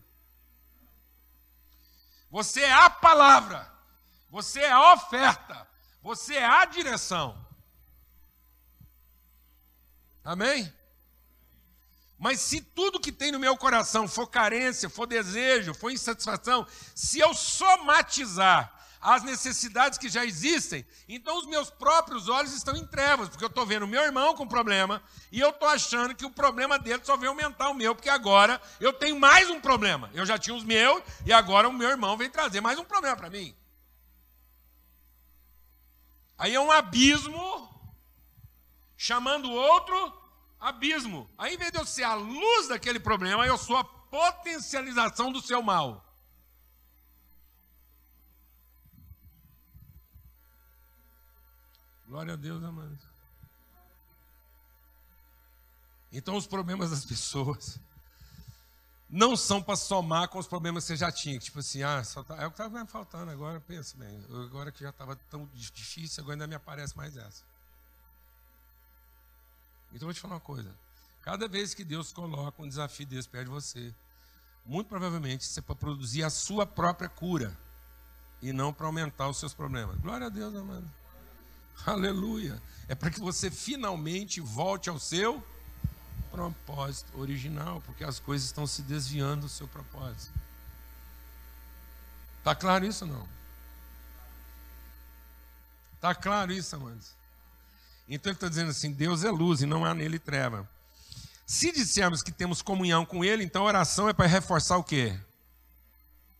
Você 2.31 2.63
é 2.63 2.73
a 2.73 2.91
palavra, 2.91 3.71
você 4.29 4.61
é 4.61 4.73
a 4.73 4.93
oferta, 4.93 5.69
você 6.03 6.35
é 6.35 6.45
a 6.45 6.65
direção. 6.65 7.45
Amém? 10.25 10.73
Mas 12.19 12.41
se 12.41 12.61
tudo 12.61 13.01
que 13.01 13.13
tem 13.13 13.31
no 13.31 13.39
meu 13.39 13.57
coração 13.57 14.09
for 14.09 14.27
carência, 14.27 14.89
for 14.89 15.07
desejo, 15.07 15.75
for 15.75 15.91
insatisfação, 15.91 16.67
se 16.95 17.19
eu 17.21 17.35
somatizar 17.35 18.76
as 19.01 19.23
necessidades 19.23 19.99
que 19.99 20.09
já 20.09 20.25
existem, 20.25 20.87
então 21.09 21.39
os 21.39 21.47
meus 21.47 21.71
próprios 21.71 22.29
olhos 22.29 22.53
estão 22.53 22.75
em 22.77 22.87
trevas, 22.87 23.29
porque 23.29 23.45
eu 23.45 23.49
estou 23.49 23.67
vendo 23.67 23.87
meu 23.87 24.03
irmão 24.03 24.35
com 24.35 24.47
problema 24.47 25.03
e 25.31 25.41
eu 25.41 25.51
estou 25.51 25.69
achando 25.69 26.15
que 26.15 26.25
o 26.25 26.31
problema 26.31 26.79
dele 26.79 27.03
só 27.05 27.17
vem 27.17 27.29
aumentar 27.29 27.69
o 27.69 27.75
meu, 27.75 27.95
porque 27.95 28.09
agora 28.09 28.61
eu 28.81 28.93
tenho 28.93 29.19
mais 29.19 29.51
um 29.51 29.61
problema. 29.61 30.11
Eu 30.15 30.27
já 30.27 30.39
tinha 30.39 30.57
os 30.57 30.65
meus 30.65 31.03
e 31.25 31.33
agora 31.33 31.69
o 31.69 31.73
meu 31.73 31.89
irmão 31.89 32.17
vem 32.17 32.31
trazer 32.31 32.61
mais 32.61 32.79
um 32.79 32.85
problema 32.85 33.17
para 33.17 33.31
mim. 33.31 33.55
Aí 36.39 36.55
é 36.55 36.61
um 36.61 36.71
abismo 36.71 37.69
chamando 38.97 39.49
o 39.49 39.53
outro 39.53 40.27
abismo. 40.59 41.31
Aí, 41.39 41.55
em 41.55 41.59
vez 41.59 41.71
de 41.71 41.79
eu 41.79 41.87
ser 41.87 42.05
a 42.05 42.15
luz 42.15 42.69
daquele 42.69 42.99
problema, 42.99 43.47
eu 43.47 43.57
sou 43.57 43.77
a 43.77 43.85
potencialização 43.85 45.31
do 45.33 45.41
seu 45.41 45.63
mal. 45.63 46.06
Glória 52.07 52.35
a 52.35 52.37
Deus, 52.37 52.63
amados. 52.63 52.99
Então, 56.13 56.37
os 56.37 56.47
problemas 56.47 56.91
das 56.91 57.05
pessoas 57.05 57.81
não 59.09 59.37
são 59.37 59.63
para 59.63 59.77
somar 59.77 60.29
com 60.29 60.39
os 60.39 60.47
problemas 60.47 60.85
que 60.85 60.89
você 60.89 60.97
já 60.97 61.11
tinha. 61.11 61.39
Tipo 61.39 61.61
assim, 61.61 61.83
ah, 61.83 62.03
tá, 62.27 62.37
é 62.37 62.47
o 62.47 62.51
que 62.51 62.55
estava 62.55 62.81
me 62.81 62.89
faltando 62.89 63.31
agora, 63.31 63.61
pensa 63.61 63.97
bem. 63.97 64.25
Agora 64.47 64.73
que 64.73 64.83
já 64.83 64.91
estava 64.91 65.17
tão 65.31 65.49
difícil, 65.55 66.23
agora 66.23 66.35
ainda 66.35 66.47
me 66.47 66.55
aparece 66.55 66.97
mais 66.97 67.17
essa. 67.17 67.45
Então 69.93 70.07
vou 70.07 70.15
te 70.15 70.21
falar 70.21 70.35
uma 70.35 70.41
coisa. 70.41 70.75
Cada 71.23 71.49
vez 71.49 71.75
que 71.75 71.85
Deus 71.85 72.13
coloca 72.13 72.63
um 72.63 72.69
desafio 72.69 73.07
desse 73.07 73.29
perto 73.29 73.47
de 73.47 73.51
você, 73.51 73.95
muito 74.65 74.89
provavelmente 74.89 75.43
isso 75.43 75.59
é 75.59 75.63
para 75.63 75.75
produzir 75.75 76.23
a 76.23 76.31
sua 76.31 76.67
própria 76.67 77.09
cura 77.09 77.57
e 78.43 78.53
não 78.53 78.73
para 78.73 78.87
aumentar 78.87 79.29
os 79.29 79.39
seus 79.39 79.55
problemas. 79.55 79.99
Glória 79.99 80.27
a 80.27 80.31
Deus, 80.31 80.55
amado. 80.55 80.89
Aleluia. 81.85 82.61
É 82.89 82.95
para 82.95 83.11
que 83.11 83.21
você 83.21 83.51
finalmente 83.51 84.41
volte 84.41 84.89
ao 84.89 84.99
seu 84.99 85.45
propósito 86.31 87.19
original, 87.19 87.81
porque 87.83 88.05
as 88.05 88.19
coisas 88.19 88.47
estão 88.47 88.67
se 88.67 88.83
desviando 88.83 89.43
do 89.43 89.49
seu 89.49 89.67
propósito. 89.69 90.33
Está 92.39 92.55
claro 92.55 92.85
isso 92.85 93.05
ou 93.05 93.11
não? 93.11 93.29
Está 95.95 96.15
claro 96.15 96.53
isso, 96.53 96.77
amados? 96.77 97.15
Então 98.09 98.31
ele 98.31 98.37
está 98.37 98.49
dizendo 98.49 98.71
assim: 98.71 98.93
Deus 98.93 99.25
é 99.25 99.31
luz 99.31 99.63
e 99.63 99.67
não 99.67 99.85
há 99.85 99.93
nele 99.95 100.19
treva. 100.19 100.69
Se 101.45 101.73
dissermos 101.73 102.23
que 102.23 102.33
temos 102.33 102.63
comunhão 102.63 103.05
com 103.07 103.25
Ele, 103.25 103.45
então 103.45 103.63
a 103.63 103.67
oração 103.67 104.09
é 104.09 104.13
para 104.13 104.27
reforçar 104.27 104.77
o 104.77 104.85
quê? 104.85 105.19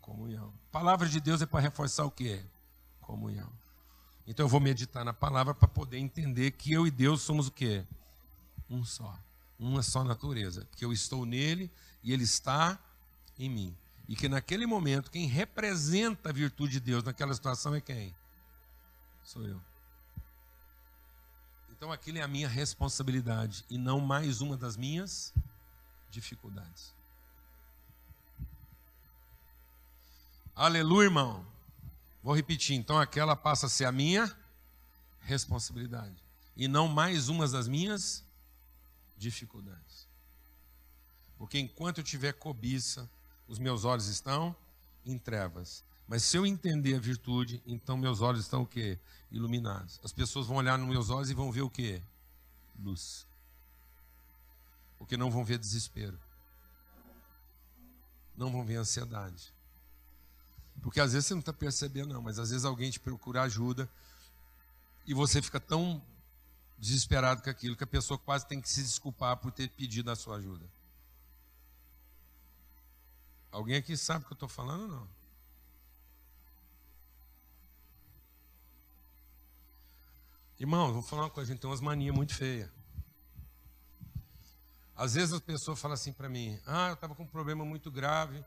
Comunhão. 0.01 0.53
A 0.69 0.73
palavra 0.73 1.09
de 1.09 1.21
Deus 1.21 1.41
é 1.43 1.47
para 1.47 1.61
reforçar 1.61 2.05
o 2.05 2.11
quê? 2.11 2.45
comunhão. 3.07 3.49
Então 4.27 4.45
eu 4.45 4.49
vou 4.49 4.61
meditar 4.61 5.05
na 5.05 5.13
palavra 5.13 5.55
para 5.55 5.69
poder 5.69 5.99
entender 5.99 6.51
que 6.53 6.73
eu 6.73 6.87
e 6.87 6.91
Deus 6.91 7.23
somos 7.23 7.47
o 7.47 7.53
quê? 7.53 7.85
Um 8.69 8.85
só. 8.85 9.17
Uma 9.59 9.83
só 9.83 10.03
natureza. 10.03 10.67
Que 10.77 10.85
eu 10.85 10.93
estou 10.93 11.25
nele 11.25 11.71
e 12.03 12.13
ele 12.13 12.25
está 12.25 12.79
em 13.39 13.49
mim. 13.49 13.77
E 14.09 14.17
que 14.17 14.29
naquele 14.29 14.67
momento, 14.67 15.11
quem 15.11 15.27
representa 15.27 16.31
a 16.31 16.33
virtude 16.33 16.75
de 16.75 16.81
Deus 16.81 17.05
naquela 17.05 17.35
situação 17.35 17.75
é 17.75 17.81
quem? 17.81 18.15
Sou 19.23 19.45
eu. 19.45 19.61
Então 21.71 21.93
aquilo 21.93 22.19
é 22.19 22.23
a 22.23 22.29
minha 22.29 22.49
responsabilidade 22.49 23.65
e 23.69 23.77
não 23.77 24.01
mais 24.01 24.41
uma 24.41 24.57
das 24.57 24.77
minhas 24.77 25.33
dificuldades. 26.11 26.95
Aleluia, 30.55 31.07
irmão. 31.07 31.56
Vou 32.27 32.35
repetir, 32.35 32.75
então 32.75 32.99
aquela 32.99 33.37
passa 33.37 33.67
a 33.67 33.69
ser 33.69 33.85
a 33.85 33.93
minha 33.93 34.37
responsabilidade 35.21 36.21
e 36.57 36.67
não 36.67 36.89
mais 36.89 37.29
uma 37.29 37.47
das 37.47 37.69
minhas 37.69 38.25
dificuldades. 39.17 40.09
Porque 41.39 41.57
enquanto 41.57 41.99
eu 41.99 42.05
tiver 42.05 42.33
cobiça, 42.33 43.09
os 43.47 43.61
meus 43.61 43.85
olhos 43.85 44.09
estão 44.09 44.57
em 45.05 45.17
trevas. 45.17 45.85
Mas 46.09 46.25
se 46.25 46.37
eu 46.37 46.45
entender 46.45 46.97
a 46.97 46.99
virtude, 46.99 47.63
então 47.65 47.97
meus 47.97 48.21
olhos 48.21 48.41
estão 48.41 48.63
o 48.63 48.67
quê? 48.67 48.99
Iluminados. 49.31 50.01
As 50.03 50.13
pessoas 50.13 50.49
vão 50.49 50.57
olhar 50.57 50.77
nos 50.77 50.89
meus 50.89 51.11
olhos 51.11 51.31
e 51.31 51.35
vão 51.35 51.53
ver 51.53 51.63
o 51.63 51.71
quê? 51.71 52.03
Luz. 52.77 53.25
Porque 54.99 55.17
não 55.17 55.31
vão 55.31 55.45
ver 55.45 55.59
desespero. 55.59 56.19
Não 58.37 58.51
vão 58.51 58.65
ver 58.65 58.79
ansiedade. 58.79 59.55
Porque 60.83 61.01
às 61.01 61.13
vezes 61.13 61.27
você 61.27 61.35
não 61.35 61.41
está 61.41 61.53
percebendo, 61.53 62.15
não, 62.15 62.23
mas 62.23 62.39
às 62.39 62.51
vezes 62.51 62.65
alguém 62.65 62.91
te 62.91 63.01
procura 63.01 63.43
ajuda 63.43 63.89
e 65.07 65.15
você 65.15 65.41
fica 65.41 65.61
tão 65.61 66.03
desesperado 66.79 67.43
com 67.43 67.51
aquilo 67.51 67.77
que 67.77 67.85
a 67.85 67.87
pessoa 67.87 68.19
quase 68.19 68.47
tem 68.47 68.61
que 68.61 68.69
se 68.69 68.83
desculpar 68.83 69.37
por 69.39 69.51
ter 69.51 69.69
pedido 69.71 70.11
a 70.11 70.17
sua 70.17 70.37
ajuda. 70.37 70.69
Alguém 73.51 73.77
aqui 73.77 73.97
sabe 73.97 74.25
o 74.25 74.27
que 74.27 74.33
eu 74.33 74.37
estou 74.37 74.49
falando 74.49 74.83
ou 74.83 74.89
não? 74.89 75.09
Irmão, 80.59 80.93
vou 80.93 81.03
falar 81.03 81.23
uma 81.23 81.31
coisa, 81.31 81.51
a 81.51 81.55
gente 81.55 81.61
tem 81.61 81.71
umas 81.71 81.81
manias 81.81 82.15
muito 82.15 82.35
feias. 82.35 82.71
Às 84.95 85.15
vezes 85.15 85.35
as 85.35 85.41
pessoas 85.41 85.79
falam 85.79 85.95
assim 85.95 86.13
para 86.13 86.29
mim: 86.29 86.59
Ah, 86.67 86.89
eu 86.89 86.95
estava 86.95 87.15
com 87.15 87.23
um 87.23 87.27
problema 87.27 87.65
muito 87.65 87.91
grave 87.91 88.43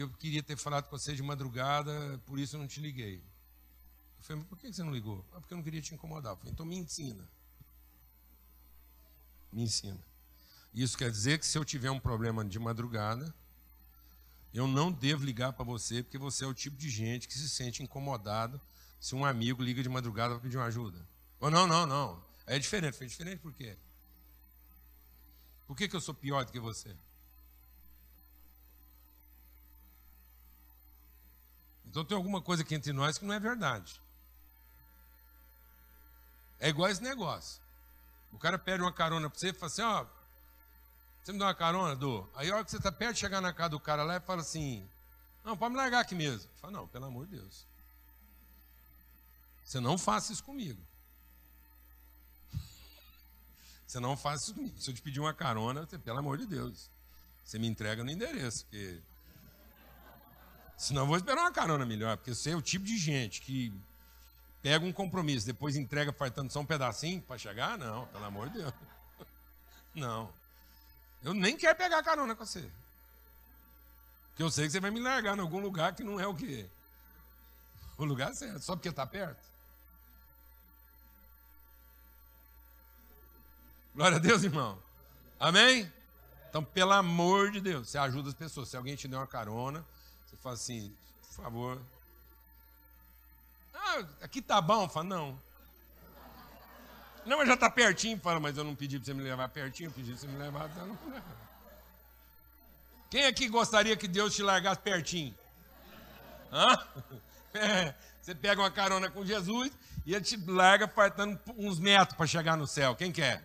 eu 0.00 0.10
queria 0.10 0.42
ter 0.42 0.56
falado 0.56 0.88
com 0.88 0.98
você 0.98 1.14
de 1.14 1.22
madrugada, 1.22 2.20
por 2.26 2.38
isso 2.38 2.56
eu 2.56 2.60
não 2.60 2.66
te 2.66 2.80
liguei. 2.80 3.16
Eu 4.18 4.22
falei: 4.22 4.40
Mas 4.40 4.48
por 4.48 4.58
que 4.58 4.72
você 4.72 4.82
não 4.82 4.92
ligou? 4.92 5.24
Ah, 5.32 5.40
porque 5.40 5.54
eu 5.54 5.56
não 5.56 5.64
queria 5.64 5.80
te 5.80 5.94
incomodar. 5.94 6.32
Eu 6.32 6.36
falei: 6.36 6.52
Então 6.52 6.66
me 6.66 6.76
ensina. 6.76 7.28
Me 9.52 9.62
ensina. 9.62 10.00
Isso 10.74 10.98
quer 10.98 11.10
dizer 11.10 11.38
que 11.38 11.46
se 11.46 11.56
eu 11.56 11.64
tiver 11.64 11.90
um 11.90 12.00
problema 12.00 12.44
de 12.44 12.58
madrugada, 12.58 13.32
eu 14.52 14.66
não 14.66 14.90
devo 14.90 15.24
ligar 15.24 15.52
para 15.52 15.64
você, 15.64 16.02
porque 16.02 16.18
você 16.18 16.44
é 16.44 16.46
o 16.46 16.54
tipo 16.54 16.76
de 16.76 16.90
gente 16.90 17.28
que 17.28 17.34
se 17.34 17.48
sente 17.48 17.82
incomodado 17.82 18.60
se 19.00 19.14
um 19.14 19.24
amigo 19.24 19.62
liga 19.62 19.82
de 19.82 19.88
madrugada 19.88 20.34
para 20.34 20.42
pedir 20.42 20.56
uma 20.56 20.66
ajuda. 20.66 20.98
Oh, 21.38 21.50
não, 21.50 21.66
não, 21.66 21.86
não. 21.86 22.24
É 22.46 22.58
diferente. 22.58 22.96
Foi 22.96 23.06
diferente 23.06 23.38
por 23.40 23.52
quê? 23.52 23.76
Por 25.66 25.76
que, 25.76 25.88
que 25.88 25.94
eu 25.94 26.00
sou 26.00 26.14
pior 26.14 26.44
do 26.44 26.52
que 26.52 26.58
você? 26.58 26.96
Então 31.94 32.04
tem 32.04 32.16
alguma 32.16 32.42
coisa 32.42 32.64
aqui 32.64 32.74
entre 32.74 32.92
nós 32.92 33.18
que 33.18 33.24
não 33.24 33.32
é 33.32 33.38
verdade. 33.38 34.02
É 36.58 36.68
igual 36.68 36.90
esse 36.90 37.00
negócio. 37.00 37.62
O 38.32 38.38
cara 38.38 38.58
pede 38.58 38.82
uma 38.82 38.92
carona 38.92 39.30
para 39.30 39.38
você 39.38 39.50
e 39.50 39.52
fala 39.52 39.66
assim, 39.66 39.82
ó, 39.82 40.04
você 41.22 41.32
me 41.32 41.38
dá 41.38 41.44
uma 41.44 41.54
carona, 41.54 41.94
dou. 41.94 42.28
Aí 42.34 42.50
a 42.50 42.56
hora 42.56 42.64
que 42.64 42.72
você 42.72 42.78
está 42.78 42.90
perto 42.90 43.14
de 43.14 43.20
chegar 43.20 43.40
na 43.40 43.52
casa 43.52 43.68
do 43.68 43.78
cara 43.78 44.02
lá, 44.02 44.16
ele 44.16 44.24
fala 44.24 44.40
assim, 44.40 44.84
não, 45.44 45.56
pode 45.56 45.70
me 45.70 45.76
largar 45.76 46.00
aqui 46.00 46.16
mesmo. 46.16 46.50
Fala, 46.60 46.72
não, 46.72 46.88
pelo 46.88 47.04
amor 47.04 47.26
de 47.26 47.36
Deus. 47.36 47.64
Você 49.64 49.78
não 49.78 49.96
faça 49.96 50.32
isso 50.32 50.42
comigo. 50.42 50.82
Você 53.86 54.00
não 54.00 54.16
faz 54.16 54.42
isso 54.42 54.54
comigo. 54.54 54.76
Se 54.80 54.90
eu 54.90 54.94
te 54.96 55.00
pedir 55.00 55.20
uma 55.20 55.32
carona, 55.32 55.86
você, 55.86 55.96
pelo 55.96 56.18
amor 56.18 56.38
de 56.38 56.46
Deus, 56.46 56.90
você 57.44 57.56
me 57.56 57.68
entrega 57.68 58.02
no 58.02 58.10
endereço, 58.10 58.64
porque. 58.64 59.00
Senão 60.76 61.06
vou 61.06 61.16
esperar 61.16 61.42
uma 61.42 61.52
carona 61.52 61.86
melhor, 61.86 62.16
porque 62.16 62.34
você 62.34 62.50
é 62.50 62.56
o 62.56 62.62
tipo 62.62 62.84
de 62.84 62.96
gente 62.98 63.40
que 63.40 63.72
pega 64.62 64.84
um 64.84 64.92
compromisso, 64.92 65.46
depois 65.46 65.76
entrega 65.76 66.12
faltando 66.12 66.52
só 66.52 66.60
um 66.60 66.66
pedacinho 66.66 67.20
para 67.22 67.38
chegar? 67.38 67.78
Não, 67.78 68.06
pelo 68.08 68.24
amor 68.24 68.48
de 68.48 68.58
Deus. 68.58 68.72
Não. 69.94 70.32
Eu 71.22 71.32
nem 71.32 71.56
quero 71.56 71.76
pegar 71.76 72.02
carona 72.02 72.34
com 72.34 72.44
você. 72.44 72.68
Porque 74.28 74.42
eu 74.42 74.50
sei 74.50 74.66
que 74.66 74.72
você 74.72 74.80
vai 74.80 74.90
me 74.90 75.00
largar 75.00 75.36
em 75.36 75.40
algum 75.40 75.60
lugar 75.60 75.94
que 75.94 76.02
não 76.02 76.18
é 76.18 76.26
o 76.26 76.34
quê? 76.34 76.66
O 77.96 78.04
lugar 78.04 78.34
certo, 78.34 78.60
só 78.60 78.74
porque 78.74 78.88
está 78.88 79.06
perto. 79.06 79.40
Glória 83.94 84.16
a 84.16 84.20
Deus, 84.20 84.42
irmão. 84.42 84.76
Amém? 85.38 85.90
Então, 86.50 86.64
pelo 86.64 86.90
amor 86.90 87.52
de 87.52 87.60
Deus, 87.60 87.88
você 87.88 87.98
ajuda 87.98 88.30
as 88.30 88.34
pessoas. 88.34 88.68
Se 88.68 88.76
alguém 88.76 88.96
te 88.96 89.06
der 89.06 89.16
uma 89.16 89.26
carona, 89.28 89.86
você 90.34 90.42
fala 90.42 90.54
assim, 90.54 90.94
por 91.22 91.42
favor. 91.42 91.82
Ah, 93.72 94.04
aqui 94.22 94.42
tá 94.42 94.60
bom? 94.60 94.88
Fala, 94.88 95.06
não. 95.06 95.40
Não, 97.24 97.38
mas 97.38 97.48
já 97.48 97.54
está 97.54 97.70
pertinho. 97.70 98.18
Fala, 98.20 98.40
mas 98.40 98.56
eu 98.56 98.64
não 98.64 98.74
pedi 98.74 98.98
para 98.98 99.06
você 99.06 99.14
me 99.14 99.22
levar 99.22 99.48
pertinho, 99.48 99.88
eu 99.88 99.92
pedi 99.92 100.10
para 100.10 100.20
você 100.20 100.26
me 100.26 100.38
levar. 100.38 100.68
Tá, 100.68 100.84
não, 100.84 100.98
Quem 103.10 103.24
aqui 103.26 103.48
gostaria 103.48 103.96
que 103.96 104.08
Deus 104.08 104.34
te 104.34 104.42
largasse 104.42 104.80
pertinho? 104.80 105.34
Hã? 106.52 106.86
Você 108.20 108.34
pega 108.34 108.62
uma 108.62 108.70
carona 108.70 109.10
com 109.10 109.22
Jesus 109.22 109.70
e 110.06 110.14
ele 110.14 110.24
te 110.24 110.34
larga 110.50 110.88
faltando 110.88 111.38
uns 111.58 111.78
metros 111.78 112.16
para 112.16 112.26
chegar 112.26 112.56
no 112.56 112.66
céu. 112.66 112.96
Quem 112.96 113.12
quer? 113.12 113.44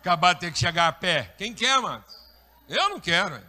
acabar 0.00 0.32
de 0.34 0.40
ter 0.40 0.52
que 0.52 0.58
chegar 0.58 0.88
a 0.88 0.92
pé. 0.92 1.34
Quem 1.36 1.52
quer, 1.52 1.78
mano? 1.80 2.04
Eu 2.68 2.88
não 2.88 3.00
quero. 3.00 3.42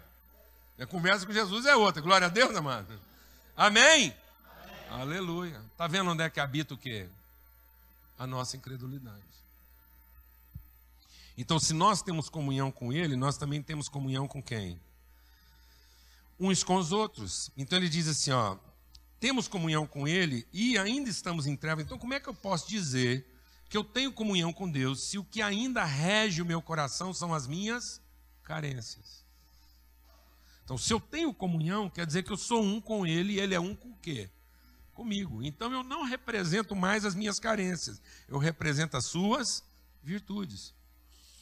A 0.80 0.86
conversa 0.86 1.25
com 1.25 1.34
Jesus 1.34 1.65
é 1.65 1.75
outra. 1.75 2.01
Glória 2.01 2.27
a 2.27 2.30
Deus, 2.30 2.55
amado. 2.55 2.99
Amém? 3.55 4.15
Amém. 4.89 5.01
Aleluia. 5.01 5.61
Está 5.71 5.88
vendo 5.88 6.11
onde 6.11 6.23
é 6.23 6.30
que 6.30 6.39
habita 6.39 6.73
o 6.73 6.77
quê? 6.77 7.07
A 8.17 8.25
nossa 8.25 8.55
incredulidade. 8.55 9.23
Então, 11.38 11.59
se 11.59 11.73
nós 11.73 12.01
temos 12.01 12.30
comunhão 12.30 12.71
com 12.71 12.91
Ele, 12.91 13.15
nós 13.15 13.38
também 13.38 13.61
temos 13.61 13.89
comunhão 13.89 14.27
com 14.27 14.41
quem? 14.41 14.80
Uns 16.39 16.63
com 16.63 16.75
os 16.75 16.91
outros. 16.91 17.51
Então 17.57 17.77
ele 17.77 17.89
diz 17.89 18.07
assim: 18.07 18.32
ó, 18.32 18.57
temos 19.19 19.47
comunhão 19.47 19.86
com 19.86 20.07
Ele 20.07 20.47
e 20.53 20.77
ainda 20.77 21.09
estamos 21.09 21.45
em 21.45 21.55
trevas. 21.55 21.86
Então, 21.86 21.99
como 21.99 22.13
é 22.13 22.19
que 22.19 22.30
eu 22.30 22.34
posso 22.34 22.69
dizer 22.69 23.25
que 23.69 23.77
eu 23.77 23.84
tenho 23.84 24.11
comunhão 24.11 24.51
com 24.51 24.69
Deus 24.69 25.03
se 25.03 25.17
o 25.17 25.23
que 25.23 25.41
ainda 25.41 25.86
rege 25.86 26.41
o 26.41 26.45
meu 26.45 26.61
coração 26.61 27.13
são 27.13 27.34
as 27.34 27.45
minhas 27.45 28.01
carências. 28.43 29.23
Então, 30.70 30.78
se 30.78 30.93
eu 30.93 30.99
tenho 30.99 31.34
comunhão, 31.34 31.89
quer 31.89 32.05
dizer 32.05 32.22
que 32.22 32.32
eu 32.32 32.38
sou 32.38 32.61
um 32.61 32.80
com 32.80 33.03
Ele 33.03 33.34
e 33.34 33.39
Ele 33.39 33.55
é 33.55 33.59
um 33.59 33.74
com 33.74 33.89
o 33.89 33.95
quê? 33.95 34.30
Comigo. 34.93 35.41
Então, 35.41 35.74
eu 35.74 35.82
não 35.82 36.03
represento 36.03 36.76
mais 36.76 37.05
as 37.05 37.15
minhas 37.15 37.39
carências, 37.39 37.99
eu 38.28 38.38
represento 38.38 38.95
as 38.95 39.05
suas 39.05 39.63
virtudes. 40.03 40.72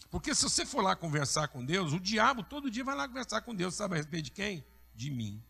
Porque 0.10 0.34
se 0.34 0.44
você 0.44 0.66
for 0.66 0.82
lá 0.82 0.96
conversar 0.96 1.50
com 1.50 1.66
Deus, 1.66 1.92
o 1.92 2.00
diabo 2.00 2.42
todo 2.42 2.72
dia 2.72 2.86
vai 2.86 2.96
lá 2.96 3.06
conversar 3.06 3.42
com 3.42 3.54
Deus, 3.54 3.76
sabe 3.76 3.96
a 3.96 3.98
respeito 3.98 4.24
de 4.24 4.32
quem? 4.32 4.64
De 4.96 5.12
mim. 5.12 5.44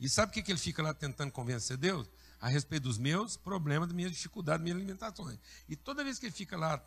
E 0.00 0.08
sabe 0.08 0.30
o 0.30 0.42
que 0.42 0.50
ele 0.50 0.58
fica 0.58 0.82
lá 0.82 0.94
tentando 0.94 1.30
convencer 1.30 1.76
Deus? 1.76 2.08
a 2.40 2.48
respeito 2.48 2.84
dos 2.84 2.98
meus 2.98 3.36
problemas, 3.36 3.88
das 3.88 3.96
minhas 3.96 4.12
dificuldades, 4.12 4.60
das 4.60 4.64
minhas 4.64 4.78
limitações. 4.78 5.38
E 5.68 5.74
toda 5.74 6.04
vez 6.04 6.20
que 6.20 6.26
ele 6.26 6.32
fica 6.32 6.56
lá 6.56 6.80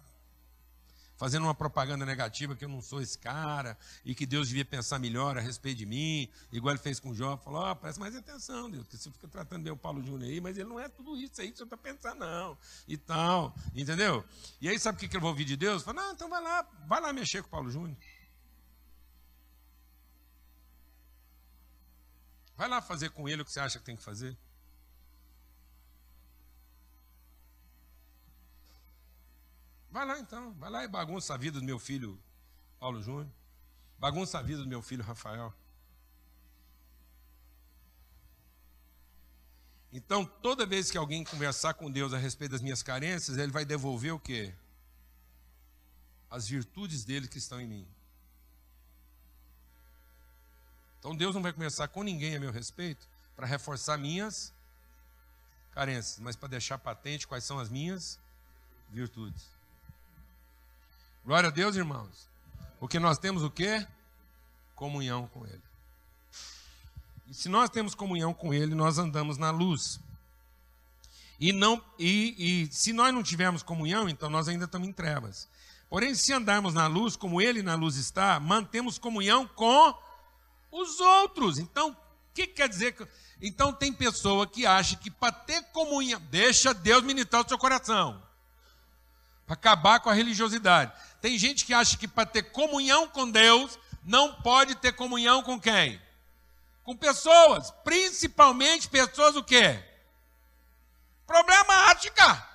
fazendo 1.22 1.44
uma 1.44 1.54
propaganda 1.54 2.04
negativa 2.04 2.56
que 2.56 2.66
eu 2.66 2.68
não 2.68 2.82
sou 2.82 3.00
esse 3.00 3.16
cara 3.16 3.78
e 4.04 4.16
que 4.16 4.26
Deus 4.26 4.48
devia 4.48 4.66
pensar 4.66 4.98
melhor 4.98 5.38
a 5.38 5.40
respeito 5.40 5.78
de 5.78 5.86
mim, 5.86 6.28
igual 6.52 6.74
ele 6.74 6.82
fez 6.82 7.00
com 7.00 7.12
o 7.12 7.14
Jó, 7.14 7.38
falou: 7.38 7.70
oh, 7.70 7.76
presta 7.76 8.02
mais 8.02 8.16
atenção, 8.16 8.72
Deus, 8.72 8.88
que 8.88 8.98
você 8.98 9.12
fica 9.12 9.28
tratando 9.28 9.62
bem 9.62 9.72
o 9.72 9.78
Paulo 9.78 10.02
Júnior 10.02 10.32
aí, 10.32 10.42
mas 10.42 10.58
ele 10.58 10.68
não 10.68 10.80
é 10.80 10.90
tudo 10.90 11.16
isso 11.16 11.40
aí 11.40 11.52
que 11.52 11.60
você 11.60 11.64
está 11.64 11.78
pensando, 11.78 12.22
não, 12.22 12.58
e 12.88 12.98
tal, 12.98 13.56
entendeu? 13.76 14.26
E 14.60 14.68
aí 14.68 14.80
sabe 14.80 14.98
o 14.98 15.08
que 15.08 15.16
eu 15.16 15.22
vou 15.22 15.30
ouvir 15.30 15.46
de 15.46 15.56
Deus? 15.56 15.84
Fala, 15.84 16.02
não, 16.02 16.14
então 16.14 16.28
vai 16.28 16.42
lá, 16.42 16.68
vai 16.88 17.00
lá 17.00 17.14
mexer 17.14 17.44
com 17.44 17.50
o 17.50 17.52
Paulo 17.52 17.70
Júnior. 17.70 17.96
Vai 22.58 22.68
lá 22.68 22.82
fazer 22.82 23.12
com 23.12 23.30
ele 23.30 23.44
o 23.44 23.46
que 23.46 23.52
você 23.52 23.60
acha 23.60 23.78
que 23.78 23.86
tem 23.86 23.96
que 23.96 24.04
fazer. 24.04 24.36
Vai 29.92 30.06
lá 30.06 30.18
então, 30.18 30.54
vai 30.54 30.70
lá 30.70 30.84
e 30.86 30.88
bagunça 30.88 31.34
a 31.34 31.38
vida 31.38 31.60
do 31.60 31.66
meu 31.66 31.78
filho 31.78 32.18
Paulo 32.80 33.02
Júnior. 33.04 33.28
Bagunça 34.00 34.40
a 34.40 34.42
vida 34.42 34.64
do 34.64 34.68
meu 34.68 34.82
filho 34.82 35.04
Rafael. 35.04 35.54
Então, 39.94 40.26
toda 40.26 40.66
vez 40.66 40.90
que 40.90 40.98
alguém 40.98 41.26
conversar 41.26 41.74
com 41.74 41.92
Deus 41.92 42.14
a 42.14 42.18
respeito 42.18 42.52
das 42.52 42.62
minhas 42.62 42.82
carências, 42.82 43.38
ele 43.38 43.52
vai 43.52 43.66
devolver 43.66 44.14
o 44.14 44.20
quê? 44.20 44.56
As 46.30 46.48
virtudes 46.48 47.04
dele 47.04 47.28
que 47.28 47.38
estão 47.38 47.60
em 47.60 47.68
mim. 47.68 47.88
Então, 50.98 51.14
Deus 51.14 51.36
não 51.36 51.42
vai 51.42 51.52
conversar 51.52 51.90
com 51.90 52.02
ninguém 52.02 52.36
a 52.38 52.40
meu 52.40 52.52
respeito 52.52 53.06
para 53.36 53.46
reforçar 53.46 53.98
minhas 53.98 54.54
carências, 55.74 56.20
mas 56.20 56.38
para 56.38 56.48
deixar 56.48 56.78
patente 56.78 57.28
quais 57.28 57.44
são 57.44 57.60
as 57.60 57.68
minhas 57.68 58.18
virtudes. 58.90 59.61
Glória 61.24 61.50
a 61.50 61.52
Deus, 61.52 61.76
irmãos. 61.76 62.28
Porque 62.80 63.00
nós 63.00 63.18
temos 63.20 63.44
o 63.44 63.52
quê? 63.52 63.86
Comunhão 64.76 65.28
com 65.28 65.46
Ele. 65.46 65.62
E 67.28 67.34
se 67.34 67.48
nós 67.48 67.70
temos 67.70 67.94
comunhão 67.94 68.34
com 68.34 68.54
Ele, 68.54 68.74
nós 68.74 68.98
andamos 68.98 69.38
na 69.38 69.52
luz. 69.52 70.00
E, 71.40 71.54
não, 71.54 71.84
e, 71.98 72.36
e 72.66 72.74
se 72.74 72.92
nós 72.92 73.14
não 73.14 73.24
tivermos 73.24 73.64
comunhão, 73.64 74.10
então 74.10 74.30
nós 74.30 74.48
ainda 74.48 74.66
estamos 74.66 74.88
em 74.88 74.92
trevas. 74.92 75.48
Porém, 75.90 76.16
se 76.16 76.34
andarmos 76.34 76.74
na 76.74 76.88
luz, 76.88 77.16
como 77.16 77.42
Ele 77.42 77.62
na 77.62 77.76
luz 77.76 77.98
está, 77.98 78.40
mantemos 78.40 78.98
comunhão 78.98 79.48
com 79.48 79.94
os 80.72 81.00
outros. 81.00 81.60
Então, 81.60 81.92
o 81.92 81.96
que 82.34 82.48
quer 82.48 82.68
dizer? 82.68 82.96
Então, 83.42 83.74
tem 83.74 83.92
pessoa 83.92 84.48
que 84.48 84.66
acha 84.66 84.96
que 84.96 85.12
para 85.12 85.32
ter 85.32 85.62
comunhão, 85.72 86.22
deixa 86.30 86.74
Deus 86.74 87.04
ministrar 87.04 87.46
o 87.46 87.48
seu 87.48 87.58
coração, 87.58 88.22
para 89.52 89.56
acabar 89.56 90.00
com 90.00 90.10
a 90.10 90.14
religiosidade. 90.14 90.92
Tem 91.22 91.38
gente 91.38 91.66
que 91.66 91.74
acha 91.74 91.98
que 91.98 92.08
para 92.08 92.26
ter 92.26 92.44
comunhão 92.52 93.08
com 93.08 93.30
Deus, 93.30 93.78
não 94.04 94.34
pode 94.36 94.76
ter 94.76 94.94
comunhão 94.94 95.44
com 95.44 95.60
quem? 95.60 96.02
com 96.84 96.96
pessoas, 96.96 97.72
principalmente 97.84 98.90
pessoas 98.90 99.36
o 99.36 99.44
quê? 99.44 99.82
Problemática. 101.26 102.48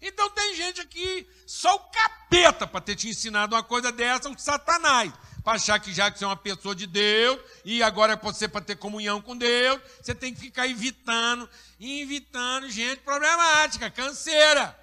Então 0.00 0.30
tem 0.30 0.54
gente 0.54 0.80
aqui, 0.80 1.28
só 1.46 1.74
o 1.74 1.80
capeta 1.90 2.66
para 2.66 2.80
ter 2.80 2.94
te 2.94 3.08
ensinado 3.08 3.54
uma 3.54 3.62
coisa 3.62 3.90
dessa, 3.90 4.30
o 4.30 4.38
satanás. 4.38 5.12
Para 5.42 5.54
achar 5.54 5.80
que 5.80 5.92
já 5.92 6.10
que 6.10 6.18
você 6.18 6.24
é 6.24 6.28
uma 6.28 6.36
pessoa 6.36 6.74
de 6.74 6.86
Deus, 6.86 7.40
e 7.64 7.82
agora 7.82 8.12
é 8.12 8.16
você 8.16 8.46
para 8.46 8.64
ter 8.64 8.76
comunhão 8.76 9.20
com 9.20 9.36
Deus, 9.36 9.80
você 10.00 10.14
tem 10.14 10.32
que 10.32 10.40
ficar 10.40 10.68
evitando, 10.68 11.48
invitando 11.80 12.70
gente 12.70 13.00
problemática, 13.00 13.90
canseira. 13.90 14.77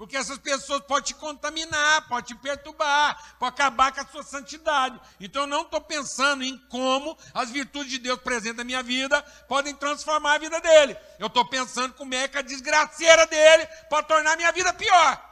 Porque 0.00 0.16
essas 0.16 0.38
pessoas 0.38 0.80
podem 0.80 1.04
te 1.04 1.14
contaminar, 1.14 2.08
podem 2.08 2.24
te 2.24 2.34
perturbar, 2.34 3.36
podem 3.38 3.52
acabar 3.52 3.92
com 3.92 4.00
a 4.00 4.06
sua 4.06 4.22
santidade. 4.22 4.98
Então 5.20 5.42
eu 5.42 5.46
não 5.46 5.60
estou 5.60 5.78
pensando 5.78 6.42
em 6.42 6.56
como 6.68 7.18
as 7.34 7.50
virtudes 7.50 7.90
de 7.90 7.98
Deus 7.98 8.18
presentes 8.18 8.56
na 8.56 8.64
minha 8.64 8.82
vida 8.82 9.20
podem 9.46 9.74
transformar 9.74 10.36
a 10.36 10.38
vida 10.38 10.58
dele. 10.58 10.96
Eu 11.18 11.26
estou 11.26 11.46
pensando 11.46 11.92
como 11.92 12.14
é 12.14 12.26
que 12.26 12.38
a 12.38 12.40
desgraceira 12.40 13.26
dele 13.26 13.66
pode 13.90 14.08
tornar 14.08 14.32
a 14.32 14.36
minha 14.36 14.50
vida 14.52 14.72
pior. 14.72 15.22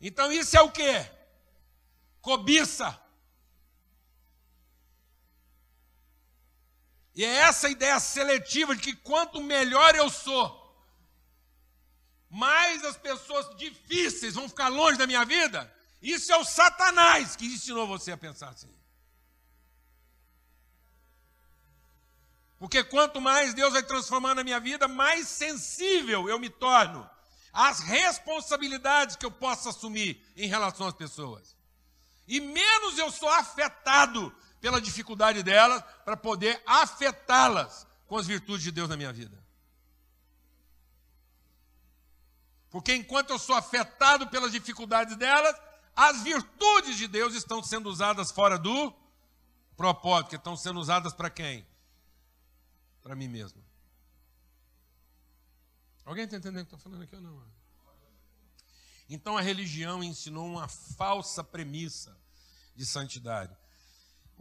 Então 0.00 0.32
isso 0.32 0.56
é 0.56 0.62
o 0.62 0.70
que? 0.70 1.10
Cobiça. 2.22 3.01
E 7.14 7.24
é 7.24 7.28
essa 7.28 7.68
ideia 7.68 7.98
seletiva 8.00 8.74
de 8.74 8.82
que 8.82 8.96
quanto 8.96 9.42
melhor 9.42 9.94
eu 9.94 10.08
sou, 10.08 10.62
mais 12.30 12.82
as 12.84 12.96
pessoas 12.96 13.54
difíceis 13.56 14.34
vão 14.34 14.48
ficar 14.48 14.68
longe 14.68 14.96
da 14.96 15.06
minha 15.06 15.24
vida. 15.24 15.70
Isso 16.00 16.32
é 16.32 16.36
o 16.36 16.44
Satanás 16.44 17.36
que 17.36 17.46
ensinou 17.46 17.86
você 17.86 18.12
a 18.12 18.16
pensar 18.16 18.48
assim. 18.48 18.74
Porque 22.58 22.82
quanto 22.84 23.20
mais 23.20 23.52
Deus 23.54 23.72
vai 23.72 23.82
transformar 23.82 24.34
na 24.34 24.44
minha 24.44 24.60
vida, 24.60 24.88
mais 24.88 25.28
sensível 25.28 26.28
eu 26.28 26.38
me 26.38 26.48
torno 26.48 27.08
às 27.52 27.80
responsabilidades 27.80 29.16
que 29.16 29.26
eu 29.26 29.30
posso 29.30 29.68
assumir 29.68 30.24
em 30.36 30.48
relação 30.48 30.86
às 30.86 30.94
pessoas. 30.94 31.56
E 32.26 32.40
menos 32.40 32.96
eu 32.98 33.10
sou 33.10 33.28
afetado 33.28 34.34
pela 34.62 34.80
dificuldade 34.80 35.42
delas, 35.42 35.82
para 36.04 36.16
poder 36.16 36.62
afetá-las 36.64 37.84
com 38.06 38.16
as 38.16 38.28
virtudes 38.28 38.62
de 38.62 38.70
Deus 38.70 38.88
na 38.88 38.96
minha 38.96 39.12
vida. 39.12 39.36
Porque 42.70 42.94
enquanto 42.94 43.30
eu 43.30 43.40
sou 43.40 43.56
afetado 43.56 44.28
pelas 44.28 44.52
dificuldades 44.52 45.16
delas, 45.16 45.60
as 45.96 46.22
virtudes 46.22 46.96
de 46.96 47.08
Deus 47.08 47.34
estão 47.34 47.60
sendo 47.60 47.90
usadas 47.90 48.30
fora 48.30 48.56
do 48.56 48.94
propósito, 49.76 50.30
que 50.30 50.36
estão 50.36 50.56
sendo 50.56 50.78
usadas 50.78 51.12
para 51.12 51.28
quem? 51.28 51.66
Para 53.02 53.16
mim 53.16 53.26
mesmo. 53.26 53.60
Alguém 56.04 56.24
está 56.24 56.36
entendendo 56.36 56.62
o 56.62 56.66
que 56.66 56.74
estou 56.74 56.78
falando 56.78 57.02
aqui 57.02 57.16
ou 57.16 57.20
não? 57.20 57.42
Então 59.10 59.36
a 59.36 59.40
religião 59.40 60.04
ensinou 60.04 60.46
uma 60.46 60.68
falsa 60.68 61.42
premissa 61.42 62.16
de 62.76 62.86
santidade. 62.86 63.54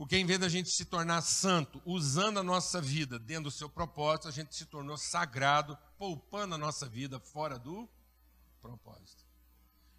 Porque 0.02 0.18
em 0.18 0.26
vez 0.26 0.39
da 0.39 0.49
gente 0.49 0.72
se 0.72 0.84
tornar 0.84 1.22
santo, 1.22 1.80
usando 1.86 2.39
a 2.39 2.43
nossa 2.43 2.82
vida 2.82 3.20
dentro 3.20 3.43
do 3.43 3.52
seu 3.52 3.70
propósito, 3.70 4.28
a 4.28 4.32
gente 4.32 4.56
se 4.56 4.66
tornou 4.66 4.97
sagrado, 4.97 5.78
poupando 5.95 6.56
a 6.56 6.58
nossa 6.58 6.89
vida 6.89 7.20
fora 7.20 7.60
do 7.60 7.88
propósito. 8.64 9.24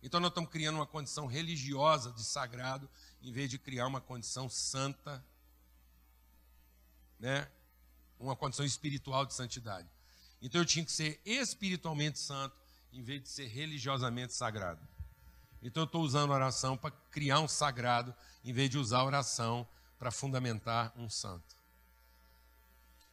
Então 0.03 0.19
nós 0.19 0.31
estamos 0.31 0.51
criando 0.51 0.75
uma 0.75 0.89
condição 0.89 1.27
religiosa 1.27 2.11
de 2.11 2.25
sagrado, 2.25 2.91
em 3.23 3.31
vez 3.31 3.49
de 3.49 3.61
criar 3.61 3.87
uma 3.87 4.01
condição 4.01 4.49
santa, 4.49 5.25
né? 7.21 7.49
uma 8.19 8.35
condição 8.35 8.67
espiritual 8.67 9.25
de 9.25 9.35
santidade. 9.35 9.89
Então 10.41 10.61
eu 10.61 10.67
tinha 10.67 10.85
que 10.85 10.91
ser 10.91 11.21
espiritualmente 11.25 12.19
santo, 12.19 12.57
em 12.93 13.05
vez 13.05 13.23
de 13.23 13.29
ser 13.29 13.47
religiosamente 13.47 14.33
sagrado. 14.33 14.81
Então 15.63 15.85
eu 15.85 15.87
estou 15.87 16.03
usando 16.03 16.33
a 16.33 16.35
oração 16.35 16.77
para 16.77 16.91
criar 16.91 17.39
um 17.39 17.47
sagrado, 17.47 18.13
em 18.45 18.53
vez 18.53 18.69
de 18.69 18.79
usar 18.79 18.99
a 18.99 19.05
oração 19.05 19.65
para 20.03 20.11
fundamentar 20.11 20.93
um 20.97 21.09
santo. 21.09 21.55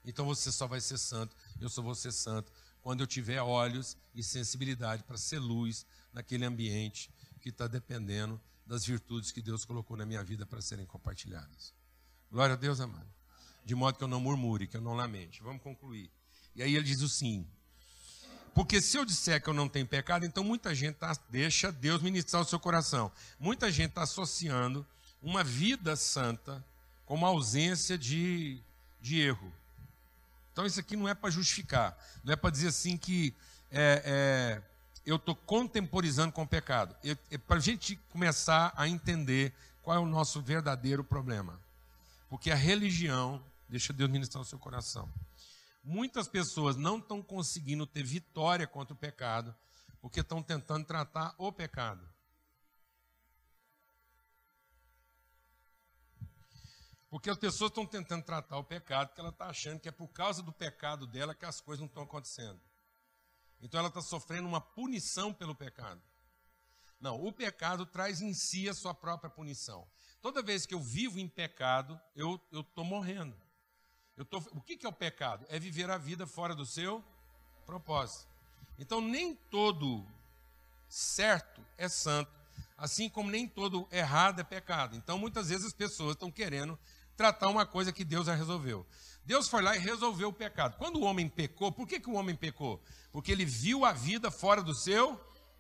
Então 0.04 0.26
você 0.26 0.52
só 0.52 0.66
vai 0.66 0.82
ser 0.82 0.98
santo, 0.98 1.36
eu 1.62 1.70
só 1.70 1.84
vou 1.84 1.94
ser 1.94 2.12
santo 2.12 2.52
quando 2.82 3.02
eu 3.02 3.06
tiver 3.06 3.40
olhos 3.40 3.96
e 4.16 4.24
sensibilidade 4.24 5.04
para 5.04 5.16
ser 5.16 5.38
luz 5.38 5.86
naquele 6.12 6.46
ambiente 6.46 7.12
que 7.42 7.50
está 7.50 7.68
dependendo 7.68 8.42
das 8.66 8.84
virtudes 8.84 9.32
que 9.32 9.40
Deus 9.40 9.66
colocou 9.66 9.96
na 9.96 10.04
minha 10.04 10.24
vida 10.24 10.48
para 10.48 10.64
serem 10.64 10.84
compartilhadas. 10.84 11.76
Glória 12.32 12.54
a 12.54 12.58
Deus, 12.58 12.80
amado. 12.80 13.06
De 13.64 13.76
modo 13.76 13.96
que 13.96 14.04
eu 14.04 14.08
não 14.08 14.20
murmure, 14.20 14.66
que 14.66 14.76
eu 14.76 14.82
não 14.82 14.96
lamente. 14.96 15.44
Vamos 15.44 15.62
concluir. 15.62 16.10
E 16.56 16.64
aí 16.64 16.76
ele 16.76 16.86
diz 16.86 17.02
o 17.02 17.08
sim. 17.08 17.46
Porque 18.56 18.82
se 18.82 18.98
eu 18.98 19.06
disser 19.06 19.44
que 19.44 19.48
eu 19.48 19.54
não 19.54 19.70
tenho 19.70 19.86
pecado, 19.86 20.26
então 20.26 20.44
muita 20.44 20.74
gente 20.74 20.96
tá, 20.96 21.16
deixa 21.30 21.72
Deus 21.72 22.02
ministrar 22.02 22.42
o 22.42 22.46
seu 22.46 22.60
coração. 22.60 23.12
Muita 23.40 23.72
gente 23.72 23.90
está 23.90 24.02
associando 24.02 24.84
uma 25.22 25.44
vida 25.44 25.96
santa 25.96 26.66
como 27.10 27.26
ausência 27.26 27.98
de, 27.98 28.62
de 29.02 29.20
erro. 29.20 29.52
Então 30.54 30.64
isso 30.64 30.80
aqui 30.80 30.96
não 30.96 31.10
é 31.10 31.16
para 31.16 31.32
justificar, 31.32 31.98
não 32.24 32.32
é 32.32 32.36
para 32.36 32.52
dizer 32.52 32.68
assim 32.68 32.96
que 32.98 33.34
é, 33.72 34.04
é, 34.06 34.62
eu 35.04 35.16
estou 35.16 35.36
contemporizando 35.36 36.32
com 36.32 36.44
o 36.44 36.48
pecado. 36.48 36.96
É, 37.04 37.18
é 37.32 37.38
para 37.40 37.58
a 37.58 37.60
gente 37.60 37.96
começar 38.12 38.72
a 38.78 38.88
entender 38.88 39.56
qual 39.82 39.98
é 39.98 40.00
o 40.00 40.06
nosso 40.06 40.40
verdadeiro 40.40 41.04
problema. 41.04 41.60
Porque 42.30 42.52
a 42.52 42.56
religião, 42.56 43.44
deixa 43.68 43.92
Deus 43.92 44.12
ministrar 44.12 44.44
o 44.44 44.46
seu 44.46 44.60
coração. 44.60 45.12
Muitas 45.84 46.28
pessoas 46.28 46.76
não 46.76 47.00
estão 47.00 47.24
conseguindo 47.24 47.88
ter 47.88 48.04
vitória 48.04 48.68
contra 48.68 48.94
o 48.94 48.98
pecado, 48.98 49.56
porque 50.00 50.20
estão 50.20 50.44
tentando 50.44 50.86
tratar 50.86 51.34
o 51.40 51.52
pecado. 51.52 52.08
Porque 57.10 57.30
as 57.30 57.38
pessoas 57.38 57.72
estão 57.72 57.86
tentando 57.86 58.24
tratar 58.24 58.58
o 58.58 58.64
pecado, 58.64 59.08
porque 59.08 59.22
ela 59.22 59.32
está 59.32 59.48
achando 59.48 59.80
que 59.80 59.90
é 59.90 59.92
por 59.92 60.08
causa 60.10 60.44
do 60.44 60.52
pecado 60.52 61.08
dela 61.08 61.34
que 61.34 61.46
as 61.46 61.60
coisas 61.60 61.80
não 61.80 61.88
estão 61.88 62.04
acontecendo. 62.04 62.60
Então 63.62 63.80
ela 63.80 63.90
está 63.90 64.02
sofrendo 64.02 64.48
uma 64.48 64.62
punição 64.62 65.34
pelo 65.34 65.56
pecado. 65.56 66.02
Não, 67.00 67.24
o 67.24 67.32
pecado 67.32 67.86
traz 67.86 68.22
em 68.22 68.34
si 68.34 68.70
a 68.70 68.74
sua 68.74 68.94
própria 68.94 69.30
punição. 69.30 69.88
Toda 70.22 70.44
vez 70.44 70.66
que 70.66 70.74
eu 70.74 70.82
vivo 70.82 71.18
em 71.18 71.28
pecado, 71.28 72.00
eu 72.16 72.40
estou 72.52 72.84
morrendo. 72.84 73.36
Eu 74.18 74.26
tô, 74.26 74.38
o 74.52 74.62
que, 74.62 74.76
que 74.76 74.86
é 74.86 74.90
o 74.90 74.94
pecado? 74.94 75.46
É 75.50 75.58
viver 75.58 75.90
a 75.90 75.98
vida 75.98 76.28
fora 76.28 76.54
do 76.54 76.66
seu 76.66 77.04
propósito. 77.66 78.28
Então 78.78 79.00
nem 79.00 79.34
todo 79.34 80.06
certo 80.90 81.66
é 81.78 81.88
santo, 81.88 82.32
assim 82.78 83.10
como 83.10 83.32
nem 83.32 83.48
todo 83.48 83.88
errado 83.92 84.42
é 84.42 84.44
pecado. 84.44 84.96
Então 84.96 85.18
muitas 85.18 85.50
vezes 85.50 85.68
as 85.68 85.74
pessoas 85.74 86.14
estão 86.14 86.30
querendo 86.30 86.78
tratar 87.20 87.50
uma 87.50 87.66
coisa 87.66 87.92
que 87.92 88.06
Deus 88.06 88.28
já 88.28 88.34
resolveu. 88.34 88.88
Deus 89.26 89.50
foi 89.50 89.62
lá 89.62 89.76
e 89.76 89.80
resolveu 89.80 90.30
o 90.30 90.34
pecado. 90.34 90.78
Quando 90.78 91.02
o 91.02 91.04
homem 91.04 91.28
pecou, 91.28 91.70
por 91.70 91.86
que, 91.86 92.00
que 92.00 92.10
o 92.10 92.14
homem 92.14 92.34
pecou? 92.34 92.82
Porque 93.12 93.30
ele 93.30 93.44
viu 93.44 93.84
a 93.84 93.92
vida 93.92 94.32
fora 94.32 94.64
do 94.64 94.74
seu 94.74 95.20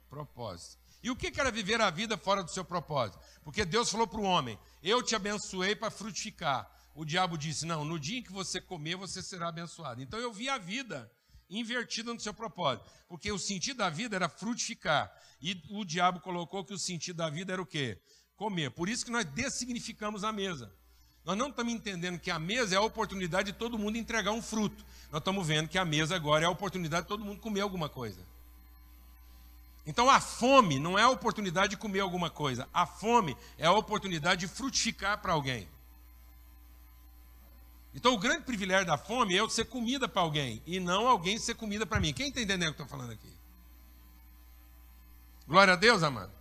propósito. 0.09 0.77
E 1.03 1.11
o 1.11 1.17
que 1.17 1.37
era 1.37 1.51
viver 1.51 1.81
a 1.81 1.89
vida 1.89 2.17
fora 2.17 2.41
do 2.41 2.49
seu 2.49 2.63
propósito? 2.63 3.19
Porque 3.43 3.65
Deus 3.65 3.91
falou 3.91 4.07
para 4.07 4.21
o 4.21 4.23
homem: 4.23 4.57
Eu 4.81 5.03
te 5.03 5.17
abençoei 5.17 5.75
para 5.75 5.91
frutificar. 5.91 6.71
O 6.95 7.03
diabo 7.03 7.37
disse: 7.37 7.65
Não, 7.65 7.83
no 7.83 7.99
dia 7.99 8.19
em 8.19 8.23
que 8.23 8.31
você 8.31 8.61
comer, 8.61 8.95
você 8.95 9.21
será 9.21 9.49
abençoado. 9.49 10.01
Então 10.01 10.17
eu 10.17 10.31
vi 10.31 10.47
a 10.47 10.57
vida 10.57 11.11
invertida 11.49 12.13
no 12.13 12.21
seu 12.21 12.33
propósito. 12.33 12.89
Porque 13.09 13.29
o 13.33 13.37
sentido 13.37 13.79
da 13.79 13.89
vida 13.89 14.15
era 14.15 14.29
frutificar. 14.29 15.13
E 15.41 15.61
o 15.71 15.83
diabo 15.83 16.21
colocou 16.21 16.63
que 16.63 16.73
o 16.73 16.79
sentido 16.79 17.17
da 17.17 17.29
vida 17.29 17.51
era 17.51 17.61
o 17.61 17.65
quê? 17.65 18.01
Comer. 18.37 18.71
Por 18.71 18.87
isso 18.87 19.03
que 19.03 19.11
nós 19.11 19.25
dessignificamos 19.25 20.23
a 20.23 20.31
mesa. 20.31 20.73
Nós 21.25 21.37
não 21.37 21.49
estamos 21.49 21.73
entendendo 21.73 22.19
que 22.19 22.31
a 22.31 22.39
mesa 22.39 22.75
é 22.75 22.77
a 22.77 22.81
oportunidade 22.81 23.51
de 23.51 23.57
todo 23.57 23.77
mundo 23.77 23.97
entregar 23.97 24.31
um 24.31 24.41
fruto. 24.41 24.83
Nós 25.11 25.19
estamos 25.19 25.45
vendo 25.45 25.67
que 25.67 25.77
a 25.77 25.85
mesa 25.85 26.15
agora 26.15 26.43
é 26.43 26.47
a 26.47 26.51
oportunidade 26.51 27.03
de 27.03 27.07
todo 27.07 27.23
mundo 27.23 27.39
comer 27.39 27.61
alguma 27.61 27.89
coisa. 27.89 28.19
Então 29.85 30.09
a 30.09 30.19
fome 30.19 30.79
não 30.79 30.97
é 30.97 31.03
a 31.03 31.09
oportunidade 31.09 31.71
de 31.71 31.77
comer 31.77 31.99
alguma 31.99 32.29
coisa. 32.29 32.67
A 32.73 32.85
fome 32.85 33.35
é 33.57 33.65
a 33.65 33.71
oportunidade 33.71 34.41
de 34.41 34.47
frutificar 34.47 35.19
para 35.19 35.33
alguém. 35.33 35.67
Então 37.93 38.13
o 38.13 38.17
grande 38.17 38.43
privilégio 38.43 38.85
da 38.85 38.97
fome 38.97 39.35
é 39.35 39.39
eu 39.39 39.49
ser 39.49 39.65
comida 39.65 40.07
para 40.07 40.21
alguém 40.21 40.61
e 40.65 40.79
não 40.79 41.07
alguém 41.07 41.37
ser 41.37 41.55
comida 41.55 41.85
para 41.85 41.99
mim. 41.99 42.13
Quem 42.13 42.29
está 42.29 42.41
entendendo 42.41 42.69
o 42.69 42.75
que 42.75 42.81
eu 42.81 42.85
estou 42.85 42.97
falando 42.97 43.13
aqui? 43.13 43.33
Glória 45.47 45.73
a 45.73 45.75
Deus, 45.75 46.03
amado. 46.03 46.31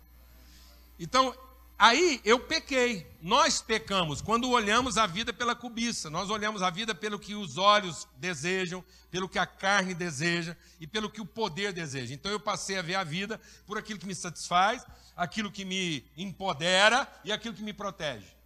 Então, 0.99 1.35
Aí 1.79 2.19
eu 2.25 2.41
pequei. 2.41 3.09
Nós 3.21 3.61
pecamos 3.61 4.21
quando 4.21 4.49
olhamos 4.49 4.97
a 4.97 5.07
vida 5.07 5.31
pela 5.31 5.55
cobiça. 5.55 6.09
Nós 6.09 6.29
olhamos 6.29 6.61
a 6.61 6.69
vida 6.69 6.93
pelo 6.93 7.17
que 7.17 7.33
os 7.33 7.57
olhos 7.57 8.05
desejam, 8.17 8.83
pelo 9.09 9.29
que 9.29 9.39
a 9.39 9.45
carne 9.45 9.93
deseja 9.93 10.57
e 10.77 10.85
pelo 10.85 11.09
que 11.09 11.21
o 11.21 11.25
poder 11.25 11.71
deseja. 11.71 12.13
Então 12.13 12.29
eu 12.29 12.39
passei 12.39 12.77
a 12.77 12.81
ver 12.81 12.95
a 12.95 13.03
vida 13.05 13.39
por 13.65 13.77
aquilo 13.77 13.97
que 13.97 14.05
me 14.05 14.13
satisfaz, 14.13 14.85
aquilo 15.15 15.49
que 15.49 15.63
me 15.63 16.05
empodera 16.17 17.07
e 17.23 17.31
aquilo 17.31 17.55
que 17.55 17.63
me 17.63 17.71
protege. 17.71 18.38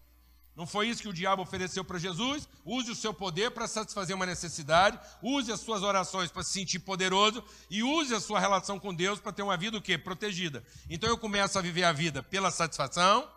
Não 0.56 0.68
foi 0.68 0.88
isso 0.88 1.02
que 1.02 1.08
o 1.08 1.14
diabo 1.14 1.42
ofereceu 1.42 1.84
para 1.84 1.98
Jesus? 1.98 2.48
Use 2.64 2.92
o 2.92 2.96
seu 2.96 3.12
poder 3.14 3.52
para 3.52 3.68
satisfazer 3.68 4.16
uma 4.16 4.26
necessidade, 4.26 5.00
use 5.22 5.52
as 5.52 5.60
suas 5.60 5.82
orações 5.82 6.32
para 6.32 6.44
se 6.44 6.52
sentir 6.52 6.80
poderoso 6.80 7.44
e 7.70 7.82
use 7.82 8.14
a 8.14 8.20
sua 8.20 8.40
relação 8.40 8.80
com 8.80 8.94
Deus 8.94 9.20
para 9.20 9.32
ter 9.32 9.42
uma 9.42 9.58
vida 9.58 9.78
o 9.78 9.82
quê? 9.82 9.98
Protegida. 9.98 10.64
Então 10.88 11.10
eu 11.10 11.18
começo 11.18 11.58
a 11.58 11.62
viver 11.62 11.84
a 11.84 11.92
vida 11.92 12.22
pela 12.22 12.52
satisfação, 12.52 13.28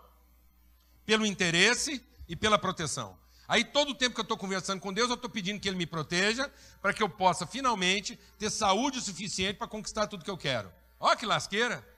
pelo 1.07 1.25
interesse 1.25 2.05
e 2.29 2.37
pela 2.37 2.59
proteção. 2.59 3.17
Aí 3.49 3.65
todo 3.65 3.91
o 3.91 3.95
tempo 3.95 4.15
que 4.15 4.21
eu 4.21 4.25
estou 4.25 4.37
conversando 4.37 4.81
com 4.81 4.93
Deus, 4.93 5.09
eu 5.09 5.15
estou 5.15 5.31
pedindo 5.31 5.59
que 5.59 5.69
Ele 5.69 5.77
me 5.77 5.87
proteja 5.87 6.51
para 6.83 6.93
que 6.93 7.03
eu 7.03 7.09
possa 7.09 7.47
finalmente 7.47 8.19
ter 8.39 8.51
saúde 8.51 8.99
o 8.99 9.03
suficiente 9.03 9.57
para 9.57 9.69
conquistar 9.69 10.07
tudo 10.07 10.25
que 10.25 10.31
eu 10.31 10.37
quero. 10.37 10.71
Olha 11.01 11.17
que 11.17 11.25
lasqueira! 11.25 11.96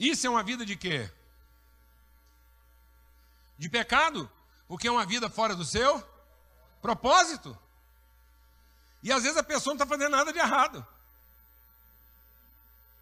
Isso 0.00 0.26
é 0.26 0.30
uma 0.30 0.42
vida 0.42 0.64
de 0.64 0.76
quê? 0.76 1.10
De 3.58 3.68
pecado, 3.68 4.32
porque 4.66 4.88
é 4.88 4.90
uma 4.90 5.04
vida 5.04 5.28
fora 5.28 5.54
do 5.54 5.62
seu 5.62 6.02
propósito. 6.80 7.56
E 9.02 9.12
às 9.12 9.22
vezes 9.22 9.36
a 9.36 9.42
pessoa 9.42 9.74
não 9.74 9.82
está 9.82 9.86
fazendo 9.86 10.12
nada 10.12 10.32
de 10.32 10.38
errado. 10.38 10.86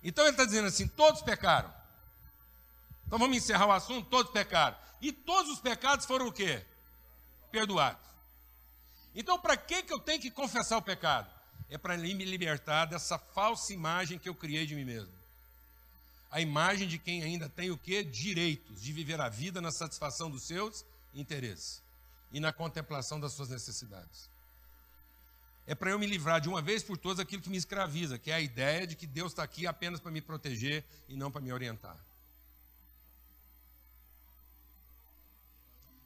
Então 0.02 0.24
ele 0.24 0.32
está 0.32 0.44
dizendo 0.44 0.66
assim: 0.66 0.88
todos 0.88 1.22
pecaram. 1.22 1.72
Então 3.06 3.16
vamos 3.16 3.36
encerrar 3.36 3.66
o 3.66 3.72
assunto: 3.72 4.10
todos 4.10 4.32
pecaram. 4.32 4.76
E 5.00 5.12
todos 5.12 5.52
os 5.52 5.60
pecados 5.60 6.04
foram 6.04 6.26
o 6.26 6.32
quê? 6.32 6.66
Perdoados. 7.52 8.08
Então, 9.14 9.38
para 9.38 9.56
que, 9.56 9.84
que 9.84 9.92
eu 9.92 10.00
tenho 10.00 10.20
que 10.20 10.32
confessar 10.32 10.76
o 10.76 10.82
pecado? 10.82 11.30
É 11.70 11.78
para 11.78 11.96
me 11.96 12.24
libertar 12.24 12.86
dessa 12.86 13.18
falsa 13.18 13.72
imagem 13.72 14.18
que 14.18 14.28
eu 14.28 14.34
criei 14.34 14.66
de 14.66 14.74
mim 14.74 14.84
mesmo 14.84 15.17
a 16.30 16.40
imagem 16.40 16.86
de 16.86 16.98
quem 16.98 17.22
ainda 17.22 17.48
tem 17.48 17.70
o 17.70 17.78
que? 17.78 18.04
Direitos 18.04 18.82
de 18.82 18.92
viver 18.92 19.20
a 19.20 19.28
vida 19.28 19.60
na 19.60 19.70
satisfação 19.70 20.30
dos 20.30 20.42
seus 20.42 20.84
interesses 21.14 21.82
e 22.30 22.38
na 22.38 22.52
contemplação 22.52 23.18
das 23.18 23.32
suas 23.32 23.48
necessidades. 23.48 24.28
É 25.66 25.74
para 25.74 25.90
eu 25.90 25.98
me 25.98 26.06
livrar 26.06 26.40
de 26.40 26.48
uma 26.48 26.60
vez 26.60 26.82
por 26.82 26.96
todas 26.96 27.18
daquilo 27.18 27.42
que 27.42 27.50
me 27.50 27.56
escraviza, 27.56 28.18
que 28.18 28.30
é 28.30 28.34
a 28.34 28.40
ideia 28.40 28.86
de 28.86 28.94
que 28.94 29.06
Deus 29.06 29.32
está 29.32 29.42
aqui 29.42 29.66
apenas 29.66 30.00
para 30.00 30.10
me 30.10 30.20
proteger 30.20 30.84
e 31.08 31.16
não 31.16 31.30
para 31.30 31.40
me 31.40 31.52
orientar. 31.52 31.96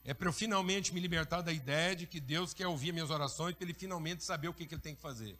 É 0.04 0.12
para 0.12 0.28
eu 0.28 0.32
finalmente 0.32 0.92
me 0.92 1.00
libertar 1.00 1.42
da 1.42 1.52
ideia 1.52 1.94
de 1.94 2.06
que 2.08 2.18
Deus 2.18 2.52
quer 2.52 2.66
ouvir 2.66 2.92
minhas 2.92 3.10
orações 3.10 3.54
para 3.54 3.64
ele 3.64 3.74
finalmente 3.74 4.24
saber 4.24 4.48
o 4.48 4.54
que, 4.54 4.66
que 4.66 4.74
ele 4.74 4.82
tem 4.82 4.96
que 4.96 5.00
fazer. 5.00 5.38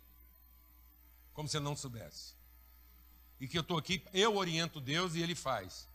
Como 1.35 1.49
se 1.49 1.57
ele 1.57 1.65
não 1.65 1.77
soubesse 1.77 2.42
e 3.43 3.49
que 3.49 3.59
eu 3.59 3.63
estou 3.63 3.77
aqui, 3.77 4.01
eu 4.15 4.37
oriento 4.37 4.81
Deus 4.81 5.17
e 5.17 5.21
Ele 5.21 5.35
faz. 5.35 5.89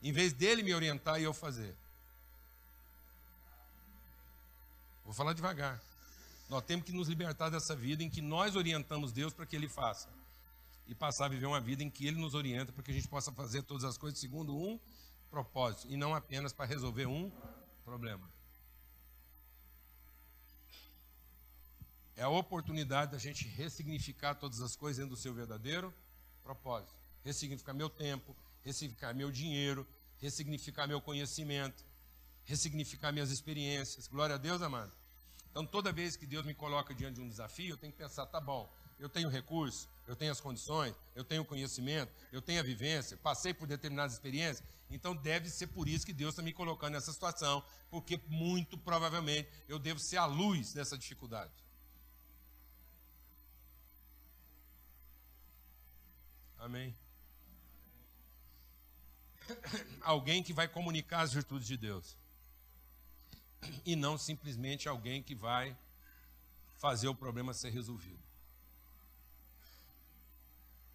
Em 0.00 0.12
vez 0.12 0.32
dele 0.32 0.62
me 0.62 0.72
orientar 0.72 1.20
e 1.20 1.24
eu 1.24 1.34
fazer. 1.34 1.74
Vou 5.04 5.12
falar 5.12 5.32
devagar. 5.32 5.82
Nós 6.48 6.62
temos 6.62 6.86
que 6.86 6.92
nos 6.92 7.08
libertar 7.08 7.50
dessa 7.50 7.74
vida 7.74 8.04
em 8.04 8.08
que 8.08 8.22
nós 8.22 8.54
orientamos 8.54 9.10
Deus 9.10 9.32
para 9.32 9.44
que 9.44 9.56
Ele 9.56 9.68
faça. 9.68 10.08
E 10.86 10.94
passar 10.94 11.24
a 11.24 11.28
viver 11.28 11.46
uma 11.46 11.60
vida 11.60 11.82
em 11.82 11.90
que 11.90 12.06
Ele 12.06 12.16
nos 12.16 12.32
orienta 12.32 12.70
para 12.70 12.84
que 12.84 12.92
a 12.92 12.94
gente 12.94 13.08
possa 13.08 13.32
fazer 13.32 13.62
todas 13.62 13.82
as 13.82 13.98
coisas 13.98 14.20
segundo 14.20 14.56
um 14.56 14.78
propósito 15.32 15.88
e 15.90 15.96
não 15.96 16.14
apenas 16.14 16.52
para 16.52 16.64
resolver 16.64 17.06
um 17.06 17.28
problema. 17.84 18.30
É 22.14 22.22
a 22.22 22.28
oportunidade 22.28 23.10
da 23.10 23.18
gente 23.18 23.48
ressignificar 23.48 24.36
todas 24.36 24.60
as 24.60 24.76
coisas 24.76 24.98
dentro 24.98 25.16
do 25.16 25.20
seu 25.20 25.34
verdadeiro 25.34 25.92
propósito. 26.44 26.94
Ressignificar 27.24 27.72
meu 27.72 27.88
tempo, 27.88 28.36
ressignificar 28.62 29.14
meu 29.14 29.30
dinheiro, 29.32 29.86
ressignificar 30.18 30.86
meu 30.86 31.00
conhecimento, 31.00 31.84
ressignificar 32.44 33.10
minhas 33.10 33.30
experiências. 33.30 34.06
Glória 34.06 34.36
a 34.36 34.38
Deus, 34.38 34.62
amado. 34.62 34.92
Então, 35.50 35.64
toda 35.64 35.92
vez 35.92 36.16
que 36.16 36.26
Deus 36.26 36.44
me 36.44 36.54
coloca 36.54 36.94
diante 36.94 37.14
de 37.14 37.20
um 37.20 37.28
desafio, 37.28 37.70
eu 37.70 37.76
tenho 37.76 37.92
que 37.92 37.98
pensar: 37.98 38.26
tá 38.26 38.40
bom, 38.40 38.70
eu 38.98 39.08
tenho 39.08 39.28
recurso, 39.28 39.88
eu 40.06 40.14
tenho 40.14 40.32
as 40.32 40.40
condições, 40.40 40.94
eu 41.14 41.24
tenho 41.24 41.44
conhecimento, 41.44 42.12
eu 42.32 42.42
tenho 42.42 42.60
a 42.60 42.62
vivência, 42.62 43.16
passei 43.16 43.54
por 43.54 43.66
determinadas 43.66 44.12
experiências, 44.12 44.66
então 44.90 45.14
deve 45.14 45.48
ser 45.48 45.68
por 45.68 45.88
isso 45.88 46.04
que 46.04 46.12
Deus 46.12 46.32
está 46.32 46.42
me 46.42 46.52
colocando 46.52 46.92
nessa 46.94 47.12
situação, 47.12 47.64
porque 47.90 48.20
muito 48.28 48.76
provavelmente 48.76 49.48
eu 49.68 49.78
devo 49.78 50.00
ser 50.00 50.16
a 50.16 50.26
luz 50.26 50.72
dessa 50.72 50.98
dificuldade. 50.98 51.52
Amém? 56.64 56.96
Alguém 60.00 60.42
que 60.42 60.54
vai 60.54 60.66
comunicar 60.66 61.20
as 61.20 61.34
virtudes 61.34 61.66
de 61.68 61.76
Deus. 61.76 62.16
E 63.84 63.94
não 63.94 64.16
simplesmente 64.16 64.88
alguém 64.88 65.22
que 65.22 65.34
vai 65.34 65.76
fazer 66.78 67.06
o 67.06 67.14
problema 67.14 67.52
ser 67.52 67.68
resolvido. 67.68 68.22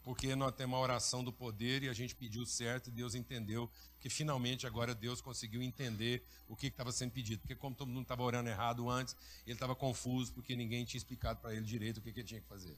Porque 0.03 0.35
nós 0.35 0.55
temos 0.55 0.75
a 0.75 0.81
oração 0.81 1.23
do 1.23 1.31
poder 1.31 1.83
e 1.83 1.89
a 1.89 1.93
gente 1.93 2.15
pediu 2.15 2.47
certo 2.47 2.87
e 2.87 2.91
Deus 2.91 3.13
entendeu 3.13 3.69
que 3.99 4.09
finalmente 4.09 4.65
agora 4.65 4.95
Deus 4.95 5.21
conseguiu 5.21 5.61
entender 5.61 6.25
o 6.47 6.55
que 6.55 6.65
estava 6.65 6.91
sendo 6.91 7.11
pedido. 7.11 7.41
Porque 7.41 7.55
como 7.55 7.75
todo 7.75 7.89
mundo 7.89 8.03
estava 8.03 8.23
orando 8.23 8.49
errado 8.49 8.89
antes, 8.89 9.15
ele 9.45 9.53
estava 9.53 9.75
confuso 9.75 10.33
porque 10.33 10.55
ninguém 10.55 10.83
tinha 10.83 10.97
explicado 10.97 11.39
para 11.39 11.53
ele 11.53 11.63
direito 11.63 11.97
o 11.97 12.01
que, 12.01 12.11
que 12.11 12.21
ele 12.21 12.27
tinha 12.27 12.41
que 12.41 12.47
fazer. 12.47 12.75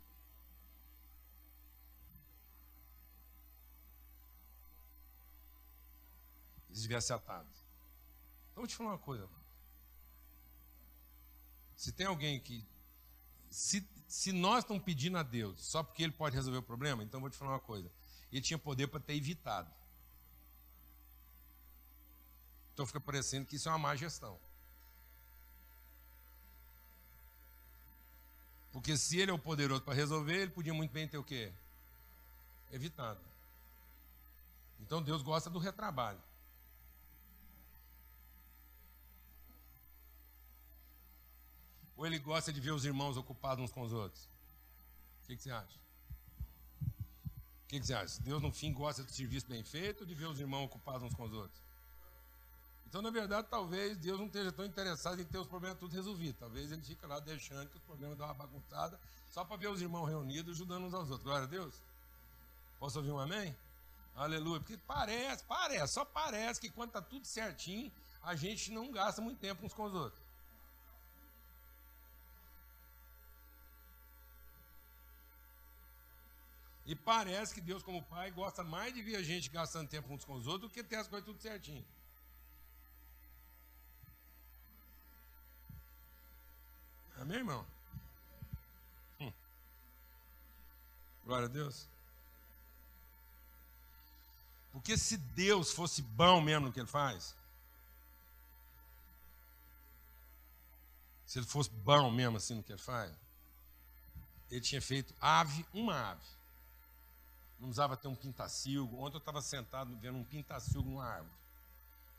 Atados. 7.14 7.54
Então, 8.52 8.62
vou 8.62 8.68
te 8.68 8.76
falar 8.76 8.92
uma 8.92 8.98
coisa. 8.98 9.28
Se 11.76 11.92
tem 11.92 12.06
alguém 12.06 12.40
que. 12.40 12.66
Se, 13.50 13.88
se 14.08 14.32
nós 14.32 14.64
estamos 14.64 14.84
pedindo 14.84 15.18
a 15.18 15.24
Deus 15.24 15.62
só 15.62 15.84
porque 15.84 16.04
Ele 16.04 16.14
pode 16.14 16.36
resolver 16.36 16.60
o 16.60 16.64
problema, 16.64 17.04
então 17.04 17.20
vou 17.20 17.30
te 17.30 17.38
falar 17.38 17.52
uma 17.52 17.60
coisa. 17.60 17.92
Ele 18.32 18.42
tinha 18.42 18.58
poder 18.58 18.88
para 18.88 19.00
ter 19.00 19.16
evitado. 19.16 19.72
Então 22.74 22.86
fica 22.86 23.00
parecendo 23.00 23.46
que 23.46 23.56
isso 23.56 23.68
é 23.68 23.72
uma 23.72 23.78
má 23.78 23.96
gestão. 23.96 24.40
Porque 28.72 28.96
se 28.96 29.20
ele 29.20 29.32
é 29.32 29.34
o 29.34 29.40
poderoso 29.40 29.82
para 29.82 29.94
resolver, 29.94 30.44
ele 30.44 30.52
podia 30.52 30.74
muito 30.74 30.92
bem 30.92 31.08
ter 31.08 31.18
o 31.18 31.24
quê? 31.24 31.52
Evitado. 32.72 33.20
Então 34.80 35.02
Deus 35.02 35.22
gosta 35.22 35.50
do 35.50 35.60
retrabalho. 35.60 36.22
Ou 42.02 42.08
ele 42.08 42.18
gosta 42.18 42.52
de 42.52 42.60
ver 42.60 42.72
os 42.72 42.84
irmãos 42.84 43.16
ocupados 43.16 43.64
uns 43.64 43.72
com 43.72 43.84
os 43.84 43.93
outros? 43.93 44.24
O 45.24 45.28
que, 45.28 45.38
que 45.38 45.43
você 45.43 45.52
acha? 45.52 45.78
O 46.84 47.68
que, 47.68 47.80
que 47.80 47.86
você 47.86 47.93
acha? 47.93 48.20
Deus, 48.24 48.41
no 48.41 48.52
fim, 48.52 48.74
gosta 48.74 49.04
de 49.04 49.14
serviço 49.14 49.45
bem 49.47 49.64
feito 49.64 50.02
ou 50.02 50.08
de 50.08 50.16
ver 50.16 50.26
os 50.26 50.39
irmãos 50.39 50.66
ocupados 50.66 51.04
uns 51.04 51.14
com 51.14 51.26
os 51.26 51.32
outros? 51.32 51.62
Então, 52.88 53.04
na 53.04 53.12
verdade, 53.12 53.47
talvez 53.52 53.99
Deus 53.99 54.18
não 54.20 54.26
esteja 54.26 54.52
tão 54.52 54.66
interessado 54.66 55.22
em 55.22 55.26
ter 55.26 55.38
os 55.38 55.45
problemas 55.45 55.78
tudo 55.78 55.93
resolvidos. 55.93 56.39
Talvez 56.39 56.72
ele 56.72 56.82
fica 56.82 57.06
lá 57.06 57.20
deixando 57.20 57.70
que 57.70 57.78
os 57.78 57.84
problemas 57.84 58.18
dão 58.18 58.26
uma 58.26 58.34
bagunçada, 58.34 58.99
só 59.30 59.45
para 59.45 59.58
ver 59.58 59.68
os 59.68 59.80
irmãos 59.80 60.08
reunidos 60.08 60.56
ajudando 60.56 60.86
uns 60.86 60.95
aos 60.95 61.08
outros. 61.08 61.24
Glória 61.24 61.43
a 61.43 61.47
Deus. 61.47 61.84
Posso 62.80 62.97
ouvir 62.97 63.12
um 63.12 63.20
amém? 63.20 63.56
Aleluia. 64.16 64.60
Porque 64.60 64.76
parece, 64.76 65.43
parece, 65.43 65.93
só 65.93 66.04
parece 66.04 66.60
que 66.60 66.72
quando 66.72 66.89
está 66.89 67.02
tudo 67.04 67.28
certinho, 67.28 67.91
a 68.24 68.36
gente 68.36 68.72
não 68.72 68.91
gasta 68.91 69.22
muito 69.22 69.38
tempo 69.38 69.64
uns 69.64 69.74
com 69.76 69.84
os 69.84 69.93
outros. 69.93 70.31
E 76.92 76.96
parece 76.96 77.54
que 77.54 77.62
Deus, 77.62 77.82
como 77.82 78.04
Pai, 78.04 78.32
gosta 78.32 78.66
mais 78.66 78.94
de 78.94 79.02
ver 79.02 79.16
a 79.16 79.24
gente 79.24 79.50
gastando 79.50 79.88
tempo 79.88 80.14
uns 80.14 80.26
com 80.26 80.34
os 80.34 80.46
outros 80.46 80.70
do 80.70 80.74
que 80.74 80.84
ter 80.84 80.98
as 80.98 81.08
coisas 81.08 81.26
tudo 81.26 81.42
certinho. 81.42 81.86
Amém, 87.16 87.38
irmão? 87.38 87.66
Hum. 89.22 89.32
Glória 91.24 91.46
a 91.46 91.50
Deus. 91.50 91.88
Porque 94.74 94.98
se 94.98 95.16
Deus 95.16 95.72
fosse 95.72 96.02
bom 96.02 96.42
mesmo 96.42 96.66
no 96.66 96.74
que 96.74 96.82
ele 96.82 96.88
faz, 96.88 97.34
se 101.26 101.39
ele 101.39 101.48
fosse 101.48 101.70
bom 101.70 102.12
mesmo 102.12 102.36
assim 102.36 102.56
no 102.56 102.64
que 102.64 102.74
ele 102.74 102.82
faz, 102.82 103.16
ele 104.50 104.60
tinha 104.60 104.82
feito 104.82 105.16
ave, 105.22 105.66
uma 105.74 106.12
ave. 106.12 106.41
Não 107.62 107.70
usava 107.70 107.95
ter 107.95 108.07
um 108.07 108.16
pintacilgo. 108.16 108.97
Ontem 108.97 109.18
eu 109.18 109.20
estava 109.20 109.39
sentado 109.39 109.95
vendo 109.97 110.18
um 110.18 110.24
pintacilgo 110.24 110.89
numa 110.89 111.05
árvore. 111.05 111.36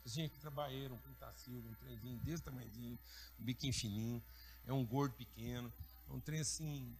Você 0.03 0.15
tinha 0.15 0.29
que 0.29 0.39
trabalhar 0.39 0.91
um 0.91 0.97
pintacilgo, 0.97 1.69
um 1.69 1.73
trenzinho 1.75 2.17
desse 2.19 2.41
tamanhozinho, 2.41 2.97
um 3.39 3.43
biquinho 3.43 3.73
fininho, 3.73 4.23
é 4.65 4.73
um 4.73 4.85
gordo 4.85 5.13
pequeno, 5.15 5.71
é 6.09 6.13
um 6.13 6.19
trem 6.19 6.39
assim, 6.39 6.95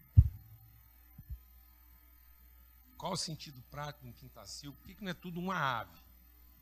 qual 2.98 3.14
o 3.14 3.18
sentido 3.18 3.62
prático 3.70 4.04
de 4.04 4.10
um 4.10 4.14
quintacil? 4.14 4.74
Por 4.74 4.88
que, 4.88 4.96
que 4.96 5.04
não 5.04 5.12
é 5.12 5.14
tudo 5.14 5.40
uma 5.40 5.56
ave? 5.56 5.98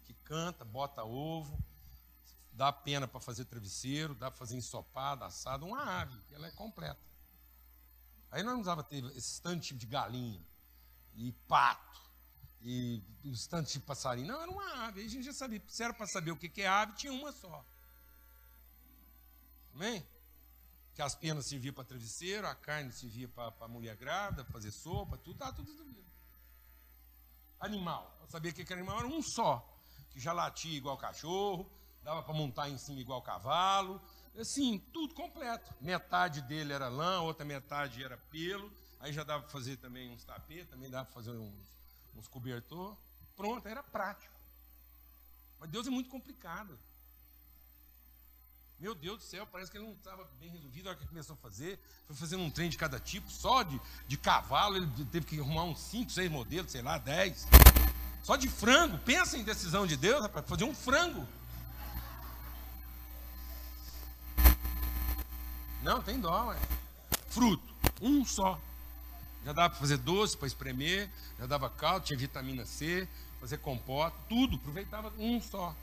Que 0.05 0.13
canta, 0.23 0.65
bota 0.65 1.03
ovo, 1.03 1.57
dá 2.53 2.71
pena 2.71 3.07
para 3.07 3.19
fazer 3.19 3.45
travesseiro, 3.45 4.15
dá 4.15 4.29
para 4.29 4.37
fazer 4.39 4.55
ensopado, 4.55 5.23
assado, 5.23 5.65
uma 5.65 5.83
ave, 5.83 6.19
ela 6.31 6.47
é 6.47 6.51
completa. 6.51 6.99
Aí 8.31 8.41
nós 8.41 8.53
não 8.53 8.61
precisava 8.61 8.83
ter 8.83 9.03
esse 9.15 9.41
tanto 9.41 9.61
tipo 9.61 9.79
de 9.79 9.85
galinha, 9.85 10.41
e 11.27 11.31
pato, 11.47 12.01
e 12.61 13.03
os 13.23 13.47
tantos 13.47 13.73
de 13.73 13.79
passarinho. 13.79 14.27
Não, 14.27 14.41
era 14.41 14.51
uma 14.51 14.87
ave. 14.87 15.03
A 15.03 15.07
gente 15.07 15.23
já 15.23 15.33
sabia, 15.33 15.61
se 15.67 15.83
era 15.83 15.93
para 15.93 16.07
saber 16.07 16.31
o 16.31 16.37
que 16.37 16.61
é 16.61 16.67
ave, 16.67 16.93
tinha 16.93 17.13
uma 17.13 17.31
só. 17.31 17.65
Amém? 19.73 20.05
Que 20.93 21.01
as 21.01 21.15
penas 21.15 21.47
serviam 21.47 21.73
para 21.73 21.85
travesseiro, 21.85 22.45
a 22.45 22.55
carne 22.55 22.91
servia 22.91 23.27
para 23.27 23.53
a 23.59 23.67
mulher 23.67 23.95
grávida, 23.95 24.43
fazer 24.45 24.71
sopa, 24.71 25.17
tudo, 25.17 25.37
tá 25.37 25.51
tudo 25.51 25.71
resolvido 25.71 26.01
animal. 27.61 28.17
Eu 28.21 28.27
sabia 28.27 28.51
que 28.51 28.61
aquele 28.61 28.81
animal 28.81 28.99
era 28.99 29.07
um 29.07 29.21
só, 29.21 29.65
que 30.09 30.19
já 30.19 30.33
latia 30.33 30.75
igual 30.75 30.97
cachorro, 30.97 31.71
dava 32.03 32.23
para 32.23 32.33
montar 32.33 32.69
em 32.69 32.77
cima 32.77 32.99
igual 32.99 33.21
cavalo, 33.21 34.01
assim, 34.37 34.79
tudo 34.91 35.13
completo. 35.13 35.73
Metade 35.79 36.41
dele 36.41 36.73
era 36.73 36.89
lã, 36.89 37.21
outra 37.21 37.45
metade 37.45 38.03
era 38.03 38.17
pelo, 38.17 38.71
aí 39.01 39.11
já 39.11 39.23
dava 39.23 39.43
para 39.43 39.51
fazer 39.51 39.77
também 39.77 40.09
uns 40.09 40.23
tapetes, 40.23 40.69
também 40.69 40.89
dava 40.89 41.05
para 41.05 41.13
fazer 41.13 41.31
uns, 41.31 41.53
uns 42.15 42.27
cobertor. 42.27 42.95
Pronto, 43.35 43.67
era 43.67 43.81
prático. 43.83 44.33
Mas 45.59 45.69
Deus 45.69 45.87
é 45.87 45.89
muito 45.89 46.09
complicado. 46.09 46.77
Meu 48.79 48.95
Deus 48.95 49.19
do 49.19 49.23
céu, 49.23 49.45
parece 49.45 49.69
que 49.69 49.77
ele 49.77 49.85
não 49.85 49.93
estava 49.93 50.23
bem 50.39 50.49
resolvido 50.49 50.85
na 50.85 50.91
hora 50.91 50.99
que 50.99 51.05
começou 51.05 51.35
a 51.35 51.37
fazer. 51.37 51.79
Foi 52.07 52.15
fazendo 52.15 52.43
um 52.43 52.49
trem 52.49 52.69
de 52.69 52.77
cada 52.77 52.99
tipo, 52.99 53.29
só 53.29 53.61
de, 53.61 53.79
de 54.07 54.17
cavalo, 54.17 54.77
ele 54.77 54.87
teve 55.11 55.25
que 55.25 55.39
arrumar 55.39 55.65
uns 55.65 55.79
5, 55.79 56.11
6 56.11 56.31
modelos, 56.31 56.71
sei 56.71 56.81
lá, 56.81 56.97
10. 56.97 57.47
Só 58.23 58.35
de 58.35 58.49
frango. 58.49 58.97
Pensa 58.99 59.37
em 59.37 59.43
decisão 59.43 59.85
de 59.85 59.97
Deus, 59.97 60.21
rapaz, 60.21 60.47
fazer 60.47 60.63
um 60.63 60.73
frango. 60.73 61.27
Não, 65.83 66.01
tem 66.01 66.19
dó, 66.19 66.53
é. 66.53 66.59
Fruto, 67.29 67.73
um 68.01 68.25
só. 68.25 68.59
Já 69.45 69.53
dava 69.53 69.69
para 69.71 69.79
fazer 69.79 69.97
doce, 69.97 70.37
para 70.37 70.47
espremer, 70.47 71.09
já 71.39 71.45
dava 71.45 71.69
caldo, 71.69 72.05
tinha 72.05 72.17
vitamina 72.17 72.65
C, 72.65 73.07
fazer 73.39 73.57
compota, 73.57 74.15
tudo, 74.29 74.57
aproveitava 74.57 75.11
um 75.17 75.41
só. 75.41 75.75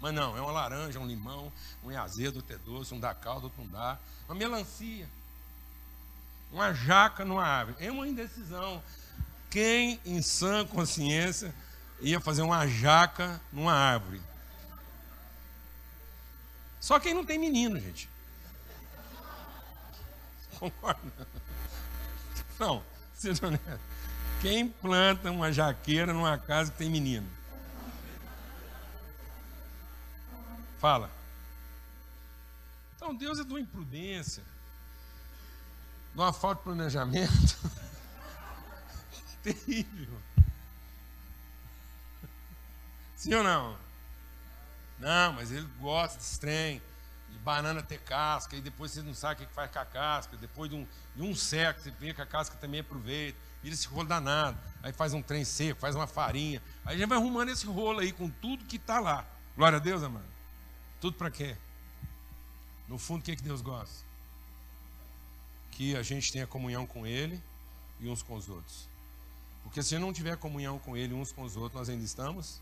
Mas 0.00 0.14
não, 0.14 0.36
é 0.36 0.40
uma 0.40 0.52
laranja, 0.52 0.98
um 0.98 1.06
limão, 1.06 1.52
um 1.82 1.90
é 1.90 1.96
azedo, 1.96 2.36
outro 2.36 2.54
é 2.54 2.58
doce, 2.58 2.94
um 2.94 3.00
dá 3.00 3.14
caldo, 3.14 3.44
outro 3.44 3.62
não 3.62 3.70
dá. 3.70 3.98
Uma 4.28 4.34
melancia. 4.34 5.08
Uma 6.52 6.72
jaca 6.72 7.24
numa 7.24 7.44
árvore. 7.44 7.84
É 7.84 7.90
uma 7.90 8.06
indecisão. 8.06 8.82
Quem, 9.50 10.00
em 10.04 10.22
sã 10.22 10.66
consciência, 10.66 11.54
ia 12.00 12.20
fazer 12.20 12.42
uma 12.42 12.66
jaca 12.66 13.40
numa 13.52 13.72
árvore? 13.72 14.20
Só 16.80 16.98
quem 17.00 17.12
não 17.12 17.24
tem 17.24 17.38
menino, 17.38 17.78
gente. 17.80 18.08
Concorda? 20.58 21.26
Não, 22.58 22.84
seja 23.14 23.46
honesto. 23.46 23.80
Quem 24.40 24.68
planta 24.68 25.30
uma 25.30 25.52
jaqueira 25.52 26.12
numa 26.12 26.38
casa 26.38 26.70
que 26.70 26.78
tem 26.78 26.90
menino? 26.90 27.28
Fala. 30.78 31.10
Então 32.94 33.14
Deus 33.14 33.38
é 33.38 33.44
de 33.44 33.50
uma 33.50 33.60
imprudência, 33.60 34.42
de 36.14 36.20
uma 36.20 36.32
falta 36.32 36.58
de 36.58 36.64
planejamento 36.64 37.58
terrível. 39.42 40.20
Sim 43.16 43.34
ou 43.34 43.42
não? 43.42 43.76
Não, 44.98 45.32
mas 45.32 45.50
ele 45.50 45.66
gosta 45.80 46.18
de 46.18 46.24
banana 47.48 47.82
ter 47.82 47.98
casca, 48.00 48.54
e 48.54 48.60
depois 48.60 48.92
você 48.92 49.00
não 49.00 49.14
sabe 49.14 49.42
o 49.42 49.46
que 49.46 49.54
faz 49.54 49.70
com 49.70 49.78
a 49.78 49.84
casca, 49.86 50.36
depois 50.36 50.68
de 50.68 50.76
um, 50.76 50.86
de 51.16 51.22
um 51.22 51.34
século 51.34 51.82
você 51.82 51.90
vê 51.92 52.12
que 52.12 52.20
a 52.20 52.26
casca 52.26 52.54
também 52.56 52.80
aproveita, 52.80 53.38
vira 53.62 53.74
esse 53.74 53.88
rolo 53.88 54.06
danado, 54.06 54.58
aí 54.82 54.92
faz 54.92 55.14
um 55.14 55.22
trem 55.22 55.46
seco, 55.46 55.80
faz 55.80 55.94
uma 55.94 56.06
farinha, 56.06 56.62
aí 56.84 56.94
a 56.94 56.98
gente 56.98 57.08
vai 57.08 57.16
arrumando 57.16 57.48
esse 57.48 57.66
rolo 57.66 58.00
aí 58.00 58.12
com 58.12 58.28
tudo 58.28 58.66
que 58.66 58.76
está 58.76 59.00
lá. 59.00 59.26
Glória 59.56 59.78
a 59.78 59.80
Deus, 59.80 60.02
amado. 60.02 60.28
Tudo 61.00 61.16
para 61.16 61.30
quê? 61.30 61.56
No 62.86 62.98
fundo, 62.98 63.22
o 63.22 63.24
que, 63.24 63.34
que 63.34 63.42
Deus 63.42 63.62
gosta? 63.62 64.04
Que 65.70 65.96
a 65.96 66.02
gente 66.02 66.30
tenha 66.30 66.46
comunhão 66.46 66.86
com 66.86 67.06
Ele 67.06 67.42
e 67.98 68.08
uns 68.10 68.22
com 68.22 68.34
os 68.34 68.48
outros. 68.48 68.88
Porque 69.62 69.82
se 69.82 69.98
não 69.98 70.12
tiver 70.12 70.36
comunhão 70.36 70.78
com 70.78 70.96
Ele 70.96 71.14
uns 71.14 71.32
com 71.32 71.42
os 71.42 71.56
outros, 71.56 71.80
nós 71.80 71.88
ainda 71.88 72.04
estamos 72.04 72.60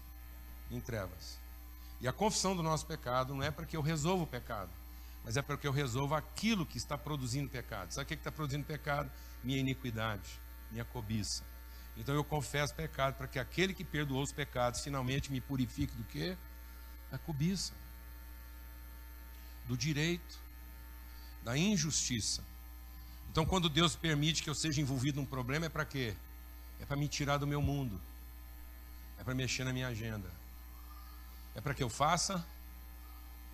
em 0.70 0.80
trevas. 0.80 1.40
E 2.00 2.08
a 2.08 2.12
confissão 2.12 2.54
do 2.54 2.62
nosso 2.62 2.86
pecado 2.86 3.34
não 3.34 3.42
é 3.42 3.50
para 3.50 3.66
que 3.66 3.76
eu 3.76 3.80
resolva 3.80 4.24
o 4.24 4.26
pecado, 4.26 4.70
mas 5.24 5.36
é 5.36 5.42
para 5.42 5.56
que 5.56 5.66
eu 5.66 5.72
resolva 5.72 6.18
aquilo 6.18 6.66
que 6.66 6.76
está 6.76 6.96
produzindo 6.96 7.48
pecado. 7.48 7.92
Sabe 7.92 8.04
o 8.04 8.08
que 8.08 8.14
está 8.14 8.30
produzindo 8.30 8.64
pecado? 8.64 9.10
Minha 9.42 9.58
iniquidade, 9.58 10.40
minha 10.70 10.84
cobiça. 10.84 11.44
Então 11.96 12.14
eu 12.14 12.22
confesso 12.22 12.74
pecado 12.74 13.14
para 13.14 13.26
que 13.26 13.38
aquele 13.38 13.72
que 13.72 13.84
perdoou 13.84 14.22
os 14.22 14.32
pecados 14.32 14.80
finalmente 14.80 15.32
me 15.32 15.40
purifique 15.40 15.94
do 15.94 16.04
que? 16.04 16.36
Da 17.10 17.18
cobiça 17.18 17.72
do 19.66 19.76
direito, 19.76 20.38
da 21.42 21.56
injustiça. 21.56 22.42
Então, 23.30 23.44
quando 23.44 23.68
Deus 23.68 23.94
permite 23.94 24.42
que 24.42 24.48
eu 24.48 24.54
seja 24.54 24.80
envolvido 24.80 25.20
num 25.20 25.26
problema, 25.26 25.66
é 25.66 25.68
para 25.68 25.84
quê? 25.84 26.14
É 26.80 26.86
para 26.86 26.96
me 26.96 27.08
tirar 27.08 27.36
do 27.38 27.46
meu 27.46 27.60
mundo, 27.60 28.00
é 29.18 29.24
para 29.24 29.34
mexer 29.34 29.64
na 29.64 29.72
minha 29.72 29.88
agenda, 29.88 30.30
é 31.56 31.60
para 31.60 31.72
que 31.72 31.82
eu 31.82 31.88
faça 31.88 32.46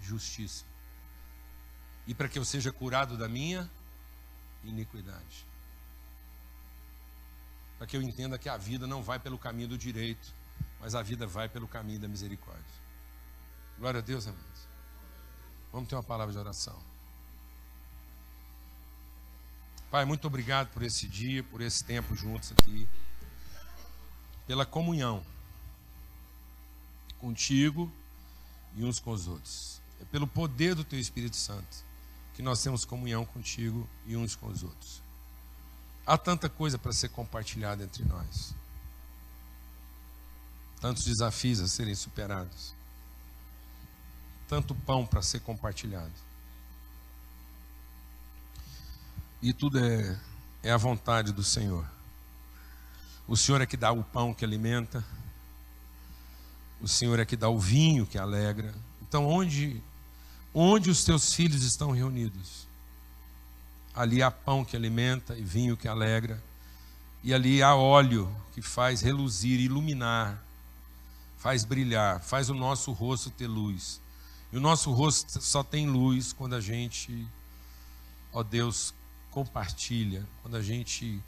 justiça 0.00 0.64
e 2.04 2.12
para 2.12 2.28
que 2.28 2.36
eu 2.36 2.44
seja 2.44 2.72
curado 2.72 3.16
da 3.16 3.28
minha 3.28 3.70
iniquidade. 4.64 5.46
Para 7.78 7.86
que 7.86 7.96
eu 7.96 8.02
entenda 8.02 8.36
que 8.38 8.48
a 8.48 8.56
vida 8.56 8.88
não 8.88 9.04
vai 9.04 9.20
pelo 9.20 9.38
caminho 9.38 9.68
do 9.68 9.78
direito, 9.78 10.34
mas 10.80 10.96
a 10.96 11.02
vida 11.02 11.28
vai 11.28 11.48
pelo 11.48 11.68
caminho 11.68 12.00
da 12.00 12.08
misericórdia. 12.08 12.82
Glória 13.78 14.00
a 14.00 14.02
Deus, 14.02 14.26
amados. 14.26 14.68
Vamos 15.72 15.88
ter 15.88 15.94
uma 15.94 16.02
palavra 16.02 16.32
de 16.32 16.38
oração. 16.38 16.78
Pai, 19.92 20.04
muito 20.04 20.26
obrigado 20.26 20.72
por 20.72 20.82
esse 20.82 21.06
dia, 21.06 21.44
por 21.44 21.60
esse 21.60 21.84
tempo 21.84 22.16
juntos 22.16 22.50
aqui, 22.50 22.88
pela 24.44 24.66
comunhão 24.66 25.24
contigo 27.22 27.90
e 28.76 28.84
uns 28.84 29.00
com 29.00 29.12
os 29.12 29.26
outros. 29.26 29.80
É 29.98 30.04
pelo 30.04 30.26
poder 30.26 30.74
do 30.74 30.84
Teu 30.84 30.98
Espírito 30.98 31.36
Santo 31.36 31.84
que 32.34 32.42
nós 32.42 32.62
temos 32.62 32.84
comunhão 32.84 33.24
contigo 33.24 33.88
e 34.06 34.14
uns 34.14 34.36
com 34.36 34.48
os 34.48 34.62
outros. 34.62 35.02
Há 36.04 36.18
tanta 36.18 36.50
coisa 36.50 36.78
para 36.78 36.92
ser 36.92 37.08
compartilhada 37.08 37.82
entre 37.84 38.04
nós, 38.04 38.54
tantos 40.80 41.04
desafios 41.04 41.60
a 41.60 41.68
serem 41.68 41.94
superados 41.94 42.74
tanto 44.52 44.74
pão 44.74 45.06
para 45.06 45.22
ser 45.22 45.40
compartilhado. 45.40 46.12
E 49.40 49.50
tudo 49.50 49.78
é, 49.78 50.20
é 50.62 50.70
a 50.70 50.76
vontade 50.76 51.32
do 51.32 51.42
Senhor. 51.42 51.90
O 53.26 53.34
Senhor 53.34 53.62
é 53.62 53.66
que 53.66 53.78
dá 53.78 53.92
o 53.92 54.04
pão 54.04 54.34
que 54.34 54.44
alimenta, 54.44 55.02
o 56.82 56.88
Senhor 56.88 57.20
é 57.20 57.24
que 57.24 57.36
dá 57.36 57.48
o 57.48 57.60
vinho 57.60 58.04
que 58.04 58.18
alegra. 58.18 58.74
Então, 59.00 59.26
onde, 59.26 59.80
onde 60.52 60.90
os 60.90 61.04
teus 61.04 61.32
filhos 61.32 61.62
estão 61.62 61.92
reunidos, 61.92 62.66
ali 63.94 64.20
há 64.20 64.30
pão 64.30 64.64
que 64.64 64.76
alimenta 64.76 65.38
e 65.38 65.42
vinho 65.42 65.76
que 65.76 65.86
alegra, 65.86 66.42
e 67.22 67.32
ali 67.32 67.62
há 67.62 67.76
óleo 67.76 68.34
que 68.52 68.60
faz 68.60 69.00
reluzir, 69.00 69.60
iluminar, 69.60 70.42
faz 71.36 71.64
brilhar, 71.64 72.20
faz 72.20 72.50
o 72.50 72.54
nosso 72.54 72.90
rosto 72.90 73.30
ter 73.30 73.46
luz. 73.46 74.00
E 74.50 74.56
o 74.56 74.60
nosso 74.60 74.90
rosto 74.90 75.40
só 75.40 75.62
tem 75.62 75.88
luz 75.88 76.32
quando 76.32 76.56
a 76.56 76.60
gente, 76.60 77.28
ó 78.32 78.42
Deus, 78.42 78.92
compartilha, 79.30 80.26
quando 80.42 80.56
a 80.56 80.62
gente 80.62 81.22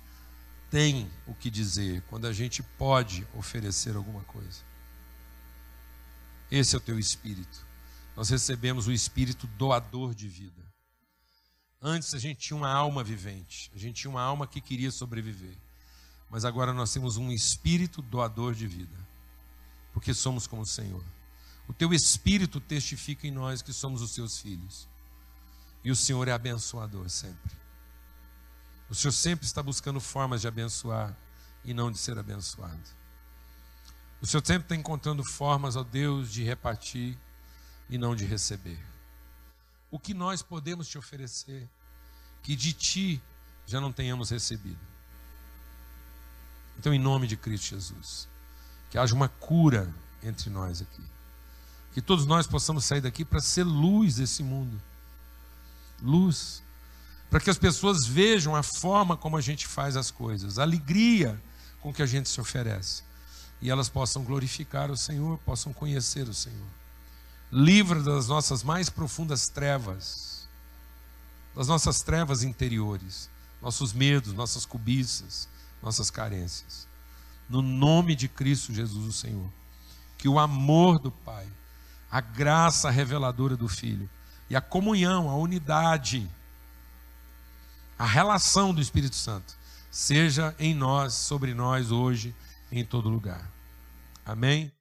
tem 0.68 1.08
o 1.28 1.34
que 1.34 1.48
dizer, 1.48 2.02
quando 2.08 2.26
a 2.26 2.32
gente 2.32 2.60
pode 2.60 3.24
oferecer 3.34 3.94
alguma 3.94 4.22
coisa. 4.24 4.73
Esse 6.50 6.74
é 6.74 6.78
o 6.78 6.80
teu 6.80 6.98
espírito. 6.98 7.66
Nós 8.16 8.28
recebemos 8.28 8.86
o 8.86 8.92
espírito 8.92 9.46
doador 9.46 10.14
de 10.14 10.28
vida. 10.28 10.62
Antes 11.80 12.14
a 12.14 12.18
gente 12.18 12.38
tinha 12.40 12.56
uma 12.56 12.72
alma 12.72 13.04
vivente, 13.04 13.70
a 13.74 13.78
gente 13.78 14.00
tinha 14.00 14.10
uma 14.10 14.22
alma 14.22 14.46
que 14.46 14.60
queria 14.60 14.90
sobreviver. 14.90 15.56
Mas 16.30 16.44
agora 16.44 16.72
nós 16.72 16.92
temos 16.92 17.16
um 17.16 17.30
espírito 17.30 18.00
doador 18.00 18.54
de 18.54 18.66
vida, 18.66 18.96
porque 19.92 20.14
somos 20.14 20.46
como 20.46 20.62
o 20.62 20.66
Senhor. 20.66 21.04
O 21.68 21.72
teu 21.72 21.92
espírito 21.92 22.60
testifica 22.60 23.26
em 23.26 23.30
nós 23.30 23.62
que 23.62 23.72
somos 23.72 24.02
os 24.02 24.12
seus 24.12 24.38
filhos. 24.38 24.88
E 25.82 25.90
o 25.90 25.96
Senhor 25.96 26.26
é 26.28 26.32
abençoador 26.32 27.08
sempre. 27.10 27.52
O 28.88 28.94
Senhor 28.94 29.12
sempre 29.12 29.46
está 29.46 29.62
buscando 29.62 30.00
formas 30.00 30.40
de 30.40 30.48
abençoar 30.48 31.16
e 31.64 31.74
não 31.74 31.90
de 31.90 31.98
ser 31.98 32.18
abençoado. 32.18 33.03
O 34.24 34.26
Senhor 34.26 34.42
sempre 34.42 34.62
está 34.62 34.74
encontrando 34.74 35.22
formas, 35.22 35.76
ó 35.76 35.84
Deus, 35.84 36.32
de 36.32 36.42
repartir 36.42 37.14
e 37.90 37.98
não 37.98 38.16
de 38.16 38.24
receber. 38.24 38.78
O 39.90 39.98
que 39.98 40.14
nós 40.14 40.40
podemos 40.40 40.88
te 40.88 40.96
oferecer, 40.96 41.68
que 42.42 42.56
de 42.56 42.72
ti 42.72 43.22
já 43.66 43.82
não 43.82 43.92
tenhamos 43.92 44.30
recebido. 44.30 44.80
Então, 46.78 46.94
em 46.94 46.98
nome 46.98 47.26
de 47.26 47.36
Cristo 47.36 47.66
Jesus, 47.76 48.26
que 48.88 48.96
haja 48.96 49.14
uma 49.14 49.28
cura 49.28 49.94
entre 50.22 50.48
nós 50.48 50.80
aqui. 50.80 51.04
Que 51.92 52.00
todos 52.00 52.24
nós 52.24 52.46
possamos 52.46 52.86
sair 52.86 53.02
daqui 53.02 53.26
para 53.26 53.42
ser 53.42 53.64
luz 53.64 54.16
desse 54.16 54.42
mundo. 54.42 54.80
Luz 56.00 56.62
para 57.28 57.40
que 57.40 57.50
as 57.50 57.58
pessoas 57.58 58.06
vejam 58.06 58.56
a 58.56 58.62
forma 58.62 59.18
como 59.18 59.36
a 59.36 59.42
gente 59.42 59.66
faz 59.66 59.98
as 59.98 60.10
coisas, 60.10 60.58
a 60.58 60.62
alegria 60.62 61.38
com 61.82 61.92
que 61.92 62.02
a 62.02 62.06
gente 62.06 62.30
se 62.30 62.40
oferece, 62.40 63.02
e 63.64 63.70
elas 63.70 63.88
possam 63.88 64.22
glorificar 64.22 64.90
o 64.90 64.96
Senhor, 64.96 65.38
possam 65.38 65.72
conhecer 65.72 66.28
o 66.28 66.34
Senhor. 66.34 66.68
Livra 67.50 68.02
das 68.02 68.28
nossas 68.28 68.62
mais 68.62 68.90
profundas 68.90 69.48
trevas, 69.48 70.46
das 71.56 71.66
nossas 71.66 72.02
trevas 72.02 72.42
interiores, 72.42 73.30
nossos 73.62 73.94
medos, 73.94 74.34
nossas 74.34 74.66
cobiças, 74.66 75.48
nossas 75.82 76.10
carências. 76.10 76.86
No 77.48 77.62
nome 77.62 78.14
de 78.14 78.28
Cristo 78.28 78.74
Jesus, 78.74 79.06
o 79.06 79.12
Senhor, 79.18 79.48
que 80.18 80.28
o 80.28 80.38
amor 80.38 80.98
do 80.98 81.10
Pai, 81.10 81.48
a 82.10 82.20
graça 82.20 82.90
reveladora 82.90 83.56
do 83.56 83.66
Filho 83.66 84.10
e 84.50 84.54
a 84.54 84.60
comunhão, 84.60 85.30
a 85.30 85.36
unidade, 85.36 86.30
a 87.98 88.04
relação 88.04 88.74
do 88.74 88.82
Espírito 88.82 89.16
Santo 89.16 89.56
seja 89.90 90.54
em 90.58 90.74
nós, 90.74 91.14
sobre 91.14 91.54
nós 91.54 91.90
hoje, 91.90 92.36
em 92.70 92.84
todo 92.84 93.08
lugar. 93.08 93.53
Amém? 94.24 94.74